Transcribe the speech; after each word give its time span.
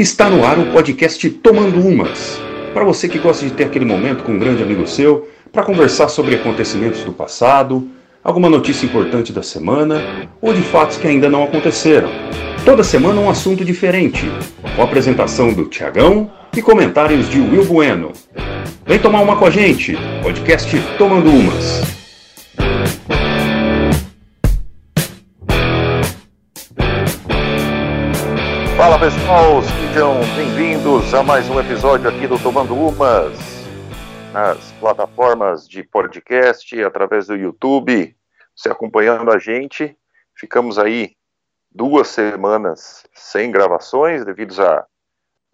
Está 0.00 0.30
no 0.30 0.46
ar 0.46 0.58
o 0.58 0.72
podcast 0.72 1.28
Tomando 1.28 1.86
Umas. 1.86 2.40
Para 2.72 2.84
você 2.84 3.06
que 3.06 3.18
gosta 3.18 3.44
de 3.44 3.52
ter 3.52 3.64
aquele 3.64 3.84
momento 3.84 4.24
com 4.24 4.32
um 4.32 4.38
grande 4.38 4.62
amigo 4.62 4.86
seu, 4.86 5.28
para 5.52 5.62
conversar 5.62 6.08
sobre 6.08 6.36
acontecimentos 6.36 7.04
do 7.04 7.12
passado, 7.12 7.86
alguma 8.24 8.48
notícia 8.48 8.86
importante 8.86 9.30
da 9.30 9.42
semana 9.42 10.30
ou 10.40 10.54
de 10.54 10.62
fatos 10.62 10.96
que 10.96 11.06
ainda 11.06 11.28
não 11.28 11.44
aconteceram. 11.44 12.08
Toda 12.64 12.82
semana 12.82 13.20
um 13.20 13.28
assunto 13.28 13.62
diferente, 13.62 14.24
com 14.74 14.82
apresentação 14.82 15.52
do 15.52 15.66
Tiagão 15.66 16.30
e 16.56 16.62
comentários 16.62 17.28
de 17.28 17.38
Will 17.38 17.66
Bueno. 17.66 18.12
Vem 18.86 18.98
tomar 18.98 19.20
uma 19.20 19.36
com 19.36 19.44
a 19.44 19.50
gente, 19.50 19.98
podcast 20.22 20.80
Tomando 20.96 21.28
Umas. 21.28 21.99
Fala 28.90 29.02
pessoal, 29.02 29.62
sejam 29.62 30.14
bem-vindos 30.34 31.14
a 31.14 31.22
mais 31.22 31.48
um 31.48 31.60
episódio 31.60 32.08
aqui 32.08 32.26
do 32.26 32.36
Tomando 32.42 32.74
Umas, 32.74 33.38
nas 34.32 34.72
plataformas 34.80 35.68
de 35.68 35.84
podcast, 35.84 36.82
através 36.82 37.28
do 37.28 37.36
YouTube, 37.36 38.16
você 38.52 38.68
acompanhando 38.68 39.30
a 39.30 39.38
gente. 39.38 39.96
Ficamos 40.34 40.76
aí 40.76 41.14
duas 41.70 42.08
semanas 42.08 43.06
sem 43.14 43.52
gravações, 43.52 44.24
devido 44.24 44.60
a, 44.60 44.84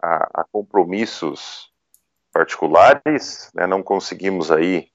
a, 0.01 0.41
a 0.41 0.45
compromissos 0.51 1.71
particulares, 2.33 3.51
né? 3.53 3.67
não 3.67 3.83
conseguimos 3.83 4.49
aí 4.49 4.87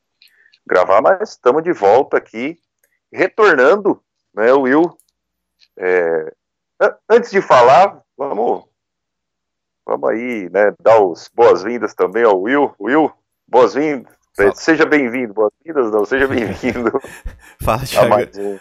gravar, 0.67 1.01
mas 1.01 1.31
estamos 1.31 1.63
de 1.63 1.73
volta 1.73 2.17
aqui, 2.17 2.59
retornando, 3.13 4.03
né, 4.35 4.53
Will? 4.53 4.99
É, 5.79 6.35
antes 7.09 7.31
de 7.31 7.41
falar, 7.41 8.02
Vamos, 8.17 8.65
vamos 9.87 10.11
aí, 10.11 10.49
né, 10.51 10.75
dar 10.81 11.03
os 11.03 11.31
boas-vindas 11.35 11.95
também 11.95 12.25
ao 12.25 12.41
Will. 12.41 12.75
Will, 12.79 13.11
boas-vindas. 13.49 14.13
Seja 14.55 14.87
bem-vindo, 14.87 15.35
boas-vindas, 15.35 15.91
não, 15.93 16.05
seja 16.05 16.27
bem-vindo. 16.27 16.91
fala, 17.61 17.85
Tiagão. 17.85 18.19
Um, 18.19 18.59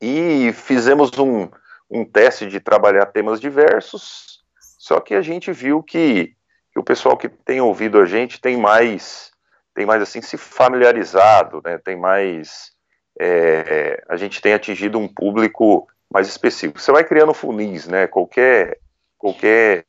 E 0.00 0.52
fizemos 0.52 1.10
um, 1.18 1.48
um 1.90 2.04
teste 2.04 2.46
de 2.46 2.60
trabalhar 2.60 3.06
temas 3.06 3.40
diversos, 3.40 4.44
só 4.78 5.00
que 5.00 5.14
a 5.14 5.22
gente 5.22 5.50
viu 5.50 5.82
que, 5.82 6.36
que 6.72 6.78
o 6.78 6.84
pessoal 6.84 7.16
que 7.16 7.28
tem 7.28 7.60
ouvido 7.60 7.98
a 7.98 8.06
gente 8.06 8.40
tem 8.40 8.56
mais, 8.56 9.32
tem 9.74 9.84
mais 9.84 10.00
assim, 10.00 10.22
se 10.22 10.36
familiarizado, 10.36 11.60
né, 11.64 11.76
tem 11.78 11.96
mais, 11.96 12.70
é, 13.18 14.04
a 14.08 14.16
gente 14.16 14.40
tem 14.40 14.54
atingido 14.54 14.96
um 14.96 15.08
público 15.08 15.88
mais 16.14 16.28
específico. 16.28 16.80
Você 16.80 16.92
vai 16.92 17.02
criando 17.02 17.34
funis, 17.34 17.88
né? 17.88 18.06
Qualquer, 18.06 18.78
qualquer 19.18 19.84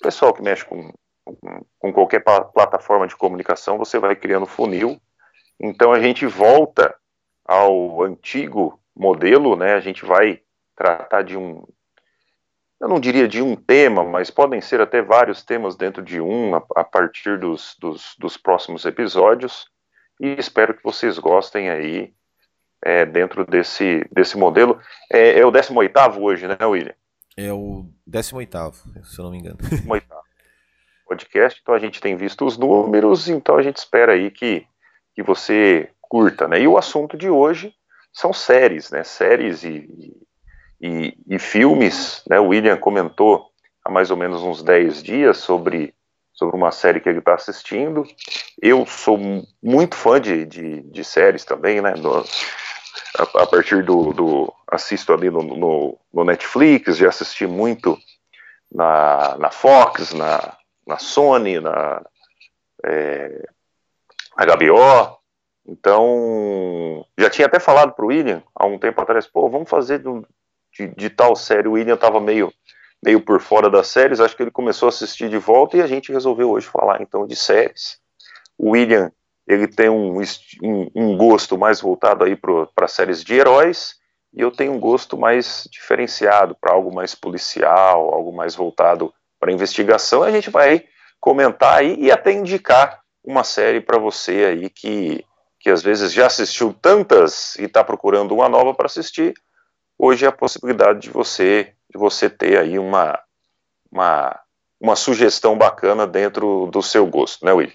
pessoal 0.00 0.32
que 0.32 0.42
mexe 0.42 0.64
com, 0.64 0.90
com 1.78 1.92
qualquer 1.92 2.24
plataforma 2.24 3.06
de 3.06 3.14
comunicação, 3.14 3.76
você 3.76 3.98
vai 3.98 4.16
criando 4.16 4.46
funil. 4.46 4.98
Então 5.60 5.92
a 5.92 6.00
gente 6.00 6.24
volta 6.24 6.96
ao 7.44 8.02
antigo 8.02 8.80
modelo, 8.96 9.54
né? 9.56 9.74
A 9.74 9.80
gente 9.80 10.06
vai 10.06 10.40
tratar 10.74 11.22
de 11.22 11.36
um, 11.36 11.62
eu 12.80 12.88
não 12.88 13.00
diria 13.00 13.28
de 13.28 13.42
um 13.42 13.56
tema, 13.56 14.04
mas 14.04 14.30
podem 14.30 14.60
ser 14.60 14.80
até 14.80 15.02
vários 15.02 15.42
temas 15.42 15.76
dentro 15.76 16.02
de 16.02 16.20
um 16.20 16.54
a, 16.54 16.62
a 16.76 16.84
partir 16.84 17.38
dos, 17.38 17.76
dos, 17.78 18.14
dos 18.18 18.36
próximos 18.38 18.86
episódios. 18.86 19.66
E 20.18 20.28
espero 20.38 20.74
que 20.74 20.82
vocês 20.82 21.18
gostem 21.18 21.68
aí 21.68 22.14
é, 22.82 23.04
dentro 23.04 23.44
desse, 23.46 24.06
desse 24.12 24.36
modelo. 24.36 24.78
É, 25.12 25.40
é 25.40 25.46
o 25.46 25.50
18 25.50 25.92
hoje, 26.20 26.46
né, 26.46 26.56
William? 26.62 26.94
É 27.36 27.52
o 27.52 27.86
18, 28.06 28.72
se 29.04 29.18
eu 29.18 29.24
não 29.24 29.30
me 29.30 29.38
engano. 29.38 29.58
18 29.58 30.06
podcast, 31.06 31.60
então 31.62 31.74
a 31.74 31.78
gente 31.78 32.00
tem 32.00 32.16
visto 32.16 32.44
os 32.44 32.58
números, 32.58 33.28
então 33.28 33.56
a 33.56 33.62
gente 33.62 33.76
espera 33.76 34.12
aí 34.12 34.30
que, 34.30 34.66
que 35.14 35.22
você 35.22 35.88
curta, 36.00 36.48
né? 36.48 36.60
E 36.60 36.66
o 36.66 36.76
assunto 36.76 37.16
de 37.16 37.30
hoje 37.30 37.72
são 38.12 38.32
séries, 38.32 38.90
né? 38.90 39.04
Séries 39.04 39.62
e, 39.62 40.12
e, 40.80 41.16
e 41.28 41.38
filmes, 41.38 42.22
né? 42.28 42.40
O 42.40 42.48
William 42.48 42.76
comentou 42.76 43.46
há 43.84 43.90
mais 43.90 44.10
ou 44.10 44.16
menos 44.16 44.42
uns 44.42 44.62
10 44.62 45.02
dias 45.02 45.38
sobre, 45.38 45.94
sobre 46.36 46.54
uma 46.54 46.70
série 46.70 47.00
que 47.00 47.08
ele 47.08 47.18
está 47.18 47.34
assistindo. 47.34 48.06
Eu 48.60 48.86
sou 48.86 49.18
muito 49.62 49.96
fã 49.96 50.20
de, 50.20 50.44
de, 50.44 50.82
de 50.82 51.04
séries 51.04 51.44
também, 51.44 51.80
né? 51.80 51.94
A, 53.18 53.42
a 53.42 53.46
partir 53.46 53.82
do, 53.82 54.12
do, 54.12 54.52
assisto 54.70 55.12
ali 55.12 55.30
no, 55.30 55.42
no, 55.42 55.98
no, 56.12 56.24
Netflix, 56.24 56.98
já 56.98 57.08
assisti 57.08 57.46
muito 57.46 57.98
na, 58.70 59.38
na 59.38 59.50
Fox, 59.50 60.12
na, 60.12 60.56
na 60.86 60.98
Sony, 60.98 61.58
na 61.58 62.04
é, 62.84 63.42
HBO. 64.36 65.16
Então, 65.66 67.04
já 67.18 67.30
tinha 67.30 67.46
até 67.46 67.58
falado 67.58 67.92
para 67.92 68.04
o 68.04 68.08
William 68.08 68.42
há 68.54 68.66
um 68.66 68.78
tempo 68.78 69.00
atrás, 69.00 69.26
pô, 69.26 69.48
vamos 69.48 69.68
fazer 69.68 70.00
de, 70.78 70.88
de 70.88 71.10
tal 71.10 71.34
série. 71.34 71.66
O 71.66 71.72
William 71.72 71.94
estava 71.94 72.20
meio, 72.20 72.52
meio 73.06 73.20
por 73.20 73.40
fora 73.40 73.70
das 73.70 73.86
séries, 73.86 74.18
acho 74.18 74.36
que 74.36 74.42
ele 74.42 74.50
começou 74.50 74.86
a 74.86 74.90
assistir 74.90 75.28
de 75.28 75.38
volta 75.38 75.76
e 75.76 75.82
a 75.82 75.86
gente 75.86 76.10
resolveu 76.10 76.50
hoje 76.50 76.66
falar 76.66 77.00
então 77.00 77.24
de 77.24 77.36
séries. 77.36 78.00
O 78.58 78.70
William 78.70 79.12
ele 79.46 79.68
tem 79.68 79.88
um, 79.88 80.20
um, 80.60 80.90
um 80.92 81.16
gosto 81.16 81.56
mais 81.56 81.80
voltado 81.80 82.24
aí 82.24 82.34
para 82.34 82.88
séries 82.88 83.22
de 83.22 83.34
heróis, 83.34 83.94
e 84.34 84.40
eu 84.40 84.50
tenho 84.50 84.72
um 84.72 84.80
gosto 84.80 85.16
mais 85.16 85.68
diferenciado 85.70 86.56
para 86.60 86.74
algo 86.74 86.92
mais 86.92 87.14
policial, 87.14 88.12
algo 88.12 88.32
mais 88.32 88.56
voltado 88.56 89.14
para 89.38 89.52
investigação. 89.52 90.24
A 90.24 90.32
gente 90.32 90.50
vai 90.50 90.84
comentar 91.20 91.78
aí 91.78 91.96
e 91.98 92.10
até 92.10 92.32
indicar 92.32 93.00
uma 93.24 93.44
série 93.44 93.80
para 93.80 93.98
você 93.98 94.46
aí 94.46 94.68
que, 94.68 95.24
que 95.60 95.70
às 95.70 95.80
vezes 95.80 96.12
já 96.12 96.26
assistiu 96.26 96.74
tantas 96.74 97.54
e 97.54 97.64
está 97.64 97.84
procurando 97.84 98.34
uma 98.34 98.48
nova 98.48 98.74
para 98.74 98.86
assistir. 98.86 99.32
Hoje 99.98 100.24
é 100.24 100.28
a 100.28 100.32
possibilidade 100.32 101.00
de 101.00 101.10
você 101.10 101.72
de 101.90 101.98
você 101.98 102.28
ter 102.28 102.58
aí 102.58 102.78
uma, 102.78 103.18
uma, 103.90 104.38
uma 104.80 104.96
sugestão 104.96 105.56
bacana 105.56 106.06
dentro 106.06 106.68
do 106.70 106.82
seu 106.82 107.06
gosto, 107.06 107.44
né, 107.44 107.52
Will? 107.52 107.72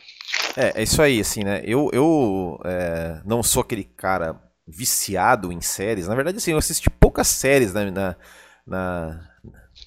É, 0.55 0.81
é 0.81 0.83
isso 0.83 1.01
aí, 1.01 1.19
assim, 1.19 1.43
né? 1.43 1.61
Eu, 1.63 1.89
eu 1.93 2.59
é, 2.65 3.21
não 3.25 3.41
sou 3.41 3.61
aquele 3.61 3.83
cara 3.83 4.39
viciado 4.67 5.51
em 5.51 5.61
séries. 5.61 6.07
Na 6.07 6.15
verdade, 6.15 6.37
assim, 6.37 6.51
eu 6.51 6.57
assisti 6.57 6.89
poucas 6.89 7.27
séries 7.27 7.73
na, 7.73 7.89
na, 7.89 8.15
na, 8.65 9.29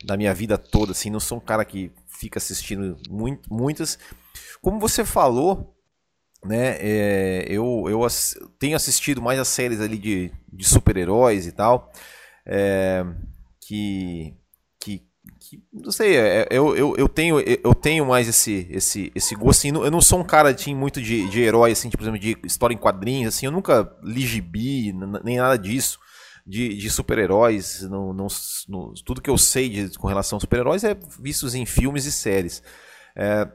na 0.04 0.16
minha 0.16 0.34
vida 0.34 0.58
toda, 0.58 0.92
assim. 0.92 1.10
Não 1.10 1.20
sou 1.20 1.38
um 1.38 1.40
cara 1.40 1.64
que 1.64 1.92
fica 2.08 2.38
assistindo 2.38 2.96
muito, 3.08 3.52
muitas. 3.52 3.98
Como 4.60 4.80
você 4.80 5.04
falou, 5.04 5.74
né? 6.44 6.76
É, 6.80 7.46
eu, 7.48 7.84
eu 7.88 8.04
ass 8.04 8.38
tenho 8.58 8.76
assistido 8.76 9.22
mais 9.22 9.38
as 9.38 9.48
séries 9.48 9.80
ali 9.80 9.96
de, 9.96 10.32
de 10.52 10.64
super-heróis 10.64 11.46
e 11.46 11.52
tal, 11.52 11.90
é, 12.46 13.04
que, 13.60 14.34
que, 14.80 15.02
que, 15.40 15.62
não 15.72 15.90
sei, 15.90 16.16
é, 16.16 16.46
eu, 16.50 16.76
eu, 16.76 16.94
eu, 16.96 17.08
tenho, 17.08 17.40
eu 17.40 17.74
tenho 17.74 18.06
mais 18.06 18.28
esse, 18.28 18.66
esse, 18.70 19.10
esse 19.14 19.34
gosto, 19.34 19.60
assim, 19.60 19.68
eu 19.68 19.90
não 19.90 20.00
sou 20.00 20.20
um 20.20 20.24
cara 20.24 20.50
assim, 20.50 20.74
muito 20.74 21.00
de, 21.00 21.28
de 21.28 21.40
herói, 21.40 21.72
assim, 21.72 21.88
tipo, 21.88 22.02
por 22.02 22.08
exemplo, 22.08 22.20
de 22.20 22.36
história 22.44 22.74
em 22.74 22.78
quadrinhos, 22.78 23.34
assim, 23.34 23.46
eu 23.46 23.52
nunca 23.52 23.90
li 24.02 24.22
gibi, 24.22 24.92
nem 25.22 25.38
nada 25.38 25.56
disso, 25.56 25.98
de, 26.46 26.76
de 26.76 26.90
super-heróis, 26.90 27.82
no, 27.82 28.12
no, 28.12 28.26
no, 28.68 28.94
tudo 29.04 29.22
que 29.22 29.30
eu 29.30 29.38
sei 29.38 29.68
de, 29.68 29.98
com 29.98 30.06
relação 30.06 30.36
a 30.36 30.40
super-heróis 30.40 30.84
é 30.84 30.94
vistos 31.18 31.54
em 31.54 31.64
filmes 31.64 32.04
e 32.04 32.12
séries. 32.12 32.62
É, 33.16 33.48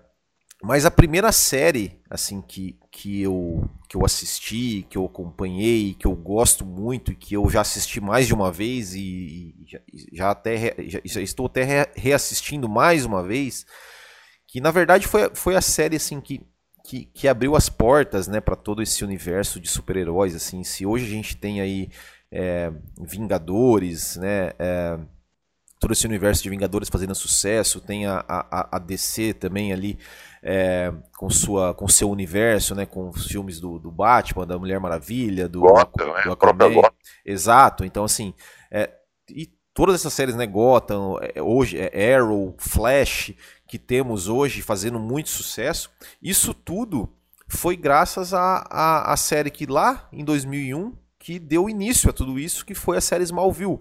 mas 0.62 0.86
a 0.86 0.92
primeira 0.92 1.32
série, 1.32 2.02
assim, 2.10 2.42
que, 2.42 2.78
que, 2.92 3.22
eu, 3.22 3.70
que 3.88 3.96
eu 3.96 4.06
assisti, 4.06 4.86
que 4.90 4.98
eu 4.98 5.06
acompanhei, 5.06 5.94
que 5.94 6.06
eu 6.06 6.14
gosto 6.14 6.66
muito 6.66 7.12
e 7.12 7.16
que 7.16 7.34
eu 7.34 7.50
já 7.50 7.62
assisti 7.62 8.02
mais 8.02 8.28
de 8.28 8.34
uma 8.34 8.52
vez 8.52 8.94
e, 8.94 9.00
e 9.00 9.66
já, 9.66 9.80
já, 10.12 10.32
até 10.32 10.76
já, 10.80 11.00
já, 11.06 11.22
estou 11.22 11.46
até 11.46 11.90
reassistindo 11.96 12.68
mais 12.68 13.06
uma 13.06 13.24
vez, 13.24 13.66
que 14.48 14.60
na 14.60 14.70
verdade 14.70 15.08
foi, 15.08 15.32
foi 15.34 15.56
a 15.56 15.62
série, 15.62 15.96
assim, 15.96 16.20
que, 16.20 16.42
que, 16.84 17.06
que 17.06 17.28
abriu 17.30 17.56
as 17.56 17.70
portas, 17.70 18.28
né, 18.28 18.42
para 18.42 18.58
todo 18.58 18.82
esse 18.82 19.02
universo 19.06 19.62
de 19.62 19.70
super-heróis, 19.70 20.36
assim, 20.36 20.66
se 20.66 20.86
hoje 20.86 21.06
a 21.06 21.10
gente 21.10 21.38
tem 21.38 21.62
aí 21.62 21.90
é, 22.30 22.70
Vingadores, 23.00 24.18
né, 24.18 24.52
é, 24.60 25.00
todo 25.80 25.94
esse 25.94 26.06
universo 26.06 26.44
de 26.44 26.50
Vingadores 26.50 26.90
fazendo 26.90 27.16
sucesso, 27.16 27.80
tem 27.80 28.06
a, 28.06 28.26
a, 28.28 28.76
a 28.76 28.80
DC 28.80 29.34
também 29.36 29.72
ali 29.72 29.98
é, 30.42 30.94
com 31.18 31.30
sua 31.30 31.74
com 31.74 31.88
seu 31.88 32.10
universo, 32.10 32.74
né, 32.74 32.86
com 32.86 33.10
os 33.10 33.28
filmes 33.28 33.60
do, 33.60 33.78
do 33.80 33.92
Batman, 33.92 34.48
da 34.48 34.58
Mulher 34.58 34.80
Maravilha, 34.80 35.48
do, 35.48 35.62
Gotham, 35.62 36.14
do, 36.14 36.24
do 36.24 36.32
Aquaman. 36.32 36.82
Exato. 37.26 37.84
Então 37.84 38.04
assim, 38.04 38.34
é, 38.72 38.90
e 39.30 39.48
todas 39.74 39.96
essas 39.96 40.14
séries, 40.14 40.36
né, 40.36 40.46
Gotham, 40.46 41.18
é, 41.22 41.42
hoje 41.42 41.78
é 41.80 42.16
Arrow, 42.16 42.56
Flash, 42.58 43.34
que 43.68 43.78
temos 43.78 44.28
hoje 44.28 44.62
fazendo 44.62 45.00
muito 45.00 45.30
sucesso, 45.30 45.92
isso 46.22 46.54
tudo 46.54 47.10
foi 47.48 47.76
graças 47.76 48.34
à 48.34 48.58
a, 48.70 49.12
a, 49.12 49.14
a, 49.14 49.18
série 49.18 49.50
que 49.50 49.66
lá 49.66 50.08
em 50.14 50.24
2001 50.24 50.96
que 51.18 51.40
deu 51.40 51.70
início 51.70 52.10
a 52.10 52.14
tudo 52.14 52.40
isso, 52.40 52.66
que 52.66 52.76
foi 52.76 52.98
a 52.98 53.02
série 53.02 53.24
Smallville, 53.24 53.80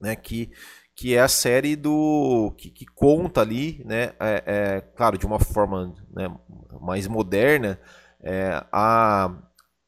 né, 0.00 0.16
que 0.16 0.50
que 1.00 1.16
é 1.16 1.20
a 1.22 1.28
série 1.28 1.76
do 1.76 2.52
que, 2.58 2.68
que 2.68 2.84
conta 2.84 3.40
ali, 3.40 3.82
né, 3.86 4.12
é, 4.20 4.44
é, 4.44 4.80
claro, 4.94 5.16
de 5.16 5.24
uma 5.24 5.38
forma 5.40 5.96
né, 6.12 6.30
mais 6.78 7.06
moderna, 7.08 7.80
é, 8.22 8.62
a, 8.70 9.34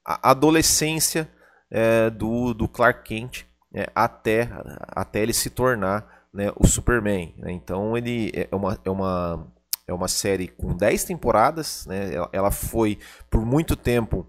a, 0.03 0.31
adolescência 0.31 1.31
é, 1.71 2.09
do, 2.09 2.55
do 2.55 2.67
Clark 2.67 3.05
Kent 3.05 3.45
né, 3.71 3.85
até, 3.95 4.49
até 4.89 5.21
ele 5.21 5.35
se 5.35 5.51
tornar 5.51 6.29
né, 6.33 6.51
o 6.57 6.67
Superman. 6.67 7.35
Né? 7.37 7.53
Então 7.53 7.95
ele 7.95 8.33
é 8.35 8.57
uma, 8.57 8.81
é 8.83 8.91
uma, 8.91 9.53
é 9.89 9.93
uma 9.93 10.09
série 10.09 10.49
com 10.49 10.75
10 10.75 11.05
temporadas, 11.05 11.85
né? 11.85 12.15
ela, 12.15 12.31
ela 12.33 12.51
foi 12.51 12.99
por 13.31 13.45
muito 13.45 13.77
tempo 13.77 14.27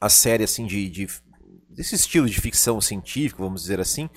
a 0.00 0.08
série 0.08 0.44
assim 0.44 0.64
de, 0.64 0.88
de 0.88 1.06
desse 1.68 1.94
estilo 1.94 2.26
de 2.26 2.40
ficção 2.40 2.80
científica, 2.80 3.42
vamos 3.42 3.62
dizer 3.62 3.78
assim, 3.78 4.08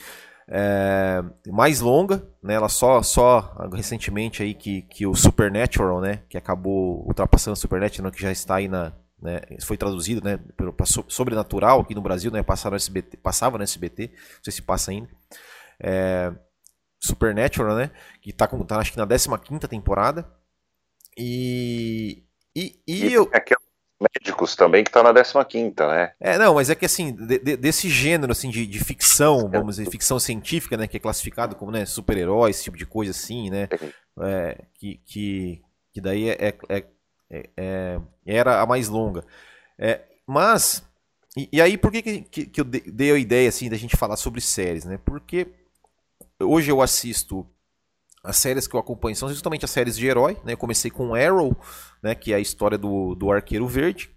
é, 0.48 1.24
mais 1.48 1.80
longa, 1.80 2.28
né? 2.42 2.54
Ela 2.54 2.70
só, 2.70 3.02
só 3.02 3.70
recentemente 3.74 4.44
aí 4.44 4.54
que, 4.54 4.84
que 4.84 5.08
o 5.08 5.16
Supernatural, 5.16 6.02
né? 6.02 6.22
Que 6.30 6.38
acabou 6.38 7.06
ultrapassando 7.08 7.54
o 7.54 7.60
Supernatural, 7.60 8.12
que 8.12 8.22
já 8.22 8.32
está 8.32 8.56
aí 8.56 8.68
na, 8.68 8.94
né, 9.22 9.42
foi 9.62 9.78
traduzido, 9.78 10.24
né? 10.24 10.38
Para 10.56 10.86
Sobrenatural 10.86 11.82
aqui 11.82 11.96
no 11.96 12.02
Brasil, 12.02 12.32
né? 12.32 12.44
Passava 12.44 12.74
no 12.74 12.78
SBT, 12.78 13.18
passava 13.18 13.58
no 13.58 13.64
SBT, 13.64 14.12
não 14.14 14.44
sei 14.44 14.54
se 14.54 14.62
passa 14.62 14.92
ainda. 14.92 15.10
É, 15.80 16.32
Supernatural, 17.00 17.76
né? 17.76 17.92
Que 18.22 18.30
está 18.30 18.48
tá, 18.48 18.80
acho 18.80 18.92
que 18.92 18.98
na 18.98 19.08
15 19.08 19.30
quinta 19.40 19.68
temporada. 19.68 20.30
E, 21.18 22.24
e, 22.56 22.82
e, 22.88 23.06
e 23.06 23.14
eu... 23.14 23.30
É 23.34 23.40
que 23.40 23.56
médicos 24.00 24.56
também, 24.56 24.84
que 24.84 24.92
tá 24.92 25.02
na 25.02 25.14
15 25.46 25.74
né? 25.80 26.12
É, 26.20 26.38
não, 26.38 26.56
mas 26.56 26.70
é 26.70 26.76
que 26.76 26.86
assim, 26.86 27.14
de, 27.14 27.40
de, 27.40 27.58
desse 27.58 27.90
gênero 27.90 28.32
assim, 28.32 28.50
de, 28.50 28.66
de, 28.66 28.84
ficção, 28.84 29.50
vamos 29.50 29.78
dizer, 29.78 29.90
ficção 29.90 30.20
científica, 30.20 30.76
né? 30.76 30.88
Que 30.88 30.98
é 30.98 31.00
classificado 31.00 31.56
como 31.56 31.72
né, 31.72 31.86
super-herói, 31.86 32.50
esse 32.50 32.64
tipo 32.64 32.78
de 32.78 32.86
coisa 32.86 33.12
assim, 33.12 33.50
né? 33.50 33.70
É, 34.22 34.66
que, 34.76 35.00
que, 35.06 35.62
que 35.94 36.02
daí 36.02 36.30
é, 36.30 36.54
é, 36.70 36.86
é, 37.30 37.50
é 37.58 38.00
era 38.26 38.62
a 38.62 38.66
mais 38.66 38.90
longa. 38.90 39.24
É, 39.78 40.02
mas, 40.28 40.84
e, 41.38 41.50
e, 41.54 41.62
aí 41.62 41.78
por 41.78 41.92
que, 41.92 42.02
que, 42.02 42.46
que 42.46 42.62
eu 42.62 42.66
dei 42.66 43.12
a 43.12 43.18
ideia 43.18 43.48
assim 43.48 43.70
da 43.70 43.78
gente 43.78 43.98
falar 43.98 44.18
sobre 44.18 44.42
séries, 44.42 44.86
né? 44.86 45.00
Porque 45.06 45.48
hoje 46.40 46.70
eu 46.70 46.82
assisto 46.82 47.48
as 48.26 48.38
séries 48.38 48.68
que 48.68 48.76
eu 48.76 48.80
acompanho 48.80 49.16
são 49.16 49.30
justamente 49.30 49.64
as 49.64 49.72
séries 49.72 49.96
de 49.96 50.08
herói. 50.08 50.38
Né? 50.44 50.54
Eu 50.54 50.58
comecei 50.58 50.92
com 50.92 51.16
Arrow, 51.16 51.56
né? 52.02 52.16
que 52.16 52.34
é 52.34 52.36
a 52.36 52.40
história 52.40 52.78
do, 52.78 53.16
do 53.16 53.32
Arqueiro 53.32 53.68
Verde. 53.68 54.10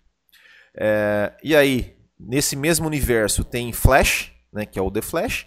É, 0.75 1.33
e 1.43 1.55
aí, 1.55 1.97
nesse 2.19 2.57
mesmo 2.57 2.87
universo, 2.87 3.45
tem 3.45 3.73
Flash, 3.73 4.33
né? 4.53 4.67
que 4.67 4.79
é 4.79 4.83
o 4.83 4.91
The 4.91 5.03
Flash. 5.03 5.47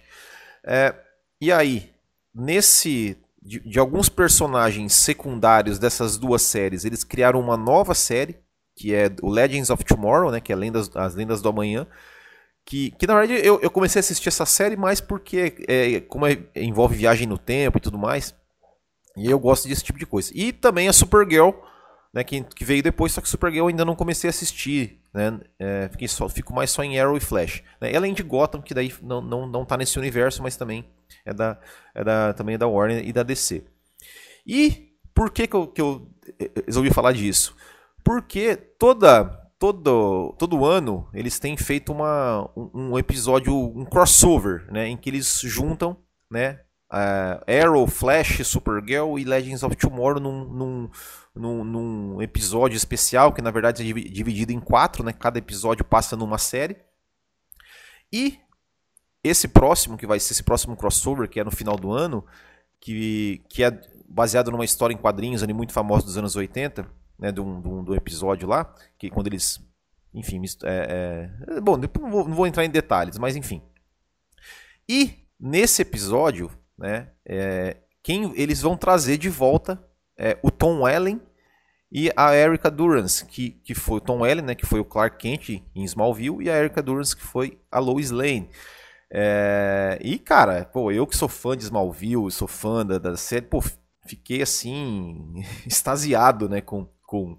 É, 0.64 0.94
e 1.40 1.50
aí, 1.50 1.90
nesse 2.34 3.18
de, 3.42 3.58
de, 3.60 3.78
alguns 3.78 4.08
personagens 4.08 4.92
secundários 4.94 5.78
dessas 5.78 6.16
duas 6.16 6.42
séries, 6.42 6.84
eles 6.84 7.02
criaram 7.02 7.40
uma 7.40 7.56
nova 7.56 7.94
série, 7.94 8.38
que 8.76 8.94
é 8.94 9.10
o 9.20 9.28
Legends 9.28 9.70
of 9.70 9.84
Tomorrow, 9.84 10.30
né? 10.30 10.40
que 10.40 10.52
é 10.52 10.56
Lendas, 10.56 10.90
as 10.94 11.14
Lendas 11.14 11.42
do 11.42 11.48
Amanhã. 11.48 11.86
Que, 12.64 12.92
que 12.92 13.08
na 13.08 13.18
verdade 13.18 13.44
eu, 13.44 13.60
eu 13.60 13.68
comecei 13.68 13.98
a 13.98 14.00
assistir 14.00 14.28
essa 14.28 14.46
série 14.46 14.76
mais 14.76 15.00
porque, 15.00 15.64
é, 15.66 16.00
como 16.02 16.26
é, 16.26 16.38
envolve 16.54 16.94
viagem 16.94 17.26
no 17.26 17.36
tempo 17.36 17.78
e 17.78 17.80
tudo 17.80 17.98
mais, 17.98 18.32
e 19.16 19.30
eu 19.30 19.38
gosto 19.38 19.68
desse 19.68 19.84
tipo 19.84 19.98
de 19.98 20.06
coisa. 20.06 20.30
E 20.34 20.52
também 20.52 20.88
a 20.88 20.92
Supergirl, 20.92 21.50
né, 22.12 22.24
que, 22.24 22.42
que 22.42 22.64
veio 22.64 22.82
depois, 22.82 23.12
só 23.12 23.20
que 23.20 23.28
Supergirl 23.28 23.68
ainda 23.68 23.84
não 23.84 23.94
comecei 23.94 24.28
a 24.28 24.30
assistir. 24.30 25.00
Né, 25.12 25.40
é, 25.58 25.88
fiquei 25.90 26.08
só, 26.08 26.28
fico 26.28 26.54
mais 26.54 26.70
só 26.70 26.82
em 26.82 26.98
Arrow 26.98 27.16
e 27.16 27.20
Flash. 27.20 27.62
Né, 27.80 27.94
além 27.94 28.14
de 28.14 28.22
Gotham, 28.22 28.62
que 28.62 28.74
daí 28.74 28.92
não, 29.02 29.20
não, 29.20 29.46
não 29.46 29.64
tá 29.64 29.76
nesse 29.76 29.98
universo, 29.98 30.42
mas 30.42 30.56
também 30.56 30.84
é 31.24 31.32
da, 31.32 31.58
é 31.94 32.02
da, 32.02 32.32
também 32.32 32.54
é 32.54 32.58
da 32.58 32.66
Warner 32.66 33.06
e 33.06 33.12
da 33.12 33.22
DC. 33.22 33.64
E 34.46 34.92
por 35.14 35.30
que, 35.30 35.46
que, 35.46 35.54
eu, 35.54 35.66
que 35.66 35.80
eu 35.80 36.08
eh, 36.38 36.50
eh, 36.56 36.62
resolvi 36.66 36.90
falar 36.90 37.12
disso? 37.12 37.54
Porque 38.02 38.56
toda, 38.56 39.24
todo, 39.58 40.34
todo 40.38 40.64
ano 40.64 41.08
eles 41.12 41.38
têm 41.38 41.56
feito 41.56 41.92
uma, 41.92 42.50
um, 42.56 42.70
um 42.74 42.98
episódio, 42.98 43.54
um 43.54 43.84
crossover, 43.84 44.66
né, 44.72 44.88
em 44.88 44.96
que 44.96 45.10
eles 45.10 45.40
juntam 45.44 45.96
né, 46.30 46.60
uh, 46.92 47.42
Arrow, 47.50 47.86
Flash, 47.86 48.46
Supergirl 48.46 49.18
e 49.18 49.24
Legends 49.24 49.62
of 49.62 49.74
Tomorrow 49.74 50.20
num, 50.20 50.44
num, 50.44 50.90
num, 51.34 51.64
num, 51.64 52.22
episódio 52.22 52.76
especial, 52.76 53.32
que 53.32 53.40
na 53.40 53.50
verdade 53.50 53.82
é 53.82 53.92
dividido 53.92 54.52
em 54.52 54.60
quatro, 54.60 55.02
né? 55.02 55.12
Cada 55.12 55.38
episódio 55.38 55.84
passa 55.84 56.16
numa 56.16 56.38
série. 56.38 56.76
E 58.12 58.38
esse 59.24 59.48
próximo, 59.48 59.96
que 59.96 60.06
vai 60.06 60.20
ser 60.20 60.34
esse 60.34 60.42
próximo 60.42 60.76
crossover, 60.76 61.28
que 61.28 61.40
é 61.40 61.44
no 61.44 61.50
final 61.50 61.76
do 61.76 61.90
ano, 61.90 62.24
que, 62.78 63.42
que 63.48 63.64
é 63.64 63.70
baseado 64.06 64.50
numa 64.50 64.64
história 64.64 64.92
em 64.92 64.98
quadrinhos 64.98 65.42
ali 65.42 65.54
muito 65.54 65.72
famosa 65.72 66.04
dos 66.04 66.18
anos 66.18 66.36
80, 66.36 66.86
né? 67.18 67.32
De 67.32 67.40
um 67.40 67.94
episódio 67.94 68.46
lá, 68.46 68.74
que 68.98 69.08
quando 69.10 69.28
eles. 69.28 69.60
Enfim, 70.14 70.42
é, 70.64 71.30
é, 71.48 71.60
bom, 71.62 71.78
não 71.78 72.10
vou, 72.10 72.28
não 72.28 72.34
vou 72.34 72.46
entrar 72.46 72.66
em 72.66 72.70
detalhes, 72.70 73.16
mas 73.16 73.34
enfim. 73.34 73.62
E 74.86 75.26
nesse 75.40 75.80
episódio 75.80 76.50
né? 76.78 77.08
É, 77.26 77.76
quem 78.02 78.32
eles 78.36 78.60
vão 78.60 78.76
trazer 78.76 79.16
de 79.16 79.28
volta 79.28 79.82
é 80.18 80.38
o 80.42 80.50
Tom 80.50 80.88
Ellen 80.88 81.20
e 81.90 82.10
a 82.16 82.34
Erica 82.34 82.70
Durance, 82.70 83.26
que, 83.26 83.50
que 83.50 83.74
foi 83.74 83.98
o 83.98 84.00
Tom 84.00 84.24
Ellen, 84.24 84.44
né, 84.44 84.54
que 84.54 84.64
foi 84.64 84.80
o 84.80 84.84
Clark 84.84 85.18
Kent 85.18 85.62
em 85.74 85.84
Smallville, 85.84 86.42
e 86.42 86.50
a 86.50 86.56
Erica 86.56 86.82
Durance, 86.82 87.14
que 87.14 87.22
foi 87.22 87.60
a 87.70 87.78
Lois 87.78 88.10
Lane. 88.10 88.48
É, 89.12 89.98
e, 90.00 90.18
cara, 90.18 90.64
pô, 90.64 90.90
eu 90.90 91.06
que 91.06 91.14
sou 91.14 91.28
fã 91.28 91.54
de 91.54 91.64
Smallville, 91.64 92.30
sou 92.30 92.48
fã 92.48 92.84
da, 92.84 92.96
da 92.96 93.14
série, 93.14 93.44
pô, 93.44 93.62
fiquei 94.06 94.40
assim, 94.40 95.34
extasiado, 95.66 96.48
né, 96.48 96.62
com, 96.62 96.88
com, 97.06 97.38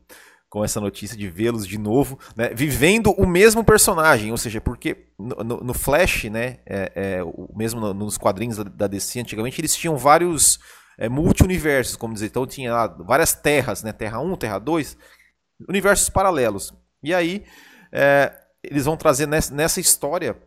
com 0.53 0.63
essa 0.63 0.79
notícia 0.79 1.17
de 1.17 1.27
vê-los 1.27 1.65
de 1.65 1.79
novo, 1.79 2.19
né, 2.35 2.49
vivendo 2.53 3.09
o 3.13 3.25
mesmo 3.25 3.63
personagem, 3.63 4.29
ou 4.29 4.37
seja, 4.37 4.61
porque 4.61 5.07
no, 5.17 5.43
no, 5.43 5.57
no 5.61 5.73
Flash, 5.73 6.25
né, 6.25 6.59
é, 6.63 6.91
é, 6.95 7.23
o 7.23 7.49
mesmo 7.55 7.91
nos 7.91 8.19
quadrinhos 8.19 8.57
da, 8.57 8.63
da, 8.63 8.85
DC 8.85 9.19
antigamente, 9.19 9.59
eles 9.59 9.75
tinham 9.75 9.97
vários 9.97 10.59
é, 10.95 11.09
multi-universos, 11.09 11.95
como 11.95 12.13
dizer, 12.13 12.27
então 12.27 12.45
tinha 12.45 12.71
lá 12.71 12.85
várias 12.85 13.33
terras, 13.33 13.81
né, 13.81 13.91
Terra 13.91 14.19
1, 14.19 14.35
Terra 14.35 14.59
2, 14.59 14.95
universos 15.67 16.07
paralelos. 16.07 16.71
E 17.01 17.15
aí 17.15 17.43
é, 17.91 18.31
eles 18.63 18.85
vão 18.85 18.95
trazer 18.95 19.25
nessa, 19.27 19.51
nessa 19.55 19.79
história 19.79 20.37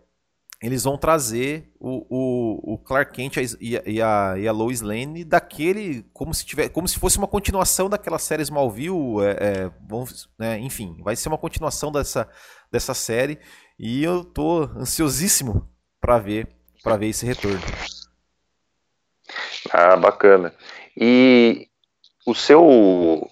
eles 0.63 0.85
vão 0.85 0.97
trazer 0.97 1.71
o, 1.79 2.07
o, 2.09 2.75
o 2.75 2.79
Clark 2.79 3.13
Kent 3.13 3.37
e 3.61 3.77
a, 3.77 3.83
e, 3.87 4.03
a, 4.03 4.35
e 4.39 4.49
a 4.49 4.53
Lois 4.53 4.81
Lane 4.81 5.23
daquele 5.23 6.05
como 6.15 6.33
se 6.33 6.47
tiver 6.47 6.71
como 6.71 6.89
se 6.89 6.99
fosse 6.99 7.19
uma 7.19 7.29
continuação 7.29 7.91
daquela 7.91 8.19
série 8.19 8.43
Smallville 8.43 9.21
é, 9.23 9.31
é, 9.31 9.71
vamos, 9.87 10.31
né, 10.39 10.59
enfim 10.59 10.97
vai 11.03 11.15
ser 11.15 11.29
uma 11.29 11.39
continuação 11.39 11.93
dessa, 11.93 12.29
dessa 12.71 12.95
série. 12.95 13.39
E 13.79 14.03
eu 14.03 14.25
tô 14.25 14.63
ansiosíssimo 14.77 15.69
para 16.01 16.19
ver 16.19 16.49
para 16.83 16.97
ver 16.97 17.09
esse 17.09 17.27
retorno. 17.27 17.61
Ah 19.71 19.97
bacana. 19.97 20.55
E 20.97 21.69
o 22.27 22.35
seu 22.35 23.29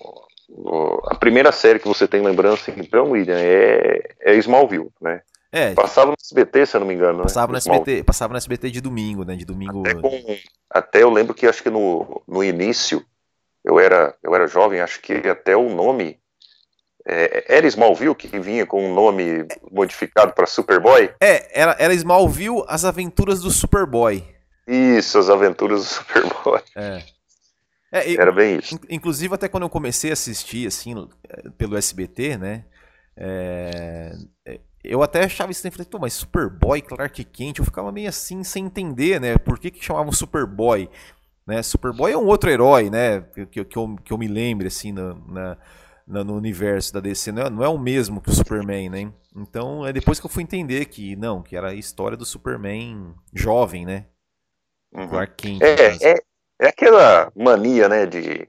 a 1.07 1.15
primeira 1.15 1.51
série 1.51 1.79
que 1.79 1.89
você 1.89 2.07
tem 2.07 2.21
lembrança 2.21 2.71
então 2.77 3.13
William 3.13 3.39
é, 3.39 4.15
é 4.21 4.35
Smallville 4.37 4.91
né 5.01 5.23
é. 5.55 5.75
Passava 5.75 6.09
no 6.09 6.17
SBT, 6.21 6.67
se 6.67 6.77
eu 6.77 6.81
não 6.81 6.87
me 6.87 6.95
engano. 6.95 7.23
Passava, 7.23 7.47
né? 7.47 7.53
no 7.53 7.57
SBT, 7.59 8.03
passava 8.03 8.33
no 8.33 8.37
SBT 8.39 8.71
de 8.73 8.81
domingo, 8.81 9.25
né? 9.25 9.37
De 9.37 9.45
domingo. 9.45 9.81
Até, 9.81 9.95
com, 9.95 10.39
até 10.69 11.03
eu 11.05 11.11
lembro 11.11 11.33
que 11.33 11.47
acho 11.47 11.63
que 11.63 11.71
no, 11.71 12.21
no 12.27 12.43
início 12.43 13.05
eu 13.65 13.79
era, 13.79 14.15
eu 14.21 14.35
era 14.35 14.49
jovem, 14.49 14.81
acho 14.81 15.01
que 15.01 15.13
até 15.29 15.57
o 15.57 15.73
nome 15.73 16.19
é, 17.07 17.45
era 17.57 17.67
Smallville 17.69 18.15
que 18.17 18.27
vinha 18.41 18.67
com 18.67 18.85
um 18.85 18.93
nome 18.93 19.47
modificado 19.71 20.33
para 20.33 20.47
Superboy? 20.47 21.15
É, 21.21 21.61
era, 21.61 21.77
era 21.79 21.95
Smallville, 21.95 22.65
As 22.67 22.85
Aventuras 22.85 23.41
do 23.41 23.51
Superboy. 23.51 24.25
Isso, 24.67 25.19
As 25.19 25.31
Aventuras 25.31 25.81
do 25.81 25.87
Superboy. 25.87 26.61
É. 26.77 28.11
é 28.11 28.15
era 28.15 28.33
bem 28.33 28.59
isso. 28.59 28.77
Inclusive, 28.91 29.33
até 29.33 29.49
quando 29.49 29.63
eu 29.63 29.71
comecei 29.71 30.11
a 30.11 30.15
assistir, 30.15 30.67
assim, 30.67 31.09
pelo 31.57 31.77
SBT, 31.77 32.37
né? 32.37 32.65
É, 33.17 34.17
eu 34.85 35.03
até 35.03 35.25
achava 35.25 35.51
isso, 35.51 35.63
falei, 35.71 35.89
mas 35.99 36.13
Superboy, 36.13 36.83
Clark 36.83 37.25
Kent, 37.25 37.59
eu 37.59 37.65
ficava 37.65 37.91
meio 37.91 38.09
assim, 38.09 38.45
sem 38.45 38.67
entender, 38.67 39.21
né? 39.21 39.39
Por 39.39 39.59
que, 39.59 39.71
que 39.71 39.85
chamavam 39.85 40.13
Superboy? 40.13 40.91
Né? 41.47 41.63
Superboy 41.63 42.13
é 42.13 42.19
um 42.19 42.27
outro 42.27 42.51
herói, 42.51 42.91
né? 42.91 43.23
Que, 43.51 43.65
que, 43.65 43.79
eu, 43.79 43.97
que 43.97 44.13
eu 44.13 44.19
me 44.19 44.29
lembre, 44.29 44.69
assim, 44.69 44.93
na, 44.93 45.57
na, 46.07 46.25
no 46.25 46.37
universo 46.37 46.93
da 46.93 47.01
DC. 47.01 47.33
Não 47.33 47.43
é, 47.43 47.51
não 47.51 47.65
é 47.65 47.69
o 47.69 47.79
mesmo 47.79 48.21
que 48.21 48.29
o 48.29 48.35
Superman, 48.35 48.91
né? 48.91 49.13
Então, 49.35 49.87
é 49.87 49.93
depois 49.93 50.21
que 50.21 50.27
eu 50.27 50.31
fui 50.31 50.43
entender 50.43 50.85
que, 50.85 51.17
não, 51.17 51.43
que 51.43 51.57
era 51.57 51.71
a 51.71 51.75
história 51.75 52.17
do 52.17 52.27
Superman 52.27 53.15
jovem, 53.33 53.87
né? 53.87 54.07
Uhum. 54.93 55.09
Clark 55.09 55.35
Kent. 55.37 55.63
É, 55.63 56.13
é, 56.13 56.15
é 56.61 56.69
aquela 56.69 57.33
mania, 57.35 57.89
né, 57.89 58.07
de 58.07 58.47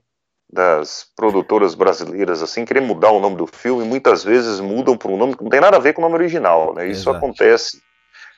das 0.56 1.06
produtoras 1.16 1.76
brasileiras 1.76 2.42
assim 2.42 2.64
querer 2.64 2.80
mudar 2.80 3.12
o 3.12 3.20
nome 3.20 3.36
do 3.36 3.46
filme 3.46 3.84
muitas 3.84 4.24
vezes 4.24 4.62
mudam 4.62 4.98
para 4.98 5.12
um 5.12 5.18
nome 5.18 5.36
que 5.36 5.44
não 5.44 5.50
tem 5.50 5.60
nada 5.60 5.76
a 5.76 5.82
ver 5.82 5.94
com 5.94 6.02
o 6.02 6.06
nome 6.06 6.16
original 6.16 6.74
né? 6.74 6.88
Isso 6.88 7.10
Exato. 7.10 7.18
acontece 7.18 7.82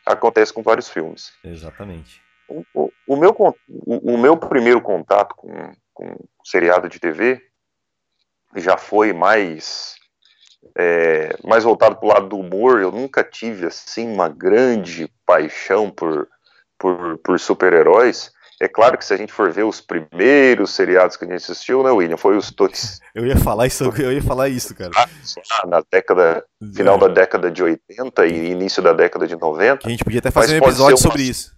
acontece 0.05 0.51
com 0.51 0.63
vários 0.63 0.89
filmes. 0.89 1.31
Exatamente. 1.43 2.21
O, 2.47 2.63
o, 2.74 2.91
o 3.07 3.15
meu 3.15 3.36
o, 3.86 4.13
o, 4.13 4.17
meu 4.17 4.36
primeiro 4.38 4.81
contato 4.81 5.36
com, 5.36 5.51
com 5.93 6.15
seriado 6.43 6.89
de 6.89 7.00
TV 7.00 7.41
já 8.55 8.77
foi 8.77 9.13
mais 9.13 9.95
é, 10.75 11.38
mais 11.43 11.63
voltado 11.63 11.97
para 11.97 12.05
o 12.05 12.09
lado 12.09 12.29
do 12.29 12.39
humor. 12.39 12.81
Eu 12.81 12.91
nunca 12.91 13.24
tive 13.24 13.67
assim 13.67 14.12
uma 14.12 14.29
grande 14.29 15.12
paixão 15.25 15.91
por 15.91 16.27
por, 16.79 17.17
por 17.19 17.39
super-heróis 17.39 18.31
é 18.59 18.67
claro 18.67 18.97
que 18.97 19.05
se 19.05 19.13
a 19.13 19.17
gente 19.17 19.31
for 19.31 19.51
ver 19.51 19.63
os 19.63 19.79
primeiros 19.79 20.71
seriados 20.71 21.15
que 21.15 21.25
a 21.25 21.27
gente 21.27 21.37
assistiu, 21.37 21.83
né, 21.83 21.91
William, 21.91 22.17
foi 22.17 22.35
os 22.35 22.49
dois. 22.49 22.99
Eu 23.13 23.25
ia 23.25 23.37
falar 23.37 23.67
isso, 23.67 23.83
eu 23.99 24.11
ia 24.11 24.21
falar 24.21 24.49
isso, 24.49 24.73
cara. 24.73 24.91
Ah, 24.95 25.67
na 25.67 25.83
década, 25.91 26.43
final 26.75 26.95
é. 26.95 26.99
da 26.99 27.07
década 27.07 27.51
de 27.51 27.61
80 27.61 28.25
e 28.25 28.51
início 28.51 28.81
da 28.81 28.93
década 28.93 29.27
de 29.27 29.35
90. 29.35 29.87
A 29.87 29.89
gente 29.91 30.03
podia 30.03 30.19
até 30.19 30.31
fazer 30.31 30.55
um 30.55 30.65
episódio 30.65 30.97
sobre 30.97 31.21
isso. 31.21 31.55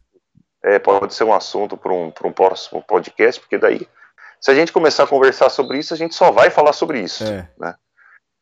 É, 0.61 0.77
pode 0.77 1.13
ser 1.13 1.23
um 1.23 1.33
assunto 1.33 1.77
para 1.77 1.93
um, 1.93 2.11
um 2.25 2.31
próximo 2.33 2.83
podcast, 2.85 3.39
porque 3.39 3.57
daí, 3.57 3.87
se 4.41 4.51
a 4.51 4.53
gente 4.53 4.73
começar 4.73 5.03
a 5.03 5.07
conversar 5.07 5.49
sobre 5.49 5.77
isso, 5.77 5.93
a 5.93 5.97
gente 5.97 6.13
só 6.13 6.31
vai 6.31 6.49
falar 6.49 6.73
sobre 6.73 6.99
isso, 6.99 7.23
é. 7.23 7.49
né? 7.57 7.75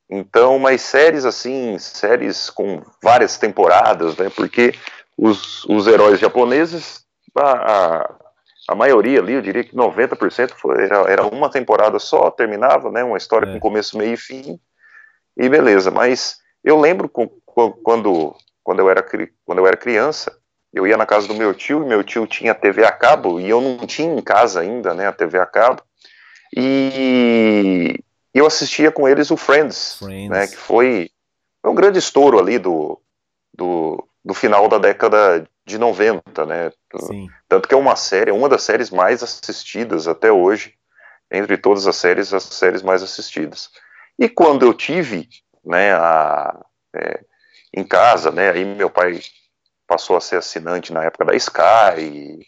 Então, 0.10 0.58
mas 0.58 0.82
séries 0.82 1.26
assim, 1.26 1.78
séries 1.78 2.50
com 2.50 2.82
várias 3.04 3.38
temporadas, 3.38 4.16
né? 4.18 4.32
Porque 4.36 4.74
os, 5.16 5.64
os 5.66 5.86
heróis 5.86 6.20
japoneses, 6.20 7.06
a, 7.36 7.52
a 7.52 8.16
maioria 8.76 9.20
ali, 9.20 9.34
eu 9.34 9.42
diria 9.42 9.64
que 9.64 9.76
90% 9.76 10.52
foi, 10.52 10.84
era, 10.84 10.98
era 11.10 11.26
uma 11.26 11.50
temporada 11.50 12.00
só, 12.00 12.30
terminava, 12.30 12.92
né, 12.92 13.04
uma 13.04 13.18
história 13.18 13.50
é. 13.50 13.54
com 13.54 13.60
começo, 13.60 13.98
meio 13.98 14.14
e 14.14 14.18
fim, 14.18 14.60
e 15.38 15.48
beleza. 15.48 15.90
Mas 15.90 16.38
eu 16.64 16.80
lembro 16.80 17.08
quando, 17.08 18.28
quando, 18.64 18.80
eu 18.80 18.90
era, 18.90 19.02
quando 19.46 19.60
eu 19.60 19.68
era 19.68 19.78
criança, 19.78 20.38
eu 20.74 20.86
ia 20.86 20.98
na 20.98 21.06
casa 21.06 21.28
do 21.28 21.34
meu 21.34 21.54
tio, 21.54 21.84
e 21.84 21.88
meu 21.88 22.04
tio 22.04 22.28
tinha 22.28 22.54
TV 22.54 22.84
a 22.84 22.92
cabo, 22.92 23.40
e 23.40 23.50
eu 23.50 23.62
não 23.62 23.88
tinha 23.88 24.14
em 24.14 24.22
casa 24.22 24.60
ainda, 24.60 24.94
né, 24.94 25.08
a 25.08 25.14
TV 25.14 25.40
a 25.40 25.46
cabo, 25.46 25.82
e 26.56 28.00
eu 28.34 28.46
assistia 28.46 28.92
com 28.92 29.08
eles 29.08 29.32
o 29.32 29.38
Friends, 29.38 29.96
Friends. 29.98 30.30
né, 30.30 30.48
que 30.48 30.58
foi, 30.58 31.10
foi 31.62 31.72
um 31.72 31.76
grande 31.76 32.00
estouro 32.00 32.38
ali 32.38 32.60
do, 32.60 33.02
do, 33.54 34.08
do 34.24 34.34
final 34.34 34.68
da 34.68 34.78
década 34.78 35.48
de 35.68 35.78
90, 35.78 36.46
né? 36.46 36.72
Sim. 36.98 37.28
Tanto 37.50 37.68
que 37.68 37.76
é 37.76 37.78
uma 37.78 37.98
série, 37.98 38.32
uma 38.32 38.48
das 38.48 38.64
séries 38.64 38.90
mais 38.90 39.22
assistidas 39.22 40.08
até 40.08 40.32
hoje, 40.32 40.74
entre 41.30 41.58
todas 41.58 41.86
as 41.86 41.98
séries, 41.98 42.34
as 42.34 42.44
séries 42.44 42.82
mais 42.82 43.04
assistidas. 43.04 43.70
E 44.18 44.30
quando 44.30 44.66
eu 44.66 44.74
tive, 44.74 45.28
né, 45.66 45.94
a, 45.94 46.58
é, 46.96 47.20
em 47.76 47.84
casa, 47.84 48.32
né, 48.32 48.50
aí 48.50 48.64
meu 48.64 48.90
pai 48.90 49.20
passou 49.86 50.16
a 50.16 50.22
ser 50.22 50.38
assinante 50.38 50.94
na 50.94 51.04
época 51.04 51.26
da 51.26 51.36
Sky, 51.36 52.00
e, 52.00 52.46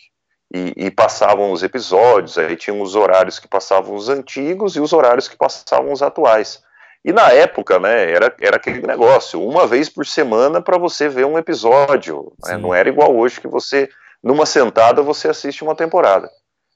e, 0.53 0.85
e, 0.85 0.91
passavam 0.91 1.51
os 1.51 1.61
episódios, 1.61 2.37
aí 2.37 2.55
tinham 2.55 2.81
os 2.81 2.95
horários 2.95 3.37
que 3.37 3.49
passavam 3.49 3.95
os 3.95 4.07
antigos 4.07 4.77
e 4.77 4.79
os 4.79 4.93
horários 4.93 5.27
que 5.27 5.35
passavam 5.35 5.91
os 5.91 6.01
atuais. 6.01 6.63
E 7.03 7.13
na 7.13 7.31
época, 7.31 7.79
né, 7.79 8.11
era, 8.11 8.35
era 8.41 8.57
aquele 8.57 8.85
negócio, 8.85 9.41
uma 9.41 9.65
vez 9.65 9.87
por 9.87 10.05
semana 10.05 10.61
para 10.61 10.77
você 10.77 11.07
ver 11.07 11.25
um 11.25 11.37
episódio. 11.37 12.33
Né? 12.45 12.57
Não 12.57 12.73
era 12.73 12.89
igual 12.89 13.15
hoje 13.15 13.39
que 13.39 13.47
você, 13.47 13.89
numa 14.21 14.45
sentada, 14.45 15.01
você 15.01 15.29
assiste 15.29 15.63
uma 15.63 15.75
temporada. 15.75 16.29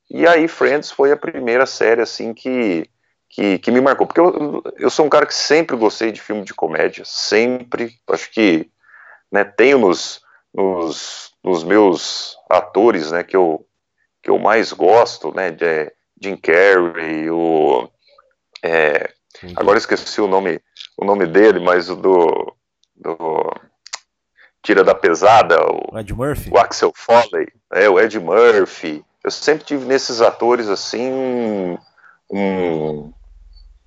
E 0.09 0.25
aí 0.27 0.47
Friends 0.47 0.91
foi 0.91 1.11
a 1.11 1.17
primeira 1.17 1.65
série, 1.65 2.01
assim, 2.01 2.33
que, 2.33 2.89
que, 3.29 3.59
que 3.59 3.71
me 3.71 3.81
marcou. 3.81 4.07
Porque 4.07 4.21
eu, 4.21 4.61
eu 4.77 4.89
sou 4.89 5.05
um 5.05 5.09
cara 5.09 5.25
que 5.25 5.33
sempre 5.33 5.75
gostei 5.75 6.11
de 6.11 6.21
filme 6.21 6.43
de 6.43 6.53
comédia, 6.53 7.03
sempre. 7.05 7.91
Acho 8.07 8.31
que 8.31 8.69
né, 9.31 9.43
tenho 9.43 9.79
nos, 9.79 10.21
nos, 10.53 11.33
nos 11.43 11.63
meus 11.63 12.37
atores, 12.49 13.11
né, 13.11 13.23
que 13.23 13.35
eu, 13.35 13.65
que 14.21 14.29
eu 14.29 14.37
mais 14.37 14.71
gosto, 14.71 15.35
né, 15.35 15.51
de 15.51 15.91
Jim 16.21 16.37
Carrey, 16.37 17.29
o... 17.29 17.89
É, 18.63 19.11
Entendi. 19.43 19.55
Agora 19.57 19.77
esqueci 19.77 20.21
o 20.21 20.27
nome, 20.27 20.61
o 20.97 21.03
nome 21.03 21.25
dele, 21.25 21.59
mas 21.59 21.89
o 21.89 21.95
do, 21.95 22.55
do 22.95 23.53
Tira 24.61 24.83
da 24.83 24.95
Pesada, 24.95 25.57
o, 25.61 25.97
Ed 25.97 26.13
Murphy? 26.13 26.49
o 26.49 26.57
Axel 26.57 26.93
Foley, 26.95 27.47
é, 27.73 27.89
o 27.89 27.99
Ed 27.99 28.17
Murphy. 28.19 29.03
Eu 29.21 29.31
sempre 29.31 29.65
tive 29.65 29.85
nesses 29.85 30.21
atores 30.21 30.69
assim 30.69 31.11
um, 32.31 33.13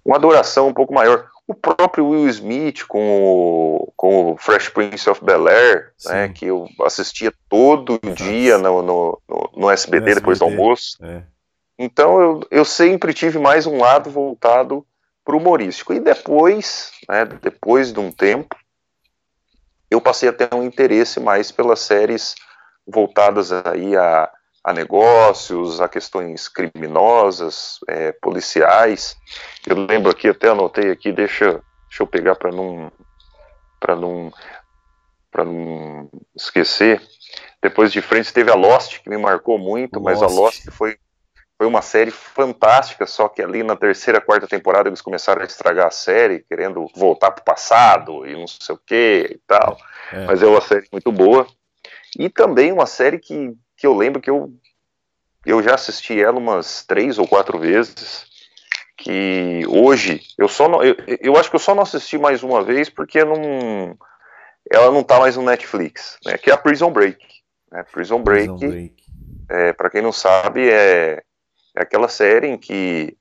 uma 0.04 0.16
adoração 0.16 0.68
um 0.68 0.74
pouco 0.74 0.92
maior. 0.92 1.28
O 1.48 1.54
próprio 1.54 2.08
Will 2.08 2.28
Smith 2.28 2.84
com 2.86 3.22
o, 3.22 3.92
com 3.96 4.32
o 4.32 4.36
Fresh 4.36 4.68
Prince 4.68 5.08
of 5.08 5.24
Bel 5.24 5.46
Air, 5.46 5.92
né, 6.06 6.28
que 6.28 6.46
eu 6.46 6.66
assistia 6.82 7.32
todo 7.48 8.00
Nossa. 8.02 8.16
dia 8.16 8.58
no, 8.58 8.82
no, 8.82 9.22
no, 9.28 9.50
no 9.56 9.70
SBT, 9.70 10.16
depois 10.16 10.40
do 10.40 10.44
almoço. 10.44 10.98
É. 11.02 11.22
Então 11.78 12.20
eu, 12.20 12.40
eu 12.50 12.64
sempre 12.64 13.14
tive 13.14 13.38
mais 13.38 13.66
um 13.66 13.78
lado 13.78 14.10
voltado 14.10 14.84
para 15.26 15.34
o 15.34 15.38
humorístico. 15.38 15.92
E 15.92 15.98
depois, 15.98 16.92
né, 17.08 17.24
depois 17.24 17.92
de 17.92 17.98
um 17.98 18.12
tempo, 18.12 18.56
eu 19.90 20.00
passei 20.00 20.28
a 20.28 20.32
ter 20.32 20.54
um 20.54 20.62
interesse 20.62 21.18
mais 21.18 21.50
pelas 21.50 21.80
séries 21.80 22.36
voltadas 22.86 23.50
aí 23.50 23.96
a, 23.96 24.30
a 24.62 24.72
negócios, 24.72 25.80
a 25.80 25.88
questões 25.88 26.48
criminosas, 26.48 27.80
é, 27.88 28.12
policiais. 28.12 29.16
Eu 29.66 29.84
lembro 29.84 30.12
aqui, 30.12 30.28
até 30.28 30.48
anotei 30.48 30.92
aqui, 30.92 31.10
deixa, 31.12 31.60
deixa 31.88 32.02
eu 32.02 32.06
pegar 32.06 32.36
para 32.36 32.52
não 32.52 32.90
para 33.80 33.96
não 33.96 34.32
para 35.30 35.44
não 35.44 36.08
esquecer. 36.34 37.02
Depois 37.60 37.92
de 37.92 38.00
frente 38.00 38.32
teve 38.32 38.50
a 38.50 38.54
Lost 38.54 39.02
que 39.02 39.10
me 39.10 39.18
marcou 39.18 39.58
muito, 39.58 39.98
Lost. 39.98 40.04
mas 40.04 40.22
a 40.22 40.26
Lost 40.26 40.70
foi 40.70 40.96
foi 41.58 41.66
uma 41.66 41.80
série 41.80 42.10
fantástica, 42.10 43.06
só 43.06 43.28
que 43.28 43.42
ali 43.42 43.62
na 43.62 43.74
terceira, 43.76 44.20
quarta 44.20 44.46
temporada 44.46 44.88
eles 44.88 45.00
começaram 45.00 45.40
a 45.40 45.46
estragar 45.46 45.86
a 45.86 45.90
série, 45.90 46.44
querendo 46.46 46.86
voltar 46.94 47.30
para 47.30 47.40
o 47.40 47.44
passado 47.44 48.26
e 48.26 48.34
não 48.34 48.46
sei 48.46 48.74
o 48.74 48.80
que 48.84 49.28
e 49.30 49.40
tal. 49.46 49.76
É. 50.12 50.26
Mas 50.26 50.42
é 50.42 50.46
uma 50.46 50.60
série 50.60 50.86
muito 50.92 51.10
boa. 51.10 51.46
E 52.18 52.28
também 52.28 52.72
uma 52.72 52.86
série 52.86 53.18
que, 53.18 53.54
que 53.76 53.86
eu 53.86 53.94
lembro 53.94 54.20
que 54.20 54.28
eu, 54.28 54.52
eu 55.46 55.62
já 55.62 55.74
assisti 55.74 56.20
ela 56.20 56.38
umas 56.38 56.84
três 56.84 57.18
ou 57.18 57.26
quatro 57.26 57.58
vezes. 57.58 58.26
Que 58.98 59.62
hoje 59.68 60.22
eu 60.38 60.48
só 60.48 60.68
não, 60.68 60.82
eu, 60.82 60.96
eu 61.20 61.36
acho 61.36 61.50
que 61.50 61.56
eu 61.56 61.60
só 61.60 61.74
não 61.74 61.82
assisti 61.82 62.16
mais 62.16 62.42
uma 62.42 62.62
vez 62.62 62.88
porque 62.88 63.22
não 63.24 63.96
ela 64.70 64.90
não 64.90 65.00
está 65.00 65.20
mais 65.20 65.36
no 65.36 65.42
Netflix, 65.42 66.18
né, 66.24 66.36
que 66.38 66.50
é 66.50 66.54
a 66.54 66.56
Prison 66.56 66.90
Break. 66.90 67.18
Né? 67.70 67.84
Prison 67.92 68.22
Break, 68.22 68.48
Prison 68.48 68.68
Break. 68.68 68.94
É, 69.48 69.72
para 69.74 69.90
quem 69.90 70.02
não 70.02 70.12
sabe, 70.12 70.68
é, 70.68 71.22
é, 71.76 71.82
aquela 71.82 72.08
série 72.08 72.48
em 72.48 72.58
que 72.58 73.16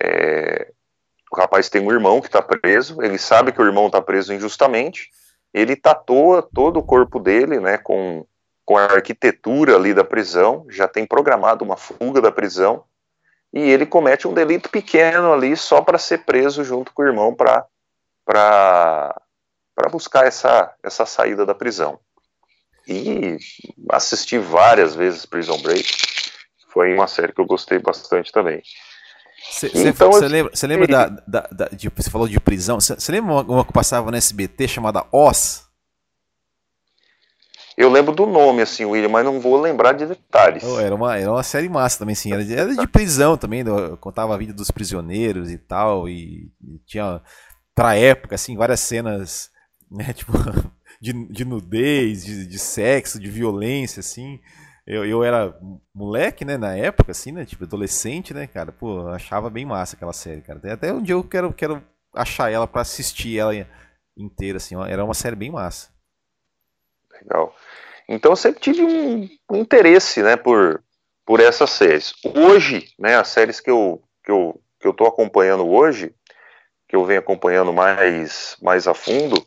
é, 0.00 0.72
o 1.32 1.36
rapaz 1.36 1.68
tem 1.68 1.80
um 1.82 1.92
irmão 1.92 2.20
que 2.20 2.26
está 2.26 2.42
preso, 2.42 3.02
ele 3.02 3.18
sabe 3.18 3.52
que 3.52 3.60
o 3.60 3.64
irmão 3.64 3.86
está 3.86 4.02
preso 4.02 4.32
injustamente, 4.32 5.10
ele 5.52 5.76
tatua 5.76 6.42
todo 6.42 6.78
o 6.78 6.82
corpo 6.82 7.18
dele, 7.18 7.58
né, 7.58 7.78
com, 7.78 8.26
com 8.64 8.76
a 8.76 8.84
arquitetura 8.84 9.76
ali 9.76 9.94
da 9.94 10.04
prisão, 10.04 10.66
já 10.68 10.86
tem 10.86 11.06
programado 11.06 11.64
uma 11.64 11.76
fuga 11.76 12.20
da 12.20 12.30
prisão, 12.30 12.84
e 13.52 13.60
ele 13.60 13.84
comete 13.84 14.26
um 14.26 14.32
delito 14.32 14.70
pequeno 14.70 15.32
ali 15.32 15.56
só 15.56 15.82
para 15.82 15.98
ser 15.98 16.24
preso 16.24 16.64
junto 16.64 16.92
com 16.92 17.02
o 17.02 17.06
irmão 17.06 17.34
para 17.34 17.66
para 18.24 19.88
buscar 19.90 20.26
essa, 20.26 20.72
essa 20.82 21.04
saída 21.04 21.44
da 21.44 21.54
prisão. 21.54 21.98
E 22.86 23.36
assisti 23.90 24.38
várias 24.38 24.94
vezes 24.94 25.26
Prison 25.26 25.58
Break. 25.58 26.11
Foi 26.72 26.94
uma 26.94 27.06
série 27.06 27.32
que 27.32 27.40
eu 27.40 27.46
gostei 27.46 27.78
bastante 27.78 28.32
também. 28.32 28.62
Você 29.50 29.70
então, 29.74 30.10
lembra, 30.10 30.54
cê 30.54 30.66
lembra 30.66 30.86
da, 30.86 31.08
da, 31.08 31.40
da 31.50 31.68
de, 31.68 31.90
você 31.94 32.08
falou 32.08 32.28
de 32.28 32.40
prisão? 32.40 32.80
Você 32.80 33.12
lembra 33.12 33.32
uma, 33.32 33.42
uma, 33.42 33.64
que 33.64 33.72
passava 33.72 34.10
no 34.10 34.16
SBT 34.16 34.68
chamada 34.68 35.04
Oz? 35.12 35.66
Eu 37.76 37.90
lembro 37.90 38.14
do 38.14 38.26
nome, 38.26 38.62
assim, 38.62 38.84
William, 38.84 39.08
mas 39.08 39.24
não 39.24 39.40
vou 39.40 39.60
lembrar 39.60 39.92
de 39.92 40.06
detalhes. 40.06 40.62
Oh, 40.62 40.78
era, 40.78 40.94
uma, 40.94 41.18
era 41.18 41.30
uma 41.30 41.42
série 41.42 41.68
massa 41.68 41.98
também, 41.98 42.14
sim. 42.14 42.32
Era 42.32 42.44
de, 42.44 42.54
era 42.54 42.74
de 42.74 42.86
prisão 42.86 43.36
também, 43.36 43.64
contava 43.98 44.34
a 44.34 44.38
vida 44.38 44.52
dos 44.52 44.70
prisioneiros 44.70 45.50
e 45.50 45.58
tal. 45.58 46.08
E, 46.08 46.50
e 46.62 46.78
tinha, 46.86 47.20
pra 47.74 47.96
época, 47.96 48.34
assim, 48.34 48.56
várias 48.56 48.80
cenas, 48.80 49.50
né, 49.90 50.12
tipo, 50.14 50.32
de, 51.00 51.12
de 51.28 51.44
nudez, 51.44 52.24
de, 52.24 52.46
de 52.46 52.58
sexo, 52.58 53.18
de 53.18 53.30
violência, 53.30 54.00
assim. 54.00 54.38
Eu, 54.86 55.04
eu 55.04 55.22
era 55.22 55.56
moleque, 55.94 56.44
né, 56.44 56.56
na 56.56 56.76
época, 56.76 57.12
assim, 57.12 57.30
né, 57.30 57.44
tipo, 57.44 57.64
adolescente, 57.64 58.34
né, 58.34 58.46
cara, 58.48 58.72
pô, 58.72 59.06
achava 59.08 59.48
bem 59.48 59.64
massa 59.64 59.94
aquela 59.94 60.12
série, 60.12 60.42
cara. 60.42 60.60
Até 60.72 60.92
um 60.92 61.02
dia 61.02 61.14
eu 61.14 61.22
quero, 61.22 61.52
quero 61.52 61.82
achar 62.12 62.50
ela 62.50 62.66
para 62.66 62.82
assistir 62.82 63.38
ela 63.38 63.52
inteira, 64.16 64.56
assim, 64.56 64.74
ó. 64.74 64.84
era 64.84 65.04
uma 65.04 65.14
série 65.14 65.36
bem 65.36 65.50
massa. 65.50 65.90
Legal. 67.12 67.54
Então 68.08 68.32
eu 68.32 68.36
sempre 68.36 68.60
tive 68.60 68.82
um, 68.82 69.28
um, 69.50 69.56
interesse, 69.56 70.22
né, 70.22 70.36
por, 70.36 70.82
por 71.24 71.38
essas 71.38 71.70
séries. 71.70 72.12
Hoje, 72.24 72.92
né, 72.98 73.16
as 73.16 73.28
séries 73.28 73.60
que 73.60 73.70
eu, 73.70 74.02
que 74.24 74.32
eu, 74.32 74.60
que 74.80 74.88
eu 74.88 74.92
tô 74.92 75.06
acompanhando 75.06 75.68
hoje, 75.68 76.12
que 76.88 76.96
eu 76.96 77.04
venho 77.04 77.20
acompanhando 77.20 77.72
mais, 77.72 78.56
mais 78.60 78.88
a 78.88 78.94
fundo, 78.94 79.42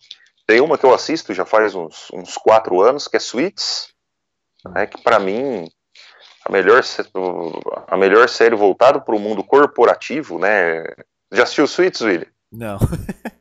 tem 0.47 0.61
uma 0.61 0.77
que 0.77 0.85
eu 0.85 0.93
assisto 0.93 1.33
já 1.33 1.45
faz 1.45 1.75
uns, 1.75 2.09
uns 2.13 2.37
quatro 2.37 2.81
anos, 2.81 3.07
que 3.07 3.17
é 3.17 3.19
Suits, 3.19 3.94
né, 4.73 4.85
que 4.85 5.01
para 5.01 5.19
mim 5.19 5.69
a 6.45 6.51
melhor, 6.51 6.81
a 7.87 7.97
melhor 7.97 8.29
série 8.29 8.55
voltada 8.55 9.01
para 9.01 9.15
o 9.15 9.19
mundo 9.19 9.43
corporativo, 9.43 10.37
né? 10.37 10.83
Já 11.31 11.43
assistiu 11.43 11.67
Suits, 11.67 12.01
William? 12.01 12.27
Não. 12.51 12.77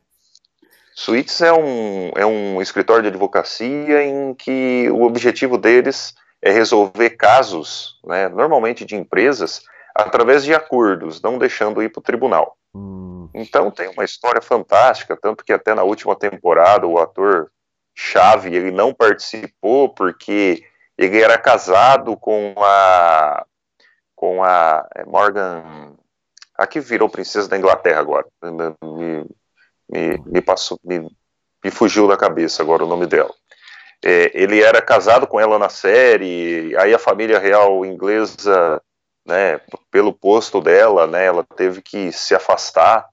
Suits 0.95 1.41
é 1.41 1.53
um, 1.53 2.09
é 2.15 2.25
um 2.25 2.61
escritório 2.61 3.03
de 3.03 3.09
advocacia 3.09 4.03
em 4.03 4.33
que 4.33 4.89
o 4.89 5.03
objetivo 5.03 5.57
deles 5.57 6.15
é 6.41 6.51
resolver 6.51 7.11
casos, 7.11 7.99
né, 8.05 8.29
normalmente 8.29 8.85
de 8.85 8.95
empresas, 8.95 9.61
através 9.93 10.43
de 10.43 10.53
acordos, 10.53 11.21
não 11.21 11.37
deixando 11.37 11.83
ir 11.83 11.89
para 11.89 11.99
o 11.99 12.03
tribunal. 12.03 12.57
Hum. 12.73 13.29
Então 13.33 13.69
tem 13.69 13.89
uma 13.89 14.05
história 14.05 14.41
fantástica, 14.41 15.17
tanto 15.21 15.43
que 15.43 15.53
até 15.53 15.75
na 15.75 15.83
última 15.83 16.15
temporada 16.15 16.87
o 16.87 16.97
ator 16.97 17.51
chave 17.93 18.55
ele 18.55 18.71
não 18.71 18.93
participou 18.93 19.89
porque 19.89 20.63
ele 20.97 21.21
era 21.21 21.37
casado 21.37 22.15
com 22.17 22.53
a 22.57 23.45
com 24.15 24.43
a 24.43 24.87
é, 24.95 25.03
Morgan, 25.05 25.93
a 26.57 26.65
que 26.65 26.79
virou 26.79 27.09
princesa 27.09 27.49
da 27.49 27.57
Inglaterra 27.57 27.99
agora, 27.99 28.25
me, 28.41 29.25
me, 29.91 30.17
me 30.25 30.41
passou, 30.41 30.79
me, 30.83 30.99
me 31.63 31.69
fugiu 31.69 32.07
da 32.07 32.15
cabeça 32.15 32.63
agora 32.63 32.85
o 32.85 32.87
nome 32.87 33.05
dela. 33.05 33.33
É, 34.03 34.31
ele 34.33 34.63
era 34.63 34.81
casado 34.81 35.27
com 35.27 35.39
ela 35.39 35.59
na 35.59 35.67
série, 35.67 36.75
aí 36.77 36.93
a 36.93 36.99
família 36.99 37.39
real 37.39 37.85
inglesa 37.85 38.81
né, 39.25 39.59
pelo 39.91 40.13
posto 40.13 40.61
dela, 40.61 41.07
né, 41.07 41.25
ela 41.25 41.43
teve 41.55 41.81
que 41.81 42.11
se 42.11 42.35
afastar 42.35 43.09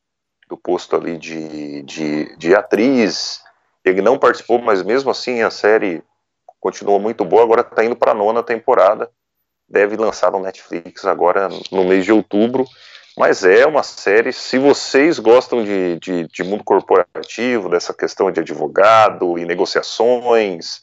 do 0.49 0.57
posto 0.57 0.95
ali 0.95 1.17
de, 1.17 1.83
de, 1.83 2.37
de 2.37 2.55
atriz. 2.55 3.43
Ele 3.85 4.03
não 4.03 4.19
participou, 4.19 4.61
mas 4.61 4.83
mesmo 4.83 5.11
assim 5.11 5.43
a 5.43 5.51
série 5.51 6.03
continua 6.63 6.99
muito 7.01 7.25
boa. 7.25 7.43
Agora 7.43 7.63
está 7.63 7.85
indo 7.85 7.97
para 7.97 8.13
a 8.13 8.15
nona 8.15 8.43
temporada. 8.43 9.11
Deve 9.69 9.97
lançar 9.97 10.31
no 10.31 10.39
Netflix 10.39 11.05
agora 11.05 11.49
no 11.73 11.85
mês 11.85 12.05
de 12.05 12.13
outubro. 12.13 12.65
Mas 13.19 13.45
é 13.45 13.67
uma 13.67 13.83
série, 13.83 14.33
se 14.33 14.57
vocês 14.57 15.19
gostam 15.19 15.63
de, 15.63 15.99
de, 15.99 16.27
de 16.29 16.43
mundo 16.45 16.65
corporativo, 16.65 17.69
dessa 17.69 17.93
questão 17.93 18.31
de 18.31 18.41
advogado 18.41 19.37
e 19.37 19.45
negociações, 19.45 20.81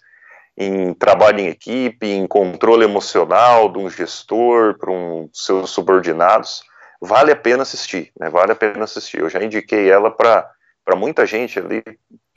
em 0.56 0.94
trabalho 0.94 1.40
em 1.40 1.48
equipe, 1.48 2.06
em 2.06 2.28
controle 2.28 2.84
emocional 2.84 3.72
de 3.72 3.80
um 3.80 3.90
gestor 3.90 4.78
para 4.78 4.92
um 4.92 5.28
seus 5.34 5.72
subordinados, 5.72 6.62
vale 7.02 7.32
a 7.32 7.36
pena 7.36 7.64
assistir, 7.64 8.12
né? 8.20 8.30
Vale 8.30 8.52
a 8.52 8.56
pena 8.56 8.84
assistir. 8.84 9.22
Eu 9.22 9.30
já 9.30 9.42
indiquei 9.42 9.90
ela 9.90 10.12
para 10.12 10.52
muita 10.96 11.26
gente 11.26 11.58
ali, 11.58 11.82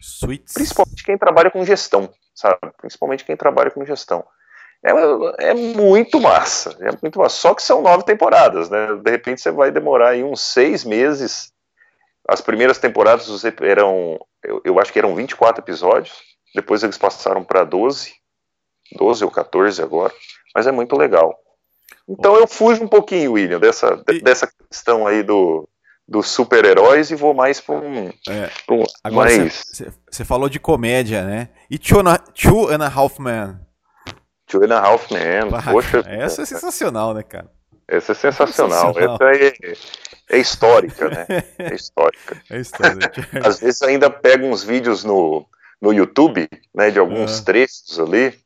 Sweets. 0.02 0.54
principalmente 0.54 1.04
quem 1.04 1.16
trabalha 1.16 1.50
com 1.50 1.64
gestão, 1.64 2.10
sabe? 2.34 2.58
Principalmente 2.78 3.24
quem 3.24 3.36
trabalha 3.36 3.70
com 3.70 3.84
gestão. 3.84 4.24
É, 4.84 5.50
é 5.50 5.54
muito 5.54 6.20
massa, 6.20 6.76
é 6.80 6.90
muito 7.00 7.18
massa. 7.18 7.36
Só 7.36 7.54
que 7.54 7.62
são 7.62 7.80
nove 7.80 8.04
temporadas, 8.04 8.68
né? 8.68 8.96
De 8.96 9.10
repente 9.10 9.40
você 9.40 9.50
vai 9.50 9.70
demorar 9.70 10.10
aí 10.10 10.24
uns 10.24 10.40
seis 10.40 10.84
meses. 10.84 11.52
As 12.28 12.40
primeiras 12.40 12.78
temporadas 12.78 13.28
eram, 13.60 14.18
eu, 14.42 14.60
eu 14.64 14.80
acho 14.80 14.92
que 14.92 14.98
eram 14.98 15.14
24 15.14 15.62
episódios 15.62 16.32
depois 16.54 16.82
eles 16.82 16.98
passaram 16.98 17.42
para 17.42 17.64
12, 17.64 18.14
12 18.96 19.24
ou 19.24 19.30
14 19.30 19.82
agora, 19.82 20.12
mas 20.54 20.66
é 20.66 20.72
muito 20.72 20.96
legal. 20.96 21.38
Então 22.08 22.36
eu 22.36 22.46
fujo 22.46 22.82
um 22.84 22.88
pouquinho, 22.88 23.32
William, 23.32 23.58
dessa, 23.58 24.02
e... 24.08 24.20
dessa 24.20 24.50
questão 24.68 25.06
aí 25.06 25.22
do, 25.22 25.68
dos 26.12 26.28
super-heróis 26.28 27.10
e 27.10 27.14
vou 27.14 27.32
mais 27.32 27.58
para 27.58 27.74
um, 27.74 28.08
é. 28.28 28.50
um. 28.70 28.84
Agora 29.02 29.30
você 30.10 30.24
falou 30.26 30.46
de 30.46 30.60
comédia, 30.60 31.24
né? 31.24 31.48
E 31.70 31.78
Two 31.78 32.00
and 32.00 32.84
a, 32.84 32.86
Half 32.86 33.18
Men. 33.18 33.58
Two 34.46 34.62
and 34.62 34.74
a 34.74 34.78
Half 34.78 35.10
Men. 35.10 35.48
Poxa, 35.72 36.04
essa 36.06 36.42
é 36.42 36.44
sensacional, 36.44 37.14
né, 37.14 37.22
cara? 37.22 37.50
Essa 37.88 38.12
é 38.12 38.14
sensacional. 38.14 38.92
sensacional. 38.92 39.30
Essa 39.30 39.44
é, 40.30 40.36
é 40.36 40.38
histórica, 40.38 41.08
né? 41.08 41.26
É 41.58 41.74
histórica. 41.74 42.42
É 42.50 42.60
histórica. 42.60 43.28
Às 43.42 43.60
vezes 43.60 43.80
ainda 43.80 44.10
pega 44.10 44.44
uns 44.44 44.62
vídeos 44.62 45.04
no, 45.04 45.46
no 45.80 45.94
YouTube, 45.94 46.46
né, 46.74 46.90
de 46.90 46.98
alguns 46.98 47.38
uhum. 47.38 47.44
trechos 47.44 47.98
ali, 47.98 48.38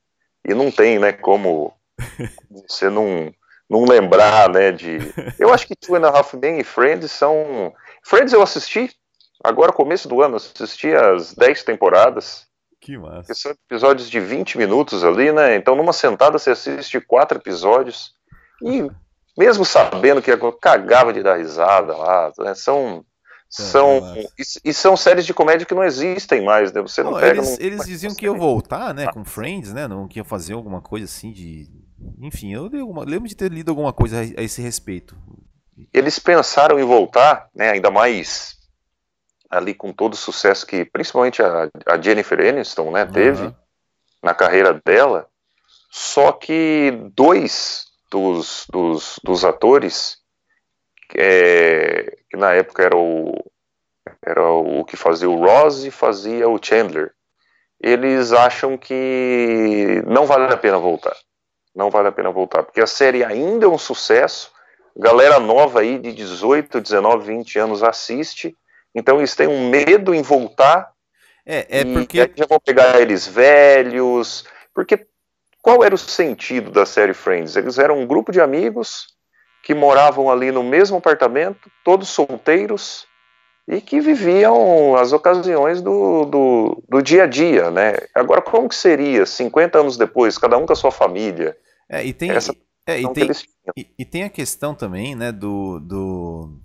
e 0.49 0.55
não 0.55 0.71
tem, 0.71 1.01
né, 1.01 1.11
como 1.11 1.75
você 2.69 2.89
não, 2.89 3.35
não 3.69 3.85
lembrar, 3.85 4.51
né, 4.51 4.73
de... 4.73 4.99
Eu 5.39 5.53
acho 5.53 5.67
que 5.67 5.77
Two 5.77 5.97
and 5.97 6.07
a 6.07 6.11
Half 6.11 6.35
Men 6.35 6.59
e 6.59 6.65
Friends 6.65 7.11
são... 7.11 7.73
Friends 8.03 8.33
eu 8.33 8.41
assisti, 8.41 8.91
agora 9.43 9.73
começo 9.73 10.07
do 10.07 10.23
ano, 10.23 10.37
assisti 10.37 10.95
as 10.95 11.35
10 11.35 11.65
temporadas. 11.65 12.47
Que 12.81 12.97
massa. 12.97 13.35
são 13.35 13.51
episódios 13.51 14.09
de 14.09 14.21
20 14.21 14.59
minutos 14.59 15.03
ali, 15.03 15.33
né, 15.33 15.57
então 15.57 15.75
numa 15.75 15.93
sentada 15.93 16.39
você 16.39 16.51
assiste 16.51 17.01
quatro 17.01 17.39
episódios, 17.39 18.13
e 18.63 18.89
mesmo 19.37 19.65
sabendo 19.65 20.23
que 20.23 20.31
eu 20.31 20.53
cagava 20.53 21.13
de 21.13 21.23
dar 21.23 21.37
risada 21.37 21.97
lá, 21.97 22.33
né, 22.39 22.55
são 22.55 23.05
são 23.49 24.01
e, 24.39 24.71
e, 24.71 24.75
são 24.75 24.97
séries 24.97 25.25
de 25.25 25.33
comédia 25.33 25.65
que 25.67 25.75
não 25.75 25.85
existem 25.85 26.45
mais, 26.45 26.73
né? 26.73 26.83
Você 26.83 27.03
não, 27.03 27.13
não 27.13 27.21
pega. 27.21 27.39
Eles, 27.39 27.59
eles 27.61 27.87
diziam 27.87 28.15
que 28.15 28.25
iam 28.25 28.37
voltar, 28.37 28.93
né, 28.93 29.07
com 29.13 29.25
Friends, 29.25 29.73
né? 29.73 29.87
Não 29.87 30.09
que 30.09 30.19
iam 30.19 30.25
fazer 30.25 30.55
alguma 30.55 30.81
coisa 30.81 31.05
assim 31.05 31.33
de. 31.33 31.69
Enfim, 32.21 32.53
eu 32.53 32.69
lembro 33.07 33.29
de 33.29 33.37
ter 33.37 33.51
lido 33.51 33.71
alguma 33.71 33.93
coisa 33.93 34.21
a 34.21 34.43
esse 34.43 34.61
respeito. 34.63 35.17
Eles 35.93 36.19
pensaram 36.19 36.79
em 36.79 36.85
voltar, 36.85 37.49
né? 37.55 37.71
Ainda 37.71 37.91
mais 37.91 38.57
ali 39.51 39.75
com 39.75 39.93
todo 39.93 40.15
o 40.15 40.17
sucesso 40.17 40.67
que, 40.67 40.85
principalmente 40.85 41.43
a, 41.43 41.69
a 41.87 42.01
Jennifer 42.01 42.39
Aniston, 42.41 42.91
né, 42.91 43.07
teve 43.07 43.47
uhum. 43.47 43.55
na 44.23 44.35
carreira 44.35 44.81
dela. 44.85 45.29
Só 45.91 46.33
que 46.33 46.93
dois 47.15 47.87
dos, 48.11 48.67
dos, 48.71 49.19
dos 49.23 49.45
atores 49.45 50.19
é, 51.15 52.17
que 52.29 52.37
na 52.37 52.53
época 52.53 52.83
era 52.83 52.97
o, 52.97 53.33
era 54.23 54.51
o 54.51 54.85
que 54.85 54.97
fazia 54.97 55.31
o 55.31 55.39
Ross 55.39 55.85
e 55.85 55.91
fazia 55.91 56.49
o 56.49 56.59
Chandler. 56.63 57.13
Eles 57.81 58.33
acham 58.33 58.77
que 58.77 60.03
não 60.07 60.27
vale 60.27 60.53
a 60.53 60.57
pena 60.57 60.79
voltar. 60.79 61.17
Não 61.77 61.91
vale 61.91 62.09
a 62.09 62.13
pena 62.13 62.31
voltar, 62.31 62.63
porque 62.63 62.81
a 62.81 62.87
série 62.87 63.23
ainda 63.23 63.67
é 63.67 63.69
um 63.69 63.77
sucesso. 63.77 64.51
Galera 64.97 65.39
nova 65.39 65.81
aí 65.81 65.99
de 65.99 66.11
18, 66.11 66.81
19, 66.81 67.27
20 67.27 67.59
anos 67.59 67.83
assiste. 67.83 68.57
Então 68.95 69.19
eles 69.19 69.37
têm 69.37 69.47
um 69.47 69.69
medo 69.69 70.15
em 70.15 70.23
voltar 70.23 70.91
É, 71.45 71.81
é 71.81 71.85
porque. 71.85 72.19
E 72.19 72.33
já 72.35 72.47
vão 72.47 72.59
pegar 72.59 72.99
eles 72.99 73.27
velhos. 73.27 74.47
Porque 74.75 75.07
qual 75.61 75.85
era 75.85 75.95
o 75.95 75.99
sentido 75.99 76.71
da 76.71 76.87
série 76.87 77.13
Friends? 77.13 77.57
Eles 77.57 77.79
eram 77.79 77.99
um 77.99 78.07
grupo 78.07 78.33
de 78.33 78.41
amigos 78.41 79.09
que 79.63 79.75
moravam 79.75 80.31
ali 80.31 80.51
no 80.51 80.63
mesmo 80.63 80.97
apartamento, 80.97 81.71
todos 81.85 82.09
solteiros, 82.09 83.07
e 83.69 83.81
que 83.81 84.01
viviam 84.01 84.95
as 84.95 85.13
ocasiões 85.13 85.83
do, 85.83 86.25
do, 86.25 86.83
do, 86.89 87.03
dia 87.03 87.25
a 87.25 87.27
dia, 87.27 87.69
né? 87.71 87.97
Agora, 88.15 88.41
como 88.41 88.69
que 88.69 88.77
seria 88.77 89.27
50 89.27 89.81
anos 89.81 89.97
depois, 89.97 90.39
cada 90.39 90.57
um 90.57 90.65
com 90.65 90.73
a 90.73 90.77
sua 90.77 90.93
família? 90.93 91.57
É, 91.89 92.05
e 92.05 92.13
tem, 92.13 92.31
Essa 92.31 92.53
é, 92.87 93.01
e, 93.01 93.13
tem, 93.13 93.31
e, 93.77 93.95
e, 93.99 94.05
tem 94.05 94.23
a 94.25 94.31
questão 94.31 94.75
também, 94.75 95.15
né, 95.15 95.33
do, 95.33 95.81
do 95.81 96.61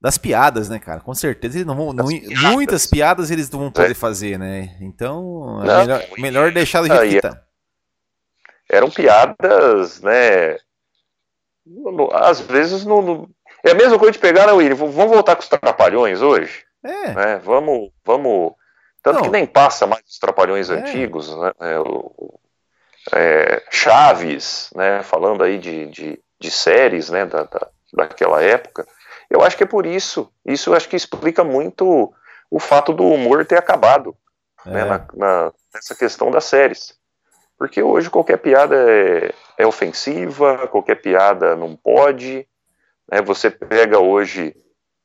das 0.00 0.18
piadas, 0.18 0.68
né, 0.68 0.78
cara? 0.78 1.00
Com 1.00 1.14
certeza 1.14 1.56
eles 1.56 1.66
não 1.66 1.76
vão. 1.76 1.92
Não, 1.92 2.06
piadas. 2.06 2.42
Muitas 2.52 2.86
piadas 2.86 3.30
eles 3.30 3.50
não 3.50 3.60
vão 3.60 3.70
poder 3.70 3.92
é. 3.92 3.94
fazer, 3.94 4.38
né? 4.38 4.76
Então, 4.80 5.62
é 5.62 5.78
melhor, 5.78 6.04
melhor 6.18 6.52
deixar 6.52 6.82
do 6.82 6.88
jeito 6.88 7.08
que 7.08 7.20
tá. 7.20 7.42
Eram 8.70 8.90
piadas, 8.90 10.00
né? 10.00 10.56
Às 12.12 12.40
vezes 12.40 12.84
não, 12.84 13.28
é 13.64 13.70
a 13.70 13.74
mesma 13.74 13.98
coisa 13.98 14.12
de 14.12 14.18
pegar, 14.18 14.46
né, 14.46 14.52
William? 14.52 14.74
Vamos 14.74 14.94
voltar 14.94 15.36
com 15.36 15.42
os 15.42 15.48
trapalhões 15.48 16.22
hoje? 16.22 16.64
É. 16.84 17.12
Né? 17.12 17.38
Vamos, 17.44 17.90
vamos. 18.04 18.52
Tanto 19.02 19.16
Não. 19.16 19.22
que 19.22 19.30
nem 19.30 19.46
passa 19.46 19.86
mais 19.86 20.02
os 20.06 20.18
trapalhões 20.18 20.70
é. 20.70 20.74
antigos, 20.74 21.36
né? 21.36 21.52
É, 21.60 21.78
o, 21.78 22.38
é, 23.12 23.62
Chaves, 23.70 24.70
né? 24.74 25.02
Falando 25.02 25.42
aí 25.42 25.58
de, 25.58 25.86
de, 25.86 26.20
de 26.38 26.50
séries, 26.50 27.10
né? 27.10 27.24
Da, 27.26 27.44
da, 27.44 27.68
daquela 27.92 28.42
época. 28.42 28.86
Eu 29.30 29.42
acho 29.42 29.56
que 29.56 29.64
é 29.64 29.66
por 29.66 29.86
isso. 29.86 30.30
Isso 30.44 30.74
acho 30.74 30.88
que 30.88 30.96
explica 30.96 31.44
muito 31.44 32.12
o 32.50 32.58
fato 32.58 32.92
do 32.92 33.04
humor 33.04 33.44
ter 33.44 33.58
acabado 33.58 34.16
né? 34.64 34.80
É. 34.80 34.84
na, 34.84 35.06
na, 35.14 35.52
nessa 35.74 35.94
questão 35.94 36.30
das 36.30 36.44
séries. 36.44 36.96
Porque 37.58 37.82
hoje 37.82 38.08
qualquer 38.08 38.38
piada 38.38 38.76
é, 38.76 39.34
é 39.58 39.66
ofensiva, 39.66 40.68
qualquer 40.68 40.96
piada 40.96 41.56
não 41.56 41.74
pode. 41.74 42.46
Né, 43.10 43.20
você 43.20 43.50
pega 43.50 43.98
hoje 43.98 44.54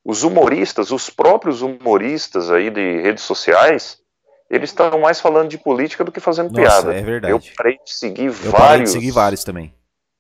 os 0.06 0.24
humoristas, 0.24 0.92
os 0.92 1.10
próprios 1.10 1.62
humoristas 1.62 2.52
aí 2.52 2.70
de 2.70 3.02
redes 3.02 3.24
sociais, 3.24 4.03
eles 4.50 4.70
estão 4.70 5.00
mais 5.00 5.20
falando 5.20 5.50
de 5.50 5.58
política 5.58 6.04
do 6.04 6.12
que 6.12 6.20
fazendo 6.20 6.52
Nossa, 6.52 6.62
piada. 6.62 6.96
É 6.96 7.02
verdade. 7.02 7.34
Eu 7.34 7.42
parei 7.56 7.80
de 7.84 7.94
seguir 7.94 8.26
Eu 8.26 8.52
vários. 8.52 8.92
de 8.92 9.00
seguir 9.00 9.12
vários 9.12 9.44
também. 9.44 9.74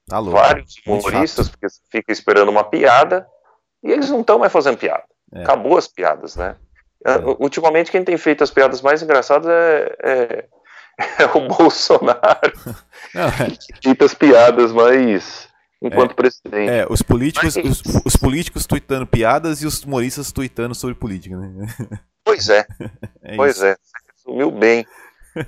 Tá 0.07 0.19
louco. 0.19 0.39
Vários 0.39 0.75
humoristas, 0.86 1.49
porque 1.49 1.69
você 1.69 1.79
fica 1.91 2.12
esperando 2.12 2.49
uma 2.49 2.63
piada 2.63 3.27
e 3.83 3.91
eles 3.91 4.09
não 4.09 4.21
estão 4.21 4.39
mais 4.39 4.51
fazendo 4.51 4.77
piada. 4.77 5.03
É. 5.33 5.43
Acabou 5.43 5.77
as 5.77 5.88
piadas, 5.88 6.36
né? 6.36 6.55
É. 7.05 7.17
Ultimamente, 7.39 7.91
quem 7.91 8.03
tem 8.03 8.17
feito 8.17 8.43
as 8.43 8.51
piadas 8.51 8.81
mais 8.81 9.01
engraçadas 9.01 9.47
é, 9.47 9.95
é, 10.03 10.45
é 11.23 11.25
o 11.38 11.47
Bolsonaro. 11.47 12.53
Não, 13.13 13.23
é. 13.23 14.05
as 14.05 14.13
piadas 14.13 14.71
mais 14.71 15.47
enquanto 15.83 16.12
é, 16.12 16.15
presidente. 16.15 16.71
É, 16.71 16.88
os 16.89 17.01
políticos, 17.01 17.57
Mas... 17.57 17.65
os, 17.65 17.81
os, 18.05 18.15
políticos 18.15 18.65
tweetando 18.65 19.05
piadas 19.05 19.62
e 19.62 19.67
os 19.67 19.83
humoristas 19.83 20.31
tweetando 20.31 20.73
sobre 20.73 20.95
política, 20.95 21.36
né? 21.38 21.67
Pois 22.23 22.47
é. 22.47 22.65
é 23.21 23.36
pois 23.36 23.57
isso. 23.57 23.65
é. 23.65 23.75
Resumiu 24.25 24.51
bem. 24.51 24.86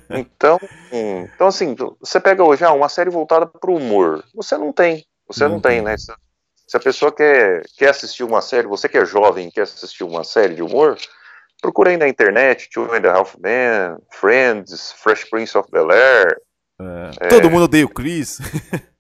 Então, 0.10 0.60
então, 0.92 1.46
assim, 1.46 1.76
você 2.00 2.20
pega 2.20 2.44
hoje 2.44 2.66
ah, 2.66 2.72
uma 2.72 2.90
série 2.90 3.12
voltada 3.12 3.46
para 3.46 3.70
o 3.70 3.78
humor. 3.78 4.24
Você 4.34 4.58
não 4.58 4.74
tem. 4.74 5.06
Você 5.28 5.44
não, 5.44 5.52
não 5.52 5.60
tem, 5.60 5.80
né? 5.80 5.96
Se, 5.98 6.76
a 6.76 6.80
pessoa 6.80 7.12
quer, 7.12 7.64
quer 7.78 7.90
assistir 7.90 8.24
uma 8.24 8.42
série, 8.42 8.66
você 8.66 8.90
que 8.90 8.98
é 8.98 9.06
jovem 9.06 9.52
quer 9.52 9.62
assistir 9.62 10.04
uma 10.04 10.24
série 10.24 10.56
de 10.56 10.64
humor, 10.64 10.98
procura 11.62 11.92
aí 11.92 11.98
na 11.98 12.08
internet, 12.08 12.68
Two 12.72 12.92
and 12.92 13.08
a 13.08 13.14
Half 13.14 13.36
Men, 13.38 13.98
Friends, 14.12 14.92
Fresh 14.94 15.30
Prince 15.30 15.56
of 15.56 15.70
Bel-Air. 15.70 16.42
É. 16.82 17.26
É... 17.26 17.28
Todo 17.30 17.50
mundo 17.50 17.66
odeia 17.66 17.86
o 17.86 17.90
Chris. 17.90 18.40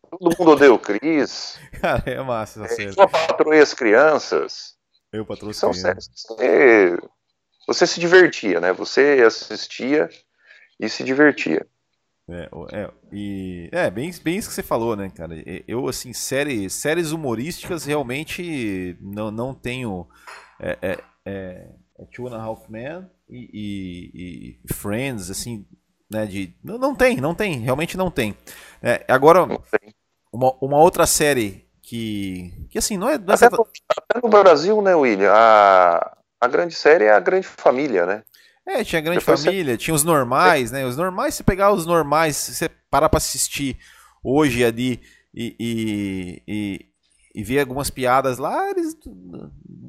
Todo 0.09 0.37
mundo 0.37 0.51
odeia 0.51 0.73
o 0.73 0.77
Cris. 0.77 1.59
Cara, 1.81 2.03
é 2.05 2.21
massa 2.21 2.63
essa 2.63 2.75
série. 2.75 2.93
Sua 2.93 3.07
patroa 3.07 3.55
e 3.55 3.59
as 3.59 3.73
crianças. 3.73 4.75
Eu 5.11 5.25
patrocinei. 5.25 5.73
São 5.73 5.73
séries. 5.73 6.09
Você, 7.67 7.87
se 7.87 7.99
divertia, 7.99 8.59
né? 8.59 8.73
Você 8.73 9.23
assistia 9.25 10.09
e 10.79 10.89
se 10.89 11.03
divertia. 11.03 11.65
É, 12.27 12.49
é, 12.71 12.91
e, 13.11 13.69
é 13.71 13.89
bem, 13.91 14.11
bem 14.23 14.37
isso 14.37 14.49
que 14.49 14.55
você 14.55 14.63
falou, 14.63 14.95
né, 14.95 15.11
cara? 15.15 15.35
Eu, 15.67 15.87
assim, 15.87 16.11
série, 16.11 16.69
séries 16.69 17.11
humorísticas 17.11 17.85
realmente 17.85 18.97
não, 18.99 19.29
não 19.29 19.53
tenho. 19.53 20.07
É, 20.59 20.77
é, 20.81 20.97
é, 21.25 21.67
é 21.99 22.05
Two 22.05 22.27
and 22.27 22.35
a 22.35 22.41
Half 22.41 22.67
Men 22.69 23.07
e, 23.29 23.49
e, 23.53 24.59
e 24.63 24.73
Friends, 24.73 25.29
assim, 25.29 25.65
né? 26.09 26.25
De, 26.25 26.55
não, 26.63 26.77
não 26.77 26.95
tem, 26.95 27.17
não 27.17 27.35
tem, 27.35 27.59
realmente 27.59 27.95
não 27.95 28.09
tem. 28.09 28.35
É, 28.81 29.05
agora, 29.07 29.45
não 29.45 29.57
tem. 29.57 29.93
Uma, 30.31 30.51
uma 30.59 30.77
outra 30.77 31.05
série 31.05 31.65
que, 31.81 32.51
que 32.69 32.79
assim, 32.79 32.97
não 32.97 33.07
é. 33.07 33.17
Não 33.17 33.33
é 33.33 33.35
até, 33.35 33.49
no, 33.49 33.67
até, 33.87 34.21
no, 34.21 34.29
Brasil, 34.29 34.81
né, 34.81 34.95
William? 34.95 35.31
A, 35.31 36.14
a 36.39 36.47
grande 36.47 36.75
série 36.75 37.05
é 37.05 37.11
a 37.11 37.19
grande 37.19 37.47
família, 37.47 38.05
né? 38.05 38.23
É, 38.65 38.83
tinha 38.83 38.99
a 38.99 39.03
grande 39.03 39.19
Depois 39.19 39.43
família, 39.43 39.73
você... 39.73 39.77
tinha 39.77 39.93
os 39.93 40.03
normais, 40.03 40.71
né? 40.71 40.85
Os 40.85 40.97
normais, 40.97 41.35
se 41.35 41.43
pegar 41.43 41.71
os 41.71 41.85
normais, 41.85 42.35
se 42.35 42.55
você 42.55 42.69
parar 42.89 43.09
pra 43.09 43.17
assistir 43.17 43.77
hoje 44.23 44.65
ali 44.65 45.01
e, 45.33 45.55
e, 45.59 46.43
e, 46.47 46.85
e 47.35 47.43
ver 47.43 47.59
algumas 47.59 47.91
piadas 47.91 48.39
lá, 48.39 48.69
eles. 48.71 48.97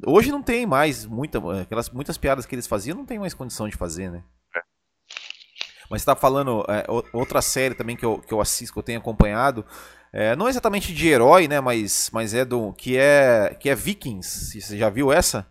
Hoje 0.06 0.30
não 0.30 0.42
tem 0.42 0.66
mais 0.66 1.06
muita, 1.06 1.38
aquelas, 1.62 1.88
muitas 1.88 2.18
piadas 2.18 2.44
que 2.44 2.54
eles 2.54 2.66
faziam, 2.66 2.96
não 2.96 3.06
tem 3.06 3.18
mais 3.18 3.32
condição 3.32 3.66
de 3.66 3.76
fazer, 3.76 4.10
né? 4.10 4.22
É. 4.54 4.60
Mas 5.90 6.02
você 6.02 6.06
tá 6.06 6.14
falando 6.14 6.62
é, 6.68 6.84
outra 7.14 7.40
série 7.40 7.74
também 7.74 7.96
que 7.96 8.04
eu, 8.04 8.18
que 8.18 8.34
eu 8.34 8.40
assisto, 8.42 8.74
que 8.74 8.78
eu 8.78 8.82
tenho 8.82 8.98
acompanhado, 8.98 9.64
é, 10.12 10.36
não 10.36 10.48
exatamente 10.48 10.92
de 10.92 11.08
herói, 11.08 11.48
né? 11.48 11.60
Mas, 11.60 12.10
mas 12.12 12.34
é 12.34 12.44
do. 12.44 12.74
que 12.74 12.98
é. 12.98 13.56
que 13.58 13.70
é 13.70 13.74
Vikings. 13.74 14.60
Você 14.60 14.76
já 14.76 14.90
viu 14.90 15.10
essa? 15.10 15.46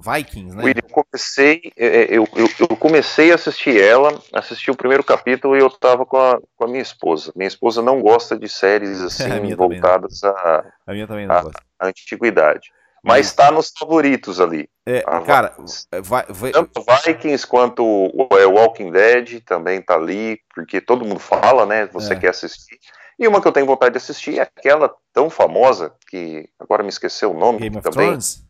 Vikings, 0.00 0.56
né? 0.56 0.64
Eu 0.76 0.88
comecei, 0.90 1.72
é, 1.76 1.86
é, 1.86 2.02
eu, 2.10 2.26
eu, 2.34 2.48
eu, 2.60 2.76
comecei 2.76 3.32
a 3.32 3.34
assistir 3.34 3.80
ela, 3.80 4.20
assisti 4.32 4.70
o 4.70 4.76
primeiro 4.76 5.02
capítulo 5.02 5.56
e 5.56 5.60
eu 5.60 5.70
tava 5.70 6.06
com 6.06 6.16
a, 6.16 6.40
com 6.56 6.64
a 6.64 6.68
minha 6.68 6.82
esposa. 6.82 7.32
Minha 7.34 7.48
esposa 7.48 7.82
não 7.82 8.00
gosta 8.00 8.38
de 8.38 8.48
séries 8.48 9.00
assim 9.02 9.54
voltadas 9.54 10.22
à 10.24 10.64
a, 10.86 10.92
a, 10.92 11.50
a 11.80 11.86
antiguidade. 11.88 12.70
Mas 13.02 13.26
está 13.26 13.50
nos 13.50 13.72
favoritos 13.78 14.40
ali. 14.40 14.68
É, 14.84 15.02
cara, 15.24 15.54
vai, 16.02 16.24
vai... 16.28 16.50
tanto 16.50 16.84
Vikings 17.04 17.46
quanto 17.46 17.82
o 17.84 18.28
Walking 18.30 18.90
Dead 18.90 19.40
também 19.44 19.80
tá 19.80 19.94
ali, 19.94 20.40
porque 20.54 20.80
todo 20.80 21.04
mundo 21.04 21.20
fala, 21.20 21.64
né? 21.64 21.86
Você 21.86 22.14
é. 22.14 22.16
quer 22.16 22.30
assistir. 22.30 22.78
E 23.18 23.26
uma 23.26 23.40
que 23.40 23.48
eu 23.48 23.52
tenho 23.52 23.66
vontade 23.66 23.92
de 23.92 23.98
assistir 23.98 24.38
é 24.38 24.42
aquela 24.42 24.94
tão 25.12 25.28
famosa, 25.30 25.92
que 26.08 26.48
agora 26.58 26.82
me 26.82 26.88
esqueceu 26.88 27.32
o 27.32 27.38
nome 27.38 27.58
Game 27.58 27.80
também. 27.80 28.08
Thrones? 28.08 28.47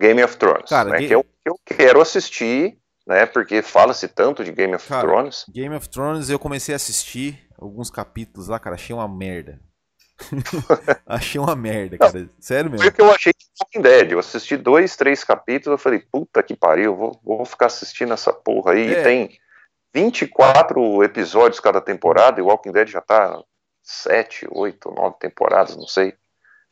Game 0.00 0.22
of 0.24 0.36
Thrones. 0.36 0.70
Cara, 0.70 0.90
né, 0.90 0.98
Game... 0.98 1.08
que, 1.08 1.14
eu, 1.14 1.22
que 1.22 1.48
eu 1.50 1.60
quero 1.64 2.00
assistir, 2.00 2.78
né? 3.06 3.26
Porque 3.26 3.60
fala-se 3.60 4.08
tanto 4.08 4.42
de 4.42 4.50
Game 4.50 4.74
of 4.74 4.88
cara, 4.88 5.06
Thrones. 5.06 5.44
Game 5.48 5.74
of 5.74 5.88
Thrones 5.88 6.30
eu 6.30 6.38
comecei 6.38 6.74
a 6.74 6.76
assistir 6.76 7.46
alguns 7.58 7.90
capítulos 7.90 8.48
lá, 8.48 8.58
cara, 8.58 8.76
achei 8.76 8.94
uma 8.94 9.06
merda. 9.06 9.60
achei 11.06 11.40
uma 11.40 11.54
merda, 11.54 11.98
cara. 11.98 12.20
Não, 12.20 12.30
Sério 12.40 12.70
mesmo. 12.70 12.82
Foi 12.82 12.90
o 12.90 12.94
que 12.94 13.00
eu 13.00 13.10
achei 13.10 13.32
de 13.32 13.46
Walking 13.60 13.82
Dead. 13.82 14.12
Eu 14.12 14.18
assisti 14.18 14.56
dois, 14.56 14.96
três 14.96 15.22
capítulos, 15.22 15.78
eu 15.78 15.82
falei, 15.82 15.98
puta 15.98 16.42
que 16.42 16.56
pariu, 16.56 16.96
vou, 16.96 17.20
vou 17.22 17.44
ficar 17.44 17.66
assistindo 17.66 18.12
essa 18.14 18.32
porra 18.32 18.72
aí. 18.72 18.94
É. 18.94 19.00
E 19.00 19.02
tem 19.02 19.38
24 19.94 21.02
episódios 21.04 21.60
cada 21.60 21.80
temporada, 21.80 22.40
e 22.40 22.42
Walking 22.42 22.72
Dead 22.72 22.88
já 22.88 23.00
tá 23.00 23.42
sete, 23.82 24.46
oito, 24.50 24.90
nove 24.90 25.16
temporadas, 25.18 25.76
não 25.76 25.86
sei. 25.86 26.14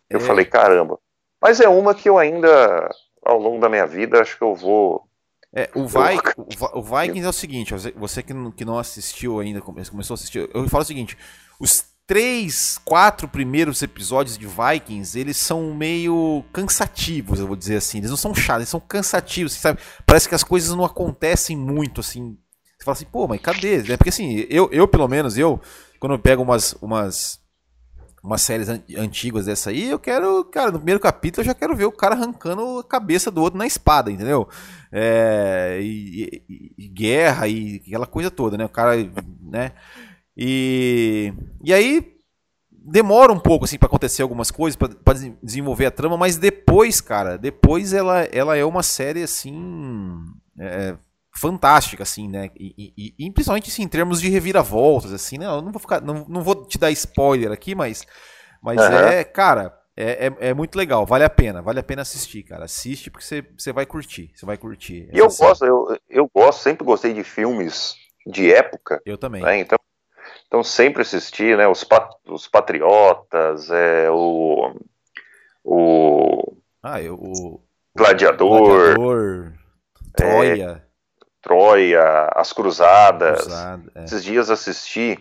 Eu 0.08 0.18
é. 0.18 0.22
falei, 0.22 0.44
caramba. 0.44 0.98
Mas 1.40 1.60
é 1.60 1.68
uma 1.68 1.94
que 1.94 2.08
eu 2.08 2.18
ainda, 2.18 2.88
ao 3.24 3.38
longo 3.38 3.60
da 3.60 3.68
minha 3.68 3.86
vida, 3.86 4.20
acho 4.20 4.36
que 4.36 4.44
eu 4.44 4.54
vou. 4.54 5.06
É, 5.54 5.70
o, 5.74 5.86
Vi 5.86 5.98
o 6.74 6.82
Vikings 6.82 7.24
é 7.24 7.28
o 7.28 7.32
seguinte, 7.32 7.74
você 7.96 8.22
que 8.22 8.34
não, 8.34 8.50
que 8.50 8.64
não 8.64 8.78
assistiu 8.78 9.40
ainda, 9.40 9.60
começou 9.62 10.12
a 10.12 10.14
assistir, 10.14 10.48
eu 10.52 10.68
falo 10.68 10.82
o 10.82 10.86
seguinte, 10.86 11.16
os 11.58 11.86
três, 12.06 12.78
quatro 12.84 13.28
primeiros 13.28 13.82
episódios 13.82 14.38
de 14.38 14.46
Vikings, 14.46 15.18
eles 15.18 15.36
são 15.36 15.74
meio 15.74 16.44
cansativos, 16.52 17.38
eu 17.40 17.46
vou 17.46 17.56
dizer 17.56 17.76
assim, 17.76 17.98
eles 17.98 18.10
não 18.10 18.16
são 18.16 18.34
chatos, 18.34 18.60
eles 18.60 18.68
são 18.68 18.80
cansativos, 18.80 19.52
sabe? 19.52 19.80
Parece 20.06 20.28
que 20.28 20.34
as 20.34 20.44
coisas 20.44 20.74
não 20.74 20.84
acontecem 20.84 21.56
muito, 21.56 22.00
assim, 22.00 22.36
você 22.78 22.84
fala 22.84 22.94
assim, 22.94 23.06
pô, 23.06 23.26
mas 23.26 23.40
cadê? 23.40 23.92
É 23.92 23.96
porque 23.96 24.10
assim, 24.10 24.46
eu, 24.48 24.70
eu 24.72 24.86
pelo 24.86 25.08
menos, 25.08 25.36
eu, 25.36 25.60
quando 25.98 26.12
eu 26.12 26.18
pego 26.18 26.42
umas, 26.42 26.74
umas, 26.74 27.40
umas 28.22 28.42
séries 28.42 28.68
antigas 28.68 29.46
dessa 29.46 29.70
aí, 29.70 29.90
eu 29.90 29.98
quero, 29.98 30.44
cara, 30.44 30.70
no 30.70 30.78
primeiro 30.78 31.00
capítulo 31.00 31.42
eu 31.42 31.46
já 31.46 31.54
quero 31.54 31.76
ver 31.76 31.84
o 31.84 31.92
cara 31.92 32.14
arrancando 32.14 32.78
a 32.80 32.84
cabeça 32.84 33.30
do 33.30 33.40
outro 33.40 33.58
na 33.58 33.66
espada, 33.66 34.10
entendeu? 34.10 34.48
É, 34.90 35.78
e, 35.80 36.42
e, 36.48 36.74
e, 36.78 36.88
guerra 36.88 37.46
e 37.46 37.82
aquela 37.86 38.06
coisa 38.06 38.30
toda, 38.30 38.56
né? 38.56 38.64
O 38.64 38.68
cara, 38.68 38.92
né? 39.40 39.72
E, 40.36 41.32
e 41.62 41.72
aí 41.72 42.18
demora 42.70 43.32
um 43.32 43.40
pouco 43.40 43.64
assim 43.64 43.78
para 43.78 43.86
acontecer 43.86 44.22
algumas 44.22 44.50
coisas, 44.50 44.76
para 44.76 45.18
desenvolver 45.42 45.86
a 45.86 45.90
trama, 45.90 46.16
mas 46.16 46.36
depois, 46.36 47.00
cara, 47.00 47.36
depois 47.36 47.92
ela, 47.92 48.22
ela 48.24 48.56
é 48.56 48.64
uma 48.64 48.82
série 48.82 49.22
assim. 49.22 49.54
É, 50.58 50.96
fantástica, 51.38 52.02
assim, 52.02 52.28
né? 52.28 52.50
E, 52.58 52.92
e, 52.96 53.14
e, 53.18 53.30
principalmente 53.30 53.70
assim, 53.70 53.82
em 53.82 53.88
termos 53.88 54.20
de 54.20 54.28
reviravoltas, 54.28 55.12
assim, 55.12 55.38
né? 55.38 55.46
Eu 55.46 55.62
não 55.62 55.70
vou 55.70 55.80
ficar, 55.80 56.00
não, 56.00 56.26
não 56.28 56.42
vou 56.42 56.66
te 56.66 56.78
dar 56.78 56.90
spoiler 56.90 57.52
aqui, 57.52 57.74
mas, 57.74 58.04
mas 58.62 58.78
uhum. 58.78 58.96
é, 58.96 59.24
cara, 59.24 59.78
é, 59.96 60.26
é, 60.26 60.48
é, 60.48 60.54
muito 60.54 60.76
legal, 60.76 61.06
vale 61.06 61.24
a 61.24 61.30
pena, 61.30 61.62
vale 61.62 61.78
a 61.78 61.82
pena 61.82 62.02
assistir, 62.02 62.42
cara. 62.42 62.64
Assiste 62.64 63.10
porque 63.10 63.24
você, 63.24 63.44
você 63.56 63.72
vai 63.72 63.86
curtir, 63.86 64.32
você 64.34 64.44
vai 64.44 64.56
curtir. 64.56 65.08
E 65.12 65.18
eu 65.18 65.28
gosto, 65.28 65.64
eu, 65.64 65.98
eu 66.08 66.30
gosto, 66.34 66.60
sempre 66.60 66.84
gostei 66.84 67.12
de 67.12 67.22
filmes 67.22 67.94
de 68.26 68.52
época. 68.52 69.00
Eu 69.06 69.16
também. 69.16 69.42
Né? 69.42 69.60
Então, 69.60 69.78
então 70.46 70.62
sempre 70.64 71.02
assisti, 71.02 71.54
né? 71.56 71.68
Os, 71.68 71.84
pat, 71.84 72.10
os 72.26 72.48
Patriotas, 72.48 73.70
é, 73.70 74.10
o, 74.10 74.74
o. 75.64 76.56
Ah, 76.82 77.00
eu, 77.00 77.14
o. 77.14 77.62
Gladiador. 77.96 78.94
Gladiador 78.94 79.52
Troia. 80.14 80.82
É, 80.84 80.87
Troia, 81.48 82.30
As 82.34 82.52
Cruzadas. 82.52 83.40
Cruzada, 83.40 83.92
é. 83.94 84.04
Esses 84.04 84.22
dias 84.22 84.50
assisti. 84.50 85.18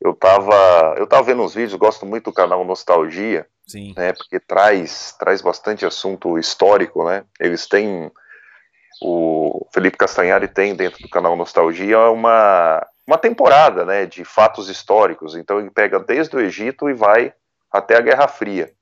Eu 0.00 0.14
tava, 0.14 0.94
eu 0.96 1.06
tava 1.06 1.22
vendo 1.22 1.42
uns 1.42 1.54
vídeos, 1.54 1.74
gosto 1.74 2.04
muito 2.04 2.24
do 2.24 2.32
canal 2.32 2.64
Nostalgia, 2.64 3.46
Sim. 3.66 3.94
né? 3.96 4.12
Porque 4.12 4.38
traz, 4.38 5.14
traz 5.18 5.40
bastante 5.40 5.84
assunto 5.86 6.38
histórico, 6.38 7.04
né? 7.04 7.24
Eles 7.40 7.66
têm 7.66 8.10
o 9.02 9.66
Felipe 9.72 9.98
Castanhari 9.98 10.48
tem 10.48 10.74
dentro 10.74 11.02
do 11.02 11.08
canal 11.08 11.36
Nostalgia 11.36 11.98
uma 12.10 12.86
uma 13.06 13.18
temporada, 13.18 13.84
né, 13.84 14.06
de 14.06 14.24
fatos 14.24 14.70
históricos. 14.70 15.36
Então 15.36 15.60
ele 15.60 15.70
pega 15.70 15.98
desde 15.98 16.34
o 16.34 16.40
Egito 16.40 16.88
e 16.88 16.94
vai 16.94 17.34
até 17.70 17.96
a 17.96 18.00
Guerra 18.00 18.26
Fria. 18.26 18.72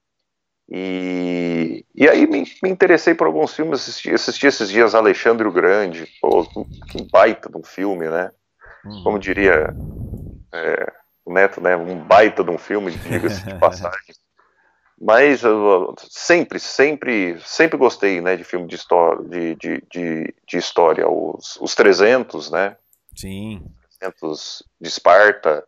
E, 0.68 1.85
e 1.94 2.09
aí 2.09 2.27
me, 2.27 2.44
me 2.62 2.70
interessei 2.70 3.14
por 3.14 3.27
alguns 3.27 3.55
filmes, 3.55 3.81
assisti, 3.81 4.11
assisti 4.11 4.46
esses 4.46 4.70
dias 4.70 4.94
Alexandre 4.94 5.46
o 5.46 5.53
Grande, 5.53 6.09
pô, 6.20 6.44
que 6.88 7.03
baita 7.11 7.51
de 7.51 7.57
um 7.59 7.64
filme, 7.64 8.09
né? 8.09 8.31
Uhum. 8.85 9.05
Como 9.05 9.18
diria 9.18 9.75
é, 10.53 10.92
o 11.25 11.33
Neto, 11.33 11.61
né? 11.61 11.77
Um 11.77 12.03
baita 12.03 12.42
de 12.42 12.51
um 12.51 12.59
filme, 12.59 12.92
diga-se 12.92 13.44
de 13.44 13.55
passagem. 13.61 14.14
Mas 15.01 15.42
eu, 15.42 15.94
sempre, 15.98 16.61
sempre, 16.61 17.40
sempre 17.40 17.77
gostei, 17.77 18.20
né, 18.20 18.37
de 18.37 18.44
filme 18.44 18.68
de 18.68 18.77
história, 18.77 19.25
de, 19.25 19.57
de, 19.57 19.85
de, 19.90 20.35
de 20.46 20.57
história. 20.57 21.09
Os, 21.09 21.59
os 21.61 21.75
300, 21.75 22.53
né? 22.53 22.77
Sim. 23.16 23.64
300 23.98 24.62
de 24.81 24.88
Esparta, 24.88 25.66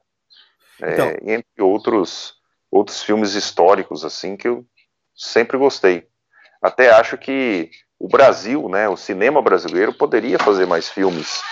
é, 0.80 0.92
então... 0.92 1.07
é, 1.09 1.35
entre 1.35 1.62
outros, 1.62 2.35
outros 2.70 3.02
filmes 3.02 3.35
históricos, 3.35 4.04
assim, 4.04 4.37
que 4.37 4.46
eu 4.46 4.64
sempre 5.14 5.57
gostei. 5.57 6.07
Até 6.62 6.90
acho 6.90 7.16
que 7.18 7.70
o 7.98 8.09
Brasil, 8.09 8.68
né, 8.68 8.88
o 8.88 8.96
cinema 8.96 9.40
brasileiro, 9.40 9.92
poderia 9.92 10.38
fazer 10.38 10.66
mais 10.66 10.88
filmes 10.88 11.42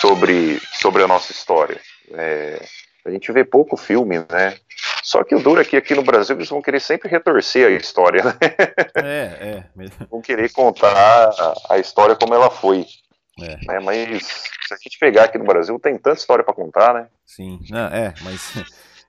sobre, 0.00 0.60
sobre 0.80 1.02
a 1.02 1.08
nossa 1.08 1.32
história. 1.32 1.80
É, 2.12 2.62
a 3.04 3.10
gente 3.10 3.30
vê 3.32 3.44
pouco 3.44 3.76
filme, 3.76 4.18
né? 4.30 4.56
Só 5.02 5.24
que 5.24 5.34
o 5.34 5.42
duro 5.42 5.60
é 5.60 5.64
que 5.64 5.76
aqui 5.76 5.94
no 5.94 6.02
Brasil 6.02 6.36
eles 6.36 6.48
vão 6.48 6.60
querer 6.60 6.80
sempre 6.80 7.08
retorcer 7.08 7.66
a 7.66 7.70
história, 7.70 8.22
né? 8.22 8.36
É, 8.96 9.64
é. 9.78 9.84
Vão 10.10 10.20
querer 10.20 10.50
contar 10.52 10.92
a, 10.92 11.74
a 11.74 11.78
história 11.78 12.16
como 12.16 12.34
ela 12.34 12.50
foi. 12.50 12.84
É. 13.40 13.56
Né? 13.66 13.80
Mas 13.80 14.26
se 14.66 14.74
a 14.74 14.76
gente 14.76 14.98
pegar 14.98 15.24
aqui 15.24 15.38
no 15.38 15.44
Brasil, 15.44 15.78
tem 15.78 15.96
tanta 15.96 16.18
história 16.18 16.44
para 16.44 16.52
contar, 16.52 16.92
né? 16.92 17.06
Sim, 17.24 17.58
Não, 17.70 17.86
é, 17.86 18.12
mas 18.22 18.52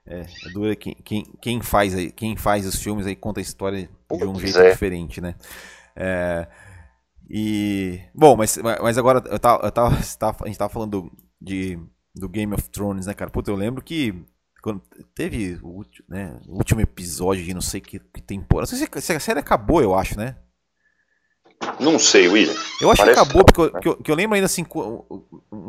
é, 0.10 0.22
é 0.22 0.50
duro 0.52 0.76
quem, 0.76 0.96
quem, 1.04 1.24
quem, 1.40 1.62
faz, 1.62 1.94
quem 2.14 2.36
faz 2.36 2.66
os 2.66 2.82
filmes 2.82 3.06
aí 3.06 3.16
conta 3.16 3.40
a 3.40 3.44
história 3.44 3.88
de 4.12 4.26
um 4.26 4.40
jeito 4.40 4.58
é. 4.58 4.72
diferente, 4.72 5.22
né? 5.22 5.36
É, 5.96 6.48
e 7.30 8.02
bom, 8.14 8.36
mas, 8.36 8.58
mas 8.58 8.98
agora 8.98 9.24
eu 9.30 9.40
tava, 9.40 9.66
eu 9.66 9.72
tava, 9.72 9.96
a 9.96 10.48
gente 10.48 10.58
tava 10.58 10.74
falando 10.74 11.12
de, 11.40 11.80
do 12.16 12.28
Game 12.28 12.54
of 12.54 12.70
Thrones, 12.70 13.06
né, 13.06 13.14
cara? 13.14 13.30
Puta, 13.30 13.52
eu 13.52 13.56
lembro 13.56 13.84
que 13.84 14.26
quando 14.64 14.82
teve 15.14 15.60
o, 15.62 15.86
né, 16.08 16.40
o 16.48 16.58
último 16.58 16.82
episódio 16.82 17.44
de 17.44 17.54
não 17.54 17.62
sei 17.62 17.80
que, 17.80 18.00
que 18.00 18.22
temporada. 18.22 18.72
Não 18.72 18.78
sei 18.78 19.02
se 19.02 19.14
a 19.14 19.20
série 19.20 19.40
acabou, 19.40 19.82
eu 19.82 19.94
acho, 19.94 20.18
né? 20.18 20.36
Não 21.80 22.00
sei, 22.00 22.28
William. 22.28 22.56
Eu 22.82 22.90
acho 22.90 23.02
Parece 23.02 23.20
que 23.20 23.24
acabou, 23.24 23.46
porque 23.46 23.62
eu, 23.62 23.72
que 23.72 23.88
eu, 23.88 23.98
que 23.98 24.12
eu, 24.12 24.16
lembro 24.16 24.36
ainda 24.36 24.46
assim, 24.46 24.66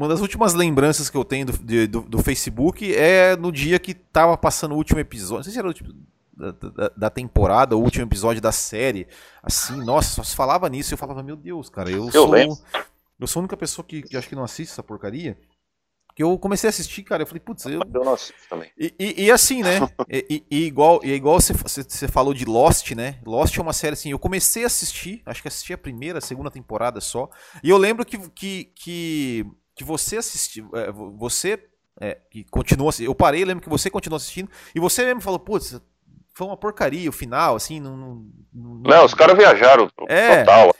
uma 0.01 0.09
das 0.09 0.21
últimas 0.21 0.55
lembranças 0.55 1.11
que 1.11 1.17
eu 1.17 1.25
tenho 1.25 1.47
do, 1.47 1.87
do, 1.87 2.01
do, 2.03 2.23
Facebook 2.23 2.95
é 2.95 3.37
no 3.37 3.53
dia 3.53 3.79
que 3.79 3.93
tava 3.93 4.37
passando 4.37 4.73
o 4.73 4.77
último 4.77 4.99
episódio. 4.99 5.37
Não 5.37 5.45
sei 5.45 5.53
se 5.53 5.59
era 5.59 5.69
o 5.69 5.71
último 5.71 5.95
da, 6.35 6.51
da, 6.53 6.93
da, 6.97 7.11
temporada, 7.11 7.77
o 7.77 7.81
último 7.83 8.07
episódio 8.07 8.41
da 8.41 8.51
série. 8.51 9.07
Assim, 9.43 9.77
nossa, 9.85 10.15
só 10.15 10.23
se 10.23 10.35
falava 10.35 10.69
nisso. 10.71 10.95
Eu 10.95 10.99
falava, 10.99 11.23
meu 11.23 11.37
Deus, 11.37 11.69
cara, 11.69 11.91
eu, 11.91 12.07
eu 12.07 12.13
sou. 12.13 12.31
Lembro. 12.31 12.57
Eu 13.19 13.27
sou 13.27 13.41
a 13.41 13.43
única 13.43 13.59
pessoa 13.59 13.85
que, 13.85 14.01
que 14.01 14.17
acho 14.17 14.27
que 14.27 14.35
não 14.35 14.45
assiste 14.45 14.73
essa 14.73 14.83
porcaria 14.83 15.37
que 16.15 16.23
eu 16.23 16.39
comecei 16.39 16.69
a 16.69 16.71
assistir, 16.71 17.03
cara, 17.03 17.23
eu 17.23 17.27
falei, 17.27 17.41
putz, 17.41 17.65
eu. 17.65 17.81
Eu 17.81 18.05
não 18.05 18.13
assisto 18.13 18.35
também. 18.49 18.71
E, 18.77 18.95
e, 18.99 19.25
e 19.25 19.31
assim, 19.31 19.63
né? 19.63 19.79
e, 20.11 20.45
e, 20.51 20.67
igual, 20.67 21.01
e 21.03 21.13
igual 21.13 21.41
você, 21.41 21.53
você 21.53 22.09
falou 22.09 22.35
de 22.35 22.45
Lost, 22.45 22.91
né? 22.93 23.19
Lost 23.25 23.57
é 23.57 23.63
uma 23.63 23.73
série 23.73 23.95
assim, 23.95 24.11
eu 24.11 24.19
comecei 24.19 24.65
a 24.65 24.67
assistir, 24.67 25.23
acho 25.25 25.41
que 25.41 25.49
assisti 25.49 25.73
a 25.73 25.79
primeira, 25.79 26.19
a 26.19 26.23
segunda 26.23 26.51
temporada 26.51 27.01
só. 27.01 27.31
E 27.63 27.71
eu 27.71 27.79
lembro 27.79 28.05
que, 28.05 28.19
que, 28.31 28.65
que, 28.75 29.47
que 29.81 29.85
você 29.85 30.19
assistiu. 30.19 30.71
É, 30.75 30.93
você 30.93 31.59
é, 31.99 32.19
que 32.31 32.45
continua 32.45 32.91
Eu 33.01 33.15
parei, 33.15 33.45
lembro 33.45 33.63
que 33.63 33.69
você 33.69 33.89
continuou 33.89 34.19
assistindo, 34.19 34.51
e 34.75 34.81
você 34.81 35.05
mesmo 35.07 35.23
falou, 35.23 35.39
putz, 35.39 35.81
foi 36.35 36.47
uma 36.47 36.57
porcaria 36.57 37.09
o 37.09 37.13
final, 37.13 37.57
assim, 37.57 37.81
não. 37.81 37.97
Não, 37.97 38.25
não... 38.53 38.75
não 38.83 39.05
os 39.05 39.15
caras 39.15 39.37
viajaram 39.37 39.91
é. 40.07 40.45
total. 40.45 40.75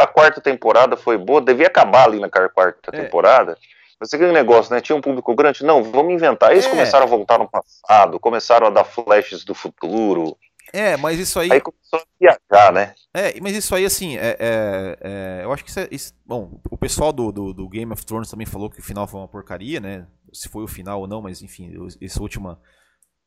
a 0.00 0.06
quarta 0.06 0.40
temporada 0.40 0.96
foi 0.96 1.18
boa, 1.18 1.40
devia 1.40 1.66
acabar 1.66 2.04
ali 2.04 2.20
na 2.20 2.28
quarta 2.28 2.90
é. 2.92 3.02
temporada. 3.02 3.58
Mas 4.00 4.12
aquele 4.12 4.32
negócio, 4.32 4.72
né? 4.72 4.80
Tinha 4.80 4.96
um 4.96 5.00
público 5.00 5.32
grande. 5.34 5.64
Não, 5.64 5.82
vamos 5.82 6.12
inventar. 6.12 6.50
Eles 6.50 6.66
é. 6.66 6.70
começaram 6.70 7.06
a 7.06 7.08
voltar 7.08 7.38
no 7.38 7.48
passado, 7.48 8.18
começaram 8.18 8.66
a 8.66 8.70
dar 8.70 8.84
flashes 8.84 9.44
do 9.44 9.54
futuro. 9.54 10.36
É, 10.72 10.96
mas 10.96 11.18
isso 11.18 11.38
aí. 11.38 11.52
Aí 11.52 11.60
começou 11.60 11.98
a 11.98 12.04
viajar, 12.18 12.72
né? 12.72 12.94
É, 13.12 13.38
mas 13.40 13.54
isso 13.54 13.74
aí, 13.74 13.84
assim, 13.84 14.16
é, 14.16 14.36
é, 14.38 14.98
é 15.00 15.40
eu 15.44 15.52
acho 15.52 15.62
que 15.62 15.70
isso, 15.70 15.80
é, 15.80 15.88
isso 15.90 16.14
Bom, 16.24 16.60
o 16.70 16.78
pessoal 16.78 17.12
do, 17.12 17.30
do, 17.30 17.52
do, 17.52 17.68
Game 17.68 17.92
of 17.92 18.06
Thrones 18.06 18.30
também 18.30 18.46
falou 18.46 18.70
que 18.70 18.80
o 18.80 18.82
final 18.82 19.06
foi 19.06 19.20
uma 19.20 19.28
porcaria, 19.28 19.80
né? 19.80 20.06
Se 20.32 20.48
foi 20.48 20.64
o 20.64 20.68
final 20.68 21.00
ou 21.00 21.06
não, 21.06 21.20
mas 21.20 21.42
enfim, 21.42 21.70
essa 22.00 22.22
última 22.22 22.58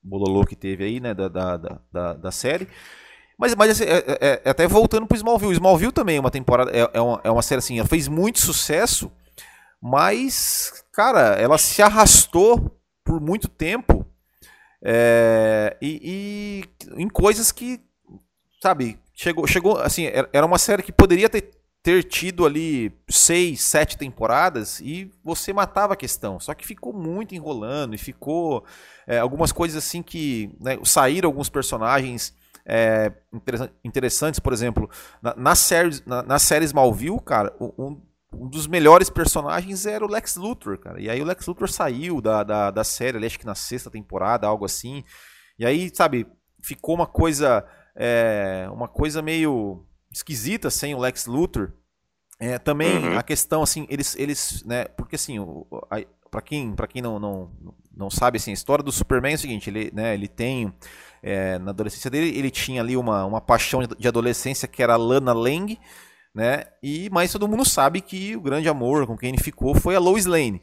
bololô 0.01 0.43
que 0.43 0.55
teve 0.55 0.84
aí, 0.84 0.99
né, 0.99 1.13
da, 1.13 1.27
da, 1.27 1.58
da, 1.91 2.13
da 2.13 2.31
série. 2.31 2.67
Mas, 3.38 3.53
mas 3.53 3.71
assim, 3.71 3.84
é, 3.84 3.97
é, 3.97 4.41
é, 4.43 4.49
até 4.49 4.67
voltando 4.67 5.05
pro 5.05 5.15
Smallville. 5.15 5.51
O 5.51 5.53
Smallville 5.53 5.91
também 5.91 6.17
é 6.17 6.19
uma 6.19 6.31
temporada. 6.31 6.71
É, 6.71 6.89
é, 6.93 7.01
uma, 7.01 7.21
é 7.23 7.29
uma 7.29 7.41
série 7.41 7.60
assim, 7.60 7.77
ela 7.77 7.88
fez 7.88 8.08
muito 8.08 8.39
sucesso. 8.39 9.12
Mas, 9.81 10.84
cara, 10.91 11.36
ela 11.36 11.60
se 11.60 11.81
arrastou 11.81 12.75
por 13.03 13.21
muito 13.21 13.47
tempo 13.47 13.94
é, 14.88 15.76
e, 15.82 16.63
e, 16.86 17.02
em 17.02 17.10
coisas 17.10 17.52
que, 17.52 17.82
sabe, 18.62 19.00
chegou, 19.15 19.48
chegou 19.48 19.80
assim, 19.80 20.06
era 20.32 20.45
uma 20.45 20.60
série 20.60 20.84
que 20.84 20.91
poderia 20.91 21.28
ter, 21.28 21.50
ter 21.82 22.04
tido 22.04 22.45
ali 22.45 22.95
seis, 23.10 23.63
sete 23.63 23.98
temporadas 23.98 24.80
e 24.82 25.12
você 25.24 25.52
matava 25.52 25.93
a 25.93 25.98
questão. 25.98 26.39
Só 26.39 26.54
que 26.54 26.67
ficou 26.67 26.93
muito 26.93 27.34
enrolando 27.34 27.95
e 27.95 27.98
ficou 27.98 28.63
é, 29.08 29.17
algumas 29.17 29.52
coisas 29.52 29.84
assim 29.84 30.04
que 30.04 30.56
né, 30.60 30.78
saíram 30.84 31.30
alguns 31.30 31.50
personagens 31.50 32.36
é, 32.63 33.12
interessantes, 33.84 34.39
por 34.39 34.54
exemplo, 34.54 34.88
na, 35.19 35.36
na 35.36 35.56
série, 35.56 36.00
na, 36.06 36.21
na 36.21 36.38
série 36.38 36.65
Smallville, 36.65 37.19
cara, 37.21 37.52
um, 37.60 38.00
um 38.39 38.48
dos 38.48 38.67
melhores 38.67 39.10
personagens 39.10 39.86
era 39.86 40.06
o 40.06 40.10
Lex 40.10 40.36
Luthor, 40.36 40.78
cara. 40.78 41.02
E 41.02 41.10
aí 41.10 41.21
o 41.21 41.26
Lex 41.26 41.45
Luthor 41.48 41.69
saiu 41.69 42.21
da, 42.21 42.43
da, 42.43 42.71
da 42.71 42.84
série, 42.84 43.17
ali, 43.17 43.26
acho 43.26 43.39
que 43.39 43.45
na 43.45 43.56
sexta 43.56 43.89
temporada, 43.89 44.48
algo 44.48 44.65
assim. 44.65 45.04
E 45.58 45.65
aí, 45.65 45.91
sabe, 45.93 46.28
ficou 46.62 46.95
uma 46.95 47.08
coisa. 47.08 47.65
É, 47.95 48.67
uma 48.71 48.88
coisa 48.88 49.21
meio 49.21 49.86
esquisita 50.12 50.69
sem 50.69 50.93
o 50.93 51.00
Lex 51.00 51.26
Luthor. 51.26 51.74
É, 52.39 52.60
também 52.60 52.98
uhum. 52.98 53.17
a 53.17 53.24
questão, 53.24 53.63
assim, 53.63 53.88
eles. 53.89 54.15
eles 54.17 54.63
né, 54.65 54.86
porque 54.86 55.15
assim, 55.15 55.38
para 56.30 56.41
quem, 56.41 56.76
pra 56.76 56.88
quem 56.88 57.02
não, 57.02 57.17
não, 57.17 57.52
não 57.95 58.10
sabe, 58.10 58.38
assim, 58.38 58.52
a 58.52 58.54
história 58.54 58.84
do 58.84 58.91
Superman 58.91 59.34
é 59.34 59.36
o 59.36 59.39
seguinte: 59.39 59.69
ele, 59.69 59.91
né, 59.93 60.13
ele 60.13 60.28
tem. 60.28 60.74
É, 61.24 61.58
na 61.58 61.71
adolescência 61.71 62.12
dele, 62.12 62.38
ele 62.38 62.52
tinha 62.52 62.82
ali 62.82 62.95
uma, 62.95 63.26
uma 63.26 63.41
paixão 63.41 63.82
de 63.82 64.08
adolescência 64.08 64.67
que 64.67 64.84
era 64.84 64.93
a 64.93 64.98
Lana 64.98 65.34
Lang 65.34 65.76
né? 66.36 66.65
E 66.84 67.10
mas 67.10 67.32
todo 67.32 67.48
mundo 67.48 67.63
sabe 67.63 68.02
que 68.02 68.36
o 68.36 68.41
grande 68.41 68.67
amor 68.67 69.08
com 69.08 69.17
quem 69.17 69.30
ele 69.30 69.41
ficou 69.41 69.74
foi 69.74 69.95
a 69.95 70.00
Lois 70.00 70.26
Lane. 70.26 70.62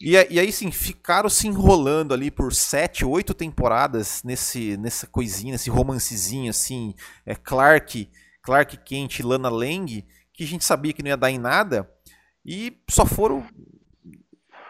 E, 0.00 0.12
e 0.12 0.40
aí 0.40 0.50
sim, 0.50 0.70
ficaram 0.70 1.28
se 1.28 1.46
enrolando 1.46 2.12
ali 2.12 2.30
por 2.30 2.52
sete, 2.52 3.04
oito 3.04 3.34
temporadas 3.34 4.22
nesse 4.24 4.76
nessa 4.78 5.06
coisinha, 5.06 5.52
nesse 5.52 5.68
romancezinho 5.68 6.50
assim, 6.50 6.94
é 7.26 7.34
Clark, 7.34 8.10
Clark 8.42 8.78
Kent, 8.78 9.20
Lana 9.20 9.50
Lang, 9.50 10.04
que 10.32 10.44
a 10.44 10.46
gente 10.46 10.64
sabia 10.64 10.92
que 10.92 11.02
não 11.02 11.10
ia 11.10 11.16
dar 11.16 11.30
em 11.30 11.38
nada 11.38 11.88
e 12.44 12.78
só 12.88 13.04
foram 13.04 13.46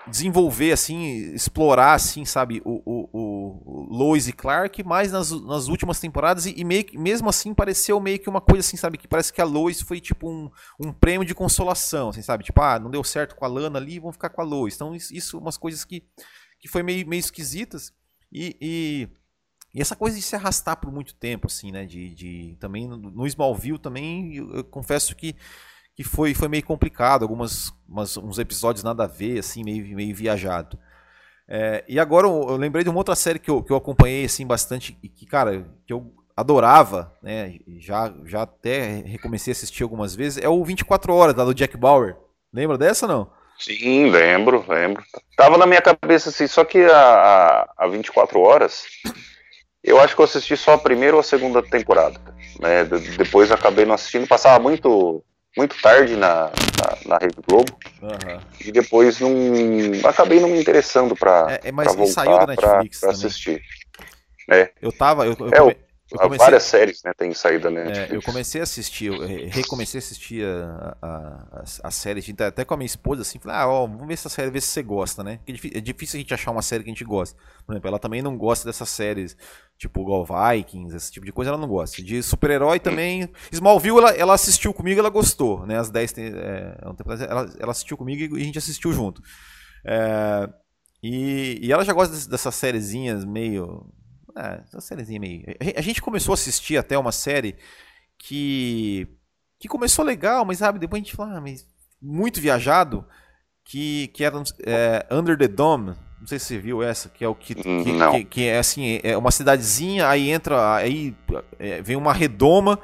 desenvolver, 0.07 0.73
assim, 0.73 1.33
explorar, 1.35 1.95
assim, 1.95 2.25
sabe, 2.25 2.61
o, 2.65 2.83
o, 2.85 3.61
o 3.65 3.97
Lois 3.97 4.29
e 4.29 4.33
Clark, 4.33 4.83
mais 4.83 5.11
nas, 5.11 5.31
nas 5.31 5.69
últimas 5.69 5.99
temporadas, 5.99 6.47
e, 6.47 6.55
e 6.57 6.65
meio, 6.65 6.85
mesmo 6.95 7.29
assim 7.29 7.55
pareceu 7.55 7.99
meio 7.99 8.19
que 8.19 8.29
uma 8.29 8.41
coisa 8.41 8.61
assim, 8.61 8.77
sabe, 8.77 8.99
que 8.99 9.09
parece 9.09 9.33
que 9.33 9.41
a 9.41 9.45
Lois 9.45 9.81
foi 9.81 10.01
tipo 10.01 10.29
um, 10.29 10.51
um 10.79 10.93
prêmio 10.93 11.27
de 11.27 11.35
consolação, 11.35 12.11
assim, 12.11 12.23
sabe, 12.23 12.45
tipo, 12.45 12.61
ah, 12.61 12.79
não 12.79 12.91
deu 12.91 13.03
certo 13.03 13.35
com 13.35 13.45
a 13.45 13.49
Lana 13.49 13.79
ali, 13.79 13.99
vamos 13.99 14.17
ficar 14.17 14.29
com 14.29 14.43
a 14.43 14.45
Lois. 14.45 14.75
Então, 14.75 14.95
isso, 14.95 15.15
isso 15.15 15.39
umas 15.39 15.57
coisas 15.57 15.85
que, 15.85 16.03
que 16.61 16.69
foi 16.69 16.83
meio, 16.83 17.07
meio 17.07 17.21
esquisitas, 17.21 17.93
e, 18.31 18.57
e, 18.61 19.09
e, 19.75 19.81
essa 19.81 19.97
coisa 19.97 20.17
de 20.17 20.23
se 20.23 20.37
arrastar 20.37 20.77
por 20.77 20.93
muito 20.93 21.15
tempo, 21.15 21.47
assim, 21.47 21.73
né, 21.73 21.87
de, 21.87 22.15
de 22.15 22.57
também 22.61 22.87
no, 22.87 22.97
no 22.97 23.27
Smallville 23.27 23.79
também, 23.79 24.37
eu, 24.37 24.57
eu 24.57 24.65
confesso 24.65 25.17
que 25.17 25.35
que 25.95 26.03
foi, 26.03 26.35
foi 26.35 26.49
meio 26.49 26.65
complicado, 26.65 27.23
algumas 27.23 27.73
umas, 27.89 28.17
uns 28.17 28.39
episódios 28.39 28.83
nada 28.83 29.05
a 29.05 29.07
ver, 29.07 29.39
assim, 29.39 29.63
meio, 29.63 29.95
meio 29.95 30.15
viajado. 30.15 30.79
É, 31.47 31.85
e 31.87 32.01
agora 32.01 32.27
eu, 32.27 32.47
eu, 32.49 32.57
lembrei 32.57 32.83
de 32.83 32.91
uma 32.91 32.99
outra 32.99 33.15
série 33.15 33.39
que 33.39 33.51
eu, 33.51 33.63
que 33.63 33.71
eu 33.71 33.77
acompanhei 33.77 34.25
assim 34.25 34.47
bastante 34.47 34.99
e 35.03 35.09
que, 35.09 35.27
cara, 35.27 35.67
que 35.87 35.93
eu 35.93 36.13
adorava, 36.37 37.13
né? 37.23 37.59
Já, 37.79 38.13
já 38.25 38.43
até 38.43 39.03
recomecei 39.07 39.53
a 39.53 39.55
assistir 39.55 39.83
algumas 39.83 40.17
vezes, 40.17 40.43
é 40.43 40.49
o 40.49 40.65
24 40.65 41.15
Horas, 41.15 41.35
da 41.35 41.45
do 41.45 41.55
Jack 41.55 41.77
Bauer. 41.77 42.17
Lembra 42.53 42.77
dessa 42.77 43.07
não? 43.07 43.31
Sim, 43.59 44.11
lembro, 44.11 44.65
lembro. 44.69 45.03
Tava 45.37 45.57
na 45.57 45.67
minha 45.67 45.81
cabeça 45.81 46.31
assim, 46.31 46.47
só 46.47 46.65
que 46.65 46.85
a, 46.85 46.99
a, 46.99 47.85
a 47.85 47.87
24 47.87 48.41
Horas, 48.41 48.85
eu 49.83 50.01
acho 50.01 50.17
que 50.17 50.21
eu 50.21 50.25
assisti 50.25 50.57
só 50.57 50.73
a 50.73 50.79
primeira 50.79 51.15
ou 51.15 51.21
a 51.21 51.25
segunda 51.25 51.63
temporada. 51.63 52.19
Né? 52.59 52.85
Depois 53.17 53.53
acabei 53.53 53.85
não 53.85 53.95
assistindo, 53.95 54.27
passava 54.27 54.59
muito 54.59 55.23
muito 55.57 55.81
tarde 55.81 56.17
na, 56.17 56.51
na, 56.51 56.99
na 57.07 57.19
Rede 57.19 57.37
Globo. 57.47 57.77
Uhum. 58.03 58.41
E 58.61 58.73
depois 58.73 59.21
não. 59.21 59.31
Acabei 60.09 60.41
não 60.41 60.49
me 60.49 60.61
interessando 60.61 61.15
pra, 61.17 61.47
é, 61.51 61.69
é 61.69 61.73
mas 61.73 61.89
pra 61.89 61.97
voltar 61.97 62.25
saiu 62.25 62.39
da 62.39 62.47
Netflix 62.47 63.01
pra, 63.01 63.09
pra 63.09 63.17
assistir. 63.17 63.63
É. 64.51 64.71
Eu 64.81 64.93
tava. 64.93 65.27
Eu, 65.27 65.37
eu, 65.39 65.49
é, 65.49 65.59
come... 65.59 65.77
eu 66.15 66.21
comecei... 66.21 66.45
Várias 66.45 66.63
séries 66.63 67.03
né, 67.03 67.13
têm 67.17 67.35
saído 67.35 67.65
da 67.65 67.71
Netflix. 67.71 68.13
É, 68.13 68.17
eu 68.17 68.23
comecei 68.23 68.61
a 68.61 68.65
assistir, 68.65 69.07
eu 69.07 69.49
recomecei 69.49 69.99
a 69.99 70.03
assistir 70.03 70.45
a, 70.45 70.97
a, 71.03 71.09
a, 71.09 71.65
a 71.85 71.91
série, 71.91 72.25
até 72.41 72.65
com 72.65 72.75
a 72.75 72.77
minha 72.77 72.87
esposa, 72.87 73.23
assim, 73.23 73.39
falei, 73.39 73.59
ah, 73.59 73.69
ó, 73.69 73.87
vamos 73.87 74.07
ver 74.07 74.15
essa 74.15 74.29
série, 74.29 74.51
ver 74.51 74.61
se 74.61 74.69
você 74.69 74.83
gosta, 74.83 75.23
né? 75.23 75.41
Porque 75.45 75.77
é 75.77 75.81
difícil 75.81 76.19
a 76.19 76.21
gente 76.21 76.35
achar 76.35 76.51
uma 76.51 76.63
série 76.63 76.83
que 76.83 76.91
a 76.91 76.93
gente 76.93 77.05
gosta. 77.05 77.37
Por 77.67 77.73
exemplo, 77.73 77.89
ela 77.89 77.99
também 77.99 78.23
não 78.23 78.37
gosta 78.37 78.67
dessas 78.67 78.89
séries 78.89 79.37
Tipo, 79.77 80.03
igual 80.03 80.25
Vikings, 80.25 80.97
esse 80.97 81.13
tipo 81.13 81.27
de 81.27 81.33
coisa 81.33 81.51
ela 81.51 81.59
não 81.59 81.67
gosta. 81.67 82.01
De 82.01 82.23
super-herói 82.23 82.79
também. 82.79 83.29
Smallville 83.51 83.99
ela, 83.99 84.11
ela 84.13 84.35
assistiu 84.35 84.73
comigo 84.73 85.01
ela 85.01 85.11
gostou, 85.11 85.67
né? 85.67 85.79
As 85.79 85.91
10 85.91 86.19
é, 86.19 86.79
ela, 87.29 87.53
ela 87.59 87.71
assistiu 87.73 87.97
comigo 87.97 88.37
e 88.37 88.41
a 88.41 88.45
gente 88.45 88.59
assistiu 88.59 88.93
junto. 88.93 89.21
É, 89.85 90.49
e, 91.03 91.59
e 91.61 91.73
ela 91.73 91.85
já 91.85 91.93
gosta 91.93 92.13
dessas, 92.13 92.27
dessas 92.29 92.55
sériezinhas 92.55 93.25
meio. 93.25 93.85
É, 94.37 94.63
essa 94.67 94.81
sériezinha 94.81 95.21
meio. 95.21 95.45
A 95.77 95.81
gente 95.81 96.03
começou 96.03 96.33
a 96.33 96.35
assistir 96.35 96.77
até 96.77 96.99
uma 96.99 97.13
série 97.13 97.57
que. 98.19 99.07
que 99.59 99.69
começou 99.69 100.05
legal, 100.05 100.45
mas 100.45 100.59
sabe, 100.59 100.79
depois 100.79 101.01
a 101.01 101.05
gente 101.05 101.17
fala, 101.17 101.39
ah, 101.39 101.41
mas 101.41 101.67
muito 102.01 102.41
viajado. 102.41 103.07
Que, 103.67 104.09
que 104.09 104.23
era 104.23 104.43
é, 104.67 105.07
Under 105.11 105.39
the 105.39 105.49
Dome 105.49 105.97
não 106.25 106.29
sei 106.29 106.39
se 106.39 106.47
você 106.47 106.59
viu 106.59 106.83
essa, 106.83 107.11
que 107.11 107.23
é 107.23 107.29
o 107.29 107.35
que, 107.35 107.55
que, 107.55 107.63
que, 107.63 108.25
que 108.25 108.45
é 108.45 108.59
assim, 108.59 108.99
é 109.03 109.15
uma 109.15 109.31
cidadezinha, 109.31 110.09
aí 110.09 110.31
entra, 110.31 110.75
aí 110.75 111.15
é, 111.59 111.83
vem 111.83 111.97
uma 111.97 112.15
redoma 112.15 112.81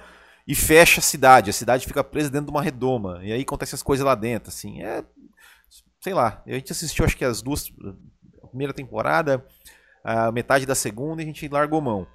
e 0.46 0.54
fecha 0.54 1.00
a 1.00 1.02
cidade. 1.02 1.48
A 1.48 1.52
cidade 1.54 1.86
fica 1.86 2.04
presa 2.04 2.28
dentro 2.28 2.46
de 2.46 2.50
uma 2.50 2.60
redoma. 2.60 3.18
E 3.22 3.32
aí 3.32 3.40
acontecem 3.40 3.76
as 3.76 3.82
coisas 3.82 4.04
lá 4.04 4.14
dentro, 4.14 4.50
assim. 4.50 4.82
É. 4.82 5.02
Sei 6.02 6.12
lá. 6.12 6.42
A 6.46 6.52
gente 6.52 6.70
assistiu 6.70 7.02
acho 7.02 7.16
que 7.16 7.24
as 7.24 7.40
duas. 7.40 7.72
A 8.42 8.46
primeira 8.48 8.74
temporada, 8.74 9.42
a 10.04 10.32
metade 10.32 10.66
da 10.66 10.74
segunda, 10.74 11.22
e 11.22 11.24
a 11.24 11.26
gente 11.26 11.48
largou 11.48 11.80
mão. 11.80 12.06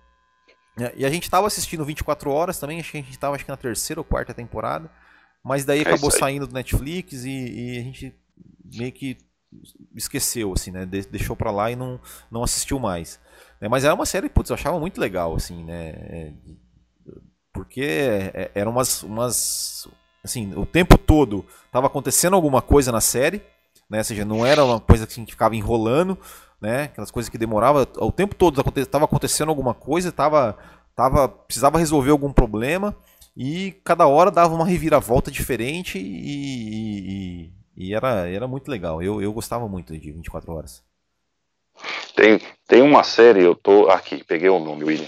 E 0.96 1.06
a 1.06 1.10
gente 1.10 1.24
estava 1.24 1.48
assistindo 1.48 1.86
24 1.86 2.30
horas 2.30 2.60
também, 2.60 2.80
acho 2.80 2.92
que 2.92 2.98
a 2.98 3.02
gente 3.02 3.12
estava 3.12 3.36
acho 3.36 3.46
que 3.46 3.52
na 3.52 3.58
terceira 3.58 4.00
ou 4.00 4.06
quarta 4.06 4.34
temporada. 4.34 4.92
Mas 5.44 5.64
daí 5.64 5.80
é 5.80 5.82
acabou 5.84 6.12
saindo 6.12 6.48
do 6.48 6.54
Netflix 6.54 7.24
e, 7.24 7.30
e 7.30 7.80
a 7.80 7.82
gente 7.82 8.16
meio 8.74 8.92
que 8.92 9.18
esqueceu, 9.96 10.52
assim, 10.52 10.72
né? 10.72 10.86
De 10.86 11.04
deixou 11.04 11.36
pra 11.36 11.52
lá 11.52 11.72
e 11.72 11.76
não, 11.76 12.00
não 12.30 12.44
assistiu 12.44 12.80
mais. 12.80 13.20
É, 13.62 13.70
mas 13.70 13.86
era 13.86 13.94
uma 13.94 14.06
série, 14.06 14.28
putz, 14.28 14.50
eu 14.50 14.56
achava 14.56 14.80
muito 14.80 15.00
legal, 15.00 15.36
assim, 15.36 15.64
né? 15.64 15.90
É, 15.90 16.34
porque 17.54 17.82
é, 18.34 18.52
eram 18.54 18.72
umas, 18.72 19.04
umas. 19.04 19.88
Assim, 20.24 20.54
o 20.56 20.66
tempo 20.66 20.98
todo 20.98 21.46
tava 21.72 21.88
acontecendo 21.88 22.36
alguma 22.36 22.62
coisa 22.62 22.92
na 22.92 23.00
série, 23.00 23.42
né? 23.90 24.00
Ou 24.00 24.04
seja, 24.04 24.26
não 24.26 24.46
era 24.46 24.66
uma 24.66 24.80
coisa 24.80 25.08
que 25.08 25.14
a 25.14 25.16
gente 25.16 25.32
ficava 25.32 25.56
enrolando, 25.56 26.18
né? 26.62 26.84
Aquelas 26.84 27.12
coisas 27.12 27.30
que 27.30 27.38
demorava. 27.38 27.88
O 27.98 28.12
tempo 28.12 28.36
todo 28.36 28.62
estava 28.78 29.06
acontecendo 29.06 29.50
alguma 29.50 29.74
coisa, 29.74 30.12
tava, 30.12 30.58
tava, 30.96 31.28
precisava 31.28 31.78
resolver 31.78 32.12
algum 32.12 32.32
problema. 32.32 32.96
E 33.36 33.74
cada 33.84 34.08
hora 34.08 34.32
dava 34.32 34.56
uma 34.56 34.66
reviravolta 34.66 35.30
diferente 35.30 35.98
e, 35.98 37.50
e, 37.50 37.52
e 37.76 37.94
era, 37.94 38.30
era 38.30 38.48
muito 38.48 38.72
legal. 38.72 39.04
Eu, 39.04 39.22
eu 39.22 39.34
gostava 39.34 39.68
muito 39.68 39.98
de 39.98 40.12
24 40.12 40.54
horas. 40.54 40.84
Tem, 42.16 42.40
tem 42.66 42.82
uma 42.82 43.04
série, 43.04 43.44
eu 43.44 43.54
tô. 43.54 43.90
Aqui, 43.90 44.24
peguei 44.24 44.50
o 44.50 44.60
nome, 44.60 44.86
William. 44.86 45.08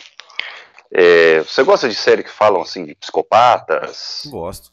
É, 0.91 1.39
você 1.39 1.63
gosta 1.63 1.87
de 1.87 1.95
série 1.95 2.23
que 2.23 2.29
falam 2.29 2.61
assim 2.61 2.85
de 2.85 2.95
psicopatas? 2.95 4.23
Gosto. 4.29 4.71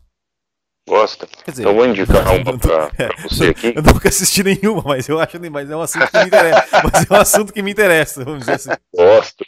Gosta? 0.87 1.27
Quer 1.45 1.51
dizer, 1.51 1.63
então 1.63 1.75
vou 1.75 1.87
indicar 1.87 2.29
uma 2.37 2.59
pra, 2.59 2.91
pra 2.91 3.15
você 3.23 3.47
aqui. 3.47 3.73
Eu 3.75 3.83
nunca 3.83 4.09
assisti 4.09 4.43
nenhuma, 4.43 4.83
mas 4.85 5.09
eu 5.09 5.19
acho 5.19 5.39
mas 5.51 5.71
é 5.71 5.77
um 5.77 5.81
assunto 5.81 6.11
que 6.11 6.19
me 6.19 6.27
interessa. 6.27 6.83
mas 6.93 7.11
é 7.11 7.15
um 7.15 7.17
assunto 7.17 7.53
que 7.53 7.63
me 7.63 7.71
interessa, 7.71 8.25
vamos 8.25 8.41
dizer 8.41 8.53
assim. 8.53 8.71
Gosto. 8.95 9.45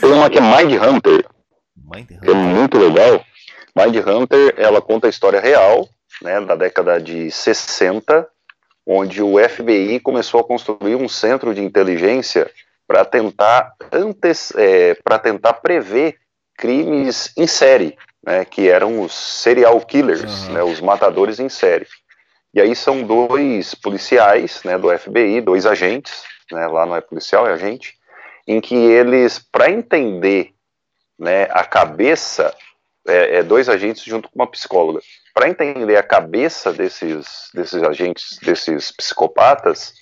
Tem 0.00 0.12
uma 0.12 0.28
que 0.28 0.38
é 0.38 0.40
Mind 0.40 0.72
Hunter. 0.82 1.24
Mind 1.76 2.10
Hunter. 2.10 2.20
Que 2.20 2.30
é 2.30 2.34
muito 2.34 2.78
legal. 2.78 3.24
Mind 3.76 3.96
Hunter, 3.96 4.54
ela 4.56 4.82
conta 4.82 5.06
a 5.06 5.10
história 5.10 5.40
real 5.40 5.88
né, 6.20 6.40
da 6.40 6.56
década 6.56 7.00
de 7.00 7.30
60, 7.30 8.26
onde 8.86 9.22
o 9.22 9.36
FBI 9.38 10.00
começou 10.00 10.40
a 10.40 10.44
construir 10.44 10.96
um 10.96 11.08
centro 11.08 11.54
de 11.54 11.62
inteligência 11.62 12.50
para 12.86 13.04
tentar, 13.04 13.74
antes, 13.92 14.52
é, 14.56 14.94
para 14.94 15.18
tentar 15.18 15.54
prever 15.54 16.16
crimes 16.56 17.32
em 17.36 17.46
série, 17.46 17.96
né, 18.26 18.44
que 18.44 18.68
eram 18.68 19.00
os 19.00 19.14
serial 19.14 19.80
killers, 19.80 20.48
uhum. 20.48 20.52
né, 20.54 20.62
os 20.64 20.80
matadores 20.80 21.38
em 21.38 21.48
série. 21.48 21.86
E 22.52 22.60
aí 22.60 22.74
são 22.74 23.04
dois 23.04 23.74
policiais 23.74 24.62
né, 24.64 24.76
do 24.76 24.88
FBI, 24.98 25.40
dois 25.40 25.64
agentes, 25.64 26.24
né, 26.50 26.66
lá 26.66 26.84
não 26.84 26.96
é 26.96 27.00
policial, 27.00 27.46
é 27.46 27.52
agente, 27.52 27.94
em 28.46 28.60
que 28.60 28.74
eles, 28.74 29.38
para 29.38 29.70
entender 29.70 30.52
né, 31.16 31.44
a 31.50 31.64
cabeça, 31.64 32.52
é, 33.06 33.38
é, 33.38 33.42
dois 33.42 33.68
agentes 33.68 34.02
junto 34.02 34.28
com 34.28 34.40
uma 34.40 34.50
psicóloga, 34.50 35.00
para 35.32 35.48
entender 35.48 35.96
a 35.96 36.02
cabeça 36.02 36.72
desses, 36.72 37.50
desses 37.54 37.82
agentes, 37.82 38.38
desses 38.42 38.90
psicopatas, 38.90 39.94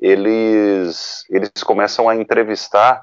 eles, 0.00 1.24
eles 1.30 1.50
começam 1.64 2.08
a 2.08 2.14
entrevistar 2.14 3.02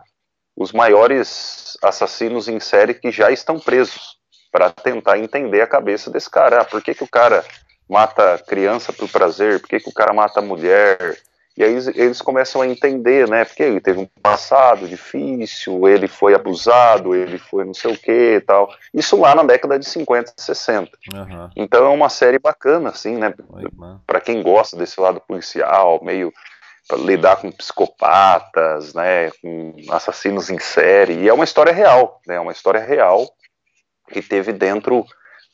os 0.56 0.72
maiores 0.72 1.78
assassinos 1.82 2.48
em 2.48 2.60
série 2.60 2.94
que 2.94 3.12
já 3.12 3.32
estão 3.32 3.60
presos, 3.60 4.19
para 4.52 4.70
tentar 4.72 5.18
entender 5.18 5.62
a 5.62 5.68
cabeça 5.68 6.10
desse 6.10 6.30
cara. 6.30 6.62
Ah, 6.62 6.66
por 6.66 6.82
que, 6.82 6.94
que 6.94 7.04
o 7.04 7.10
cara 7.10 7.44
mata 7.88 8.38
criança 8.48 8.92
por 8.94 9.10
prazer? 9.10 9.60
Por 9.60 9.70
que, 9.70 9.80
que 9.80 9.90
o 9.90 9.94
cara 9.94 10.14
mata 10.14 10.42
mulher? 10.42 11.18
E 11.58 11.64
aí 11.64 11.76
eles 11.96 12.22
começam 12.22 12.62
a 12.62 12.68
entender, 12.68 13.28
né? 13.28 13.44
Porque 13.44 13.64
ele 13.64 13.82
teve 13.82 14.00
um 14.00 14.08
passado 14.22 14.88
difícil, 14.88 15.90
ele 15.90 16.08
foi 16.08 16.34
abusado, 16.34 17.14
ele 17.14 17.38
foi 17.38 17.66
não 17.66 17.74
sei 17.74 17.92
o 17.92 17.98
que 17.98 18.36
e 18.36 18.40
tal. 18.40 18.70
Isso 18.94 19.20
lá 19.20 19.36
na 19.36 19.44
década 19.44 19.78
de 19.78 19.86
50, 19.86 20.36
60. 20.38 20.90
Uhum. 21.14 21.50
Então 21.58 21.86
é 21.86 21.90
uma 21.90 22.08
série 22.08 22.40
bacana, 22.40 22.92
assim, 22.92 23.18
né? 23.18 23.34
Para 24.08 24.22
quem 24.22 24.42
gosta 24.42 24.78
desse 24.78 25.02
lado 25.02 25.20
policial, 25.20 26.00
meio 26.02 26.32
lidar 26.98 27.36
com 27.36 27.52
psicopatas, 27.52 28.94
né? 28.94 29.30
Com 29.42 29.76
assassinos 29.90 30.50
em 30.50 30.60
série. 30.60 31.16
E 31.16 31.28
é 31.28 31.34
uma 31.34 31.44
história 31.44 31.74
real, 31.74 32.22
né? 32.26 32.36
É 32.36 32.40
uma 32.40 32.54
história 32.54 32.80
real 32.80 33.28
que 34.10 34.22
teve 34.22 34.52
dentro, 34.52 35.06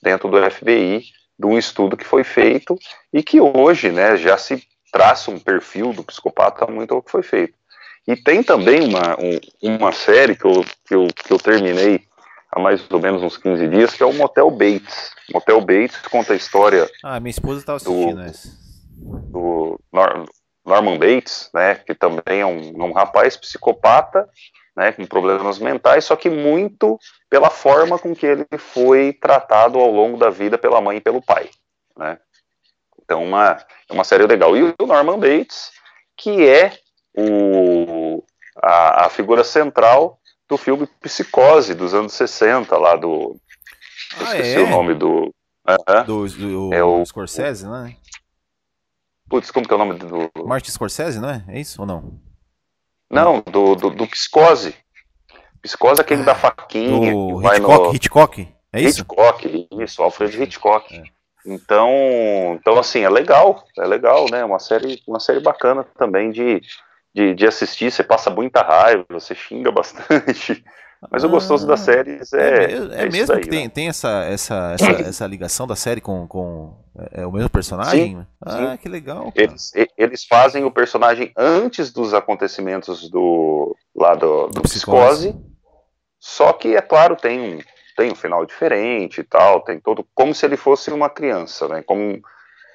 dentro 0.01 0.29
do 0.29 0.51
FBI 0.51 1.03
de 1.37 1.45
um 1.45 1.57
estudo 1.57 1.97
que 1.97 2.05
foi 2.05 2.23
feito 2.23 2.77
e 3.13 3.21
que 3.21 3.39
hoje, 3.41 3.91
né? 3.91 4.17
Já 4.17 4.37
se 4.37 4.63
traça 4.91 5.29
um 5.29 5.39
perfil 5.39 5.91
do 5.91 6.03
psicopata 6.03 6.65
muito 6.65 6.93
ao 6.93 7.01
que 7.01 7.11
foi 7.11 7.21
feito. 7.21 7.53
E 8.07 8.15
tem 8.15 8.43
também 8.43 8.87
uma, 8.87 9.17
um, 9.19 9.75
uma 9.75 9.91
série 9.91 10.35
que 10.35 10.45
eu, 10.45 10.63
que, 10.87 10.95
eu, 10.95 11.07
que 11.07 11.33
eu 11.33 11.37
terminei 11.37 12.01
há 12.51 12.59
mais 12.59 12.86
ou 12.89 12.99
menos 12.99 13.21
uns 13.21 13.38
15 13.38 13.67
dias, 13.67 13.93
que 13.93 14.03
é 14.03 14.05
o 14.05 14.13
Motel 14.13 14.49
Bates. 14.51 15.11
Motel 15.34 15.59
Bates 15.59 15.97
conta 16.09 16.34
a 16.34 16.36
história. 16.36 16.89
Ah, 17.03 17.19
minha 17.19 17.32
esposa 17.32 17.59
estava 17.59 17.77
assistindo 17.77 18.15
do. 19.32 19.80
Do 19.88 20.25
Norman 20.65 20.97
Bates, 20.97 21.49
né, 21.53 21.75
que 21.75 21.93
também 21.93 22.39
é 22.39 22.45
um, 22.45 22.86
um 22.86 22.91
rapaz 22.91 23.38
psicopata, 23.38 24.27
né, 24.76 24.91
com 24.91 25.05
problemas 25.05 25.59
mentais, 25.59 26.05
só 26.05 26.15
que 26.15 26.30
muito 26.30 26.99
pela 27.30 27.49
forma 27.49 27.97
com 27.97 28.13
que 28.15 28.26
ele 28.26 28.45
foi 28.57 29.13
tratado 29.13 29.80
ao 29.80 29.89
longo 29.89 30.17
da 30.17 30.30
vida 30.30 30.57
pela 30.57 30.82
mãe 30.82 30.97
e 30.97 31.01
pelo 31.01 31.21
pai, 31.21 31.49
né. 31.97 32.19
Então, 33.05 33.23
uma, 33.23 33.63
é 33.88 33.93
uma 33.93 34.03
série 34.03 34.26
legal. 34.26 34.57
E 34.57 34.63
o 34.63 34.88
Norman 34.88 35.19
Bates, 35.19 35.71
que 36.17 36.47
é 36.47 36.73
o, 37.15 38.23
a, 38.61 39.05
a 39.05 39.09
figura 39.09 39.43
central 39.43 40.19
do 40.49 40.57
filme 40.57 40.88
Psicose, 41.01 41.76
dos 41.76 41.93
anos 41.93 42.13
60, 42.13 42.76
lá 42.78 42.95
do. 42.95 43.39
Ah, 44.17 44.23
esqueci 44.23 44.55
é? 44.55 44.63
o 44.63 44.69
nome 44.69 44.95
do. 44.95 45.34
Uh 45.67 45.76
-huh. 45.88 46.03
do, 46.03 46.28
do 46.28 46.73
é 46.73 46.84
o 46.84 47.05
Scorsese, 47.05 47.67
né? 47.67 47.95
Putz, 49.30 49.49
como 49.49 49.67
que 49.67 49.73
é 49.73 49.76
o 49.76 49.80
nome 49.80 49.97
do. 49.97 50.30
Martin 50.45 50.71
Scorsese, 50.71 51.19
não 51.19 51.30
é? 51.30 51.43
É 51.47 51.59
isso 51.59 51.82
ou 51.82 51.88
não? 51.88 52.19
Não, 53.10 53.41
do, 53.41 53.76
do, 53.76 53.89
do 53.89 54.08
Psicose. 54.08 54.76
Psicose 55.62 55.99
é 55.99 56.01
aquele 56.01 56.24
da 56.24 56.36
faquinha. 56.36 57.12
Do 57.12 57.41
Hitchcock, 57.41 57.88
no... 57.88 57.95
Hitchcock? 57.95 58.47
É 58.74 58.82
isso? 58.82 59.01
Hitchcock, 59.01 59.68
isso, 59.80 60.03
Alfred 60.03 60.43
Hitchcock. 60.43 60.95
É. 60.95 61.03
Então, 61.45 62.58
então, 62.60 62.80
assim, 62.80 63.01
é 63.01 63.10
legal, 63.10 63.64
é 63.78 63.86
legal, 63.86 64.26
né? 64.32 64.43
Uma 64.43 64.60
série, 64.60 65.01
uma 65.08 65.20
série 65.20 65.39
bacana 65.39 65.86
também 65.97 66.32
de, 66.32 66.62
de, 67.14 67.36
de 67.36 67.47
assistir. 67.47 67.91
Você 67.91 68.03
passa 68.03 68.30
muita 68.30 68.64
raiva, 68.64 69.06
você 69.10 69.36
xinga 69.36 69.72
bastante. 69.72 70.64
Mas 71.12 71.24
ah, 71.24 71.28
o 71.28 71.30
gostoso 71.30 71.68
das 71.68 71.82
séries 71.82 72.32
é. 72.34 72.39
É, 72.39 72.74
é, 72.74 73.03
é 73.03 73.10
mesmo 73.10 73.34
daí, 73.34 73.41
que 73.41 73.49
tem, 73.49 73.64
né? 73.64 73.70
tem 73.70 73.88
essa, 73.88 74.24
essa, 74.24 74.74
essa, 74.74 74.91
essa, 75.10 75.28
ligação 75.28 75.68
da 75.68 75.76
série 75.76 76.01
com, 76.01 76.28
com 76.28 76.74
é, 76.97 77.22
é 77.22 77.26
o 77.26 77.32
mesmo 77.32 77.49
personagem? 77.49 78.16
Sim, 78.16 78.28
ah, 78.41 78.72
sim. 78.72 78.78
que 78.78 78.89
legal. 78.89 79.32
Eles, 79.36 79.72
eles 79.97 80.26
fazem 80.26 80.64
o 80.64 80.72
personagem 80.72 81.32
antes 81.38 81.91
dos 81.91 82.14
acontecimentos 82.14 83.10
do 83.10 83.76
lá 83.95 84.14
do, 84.16 84.47
do, 84.47 84.53
do 84.53 84.62
psicose. 84.62 85.30
psicose. 85.30 85.56
Só 86.20 86.51
que, 86.53 86.76
é 86.76 86.82
claro, 86.82 87.16
tem 87.16 87.39
um, 87.39 87.60
tem 87.95 88.12
um 88.12 88.16
final 88.16 88.45
diferente 88.45 89.22
e 89.22 89.24
tal, 89.24 89.62
tem 89.62 89.80
todo. 89.80 90.06
Como 90.14 90.34
se 90.34 90.45
ele 90.45 90.58
fosse 90.58 90.89
uma 90.91 91.10
criança, 91.10 91.68
né? 91.68 91.84
Como, 91.84 92.20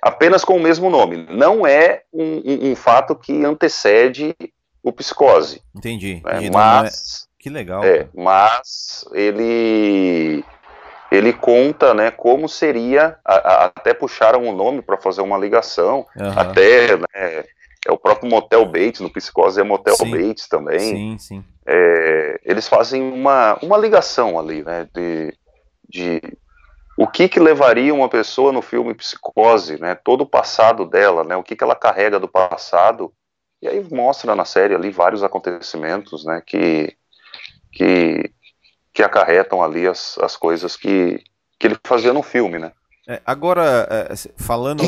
apenas 0.01 0.45
com 0.45 0.57
o 0.57 0.61
mesmo 0.61 0.89
nome. 0.89 1.27
Não 1.29 1.67
é 1.67 2.03
um, 2.13 2.37
um, 2.45 2.71
um 2.71 2.77
fato 2.77 3.15
que 3.15 3.45
antecede 3.45 4.35
o 4.83 4.93
psicose. 4.93 5.63
Entendi. 5.75 6.23
Né? 6.25 6.51
Mas. 6.51 7.29
Que 7.41 7.49
legal. 7.49 7.83
É, 7.83 8.07
mas 8.15 9.05
ele 9.13 10.45
ele 11.11 11.33
conta, 11.33 11.93
né, 11.93 12.13
como 12.13 12.49
seria, 12.49 13.19
a, 13.25 13.35
a, 13.35 13.65
até 13.65 13.93
puxaram 13.93 14.47
o 14.47 14.55
nome 14.55 14.81
para 14.81 14.97
fazer 14.97 15.23
uma 15.23 15.37
ligação, 15.37 16.07
uhum. 16.17 16.39
até, 16.39 16.97
né, 16.97 17.45
é 17.85 17.91
o 17.91 17.99
próprio 17.99 18.31
Motel 18.31 18.65
Bates, 18.65 19.01
no 19.01 19.11
Psicose 19.11 19.61
é 19.61 19.65
Motel 19.65 19.97
sim. 19.97 20.11
Bates 20.11 20.47
também. 20.47 20.79
Sim, 20.79 21.19
sim. 21.19 21.45
É, 21.67 22.41
eles 22.45 22.69
fazem 22.69 23.03
uma, 23.03 23.59
uma 23.61 23.77
ligação 23.77 24.39
ali, 24.39 24.63
né, 24.63 24.89
de, 24.95 25.35
de 25.89 26.21
o 26.97 27.09
que 27.09 27.29
que 27.29 27.41
levaria 27.41 27.93
uma 27.93 28.09
pessoa 28.09 28.53
no 28.53 28.63
filme 28.63 28.95
Psicose, 28.95 29.81
né, 29.81 29.97
todo 29.97 30.21
o 30.21 30.31
passado 30.31 30.85
dela, 30.85 31.25
né, 31.25 31.35
o 31.35 31.43
que 31.43 31.57
que 31.57 31.65
ela 31.65 31.75
carrega 31.75 32.21
do 32.21 32.29
passado, 32.29 33.13
e 33.61 33.67
aí 33.67 33.85
mostra 33.93 34.37
na 34.37 34.45
série 34.45 34.77
ali 34.77 34.91
vários 34.91 35.25
acontecimentos, 35.25 36.25
né, 36.25 36.41
que 36.47 36.97
que, 37.73 38.31
que 38.93 39.03
acarretam 39.03 39.63
ali 39.63 39.87
as, 39.87 40.19
as 40.19 40.37
coisas 40.37 40.77
que, 40.77 41.23
que 41.59 41.67
ele 41.67 41.77
fazia 41.85 42.13
no 42.13 42.23
filme, 42.23 42.59
né? 42.59 42.73
É, 43.09 43.21
agora, 43.25 43.89
é, 43.91 44.15
falando 44.37 44.83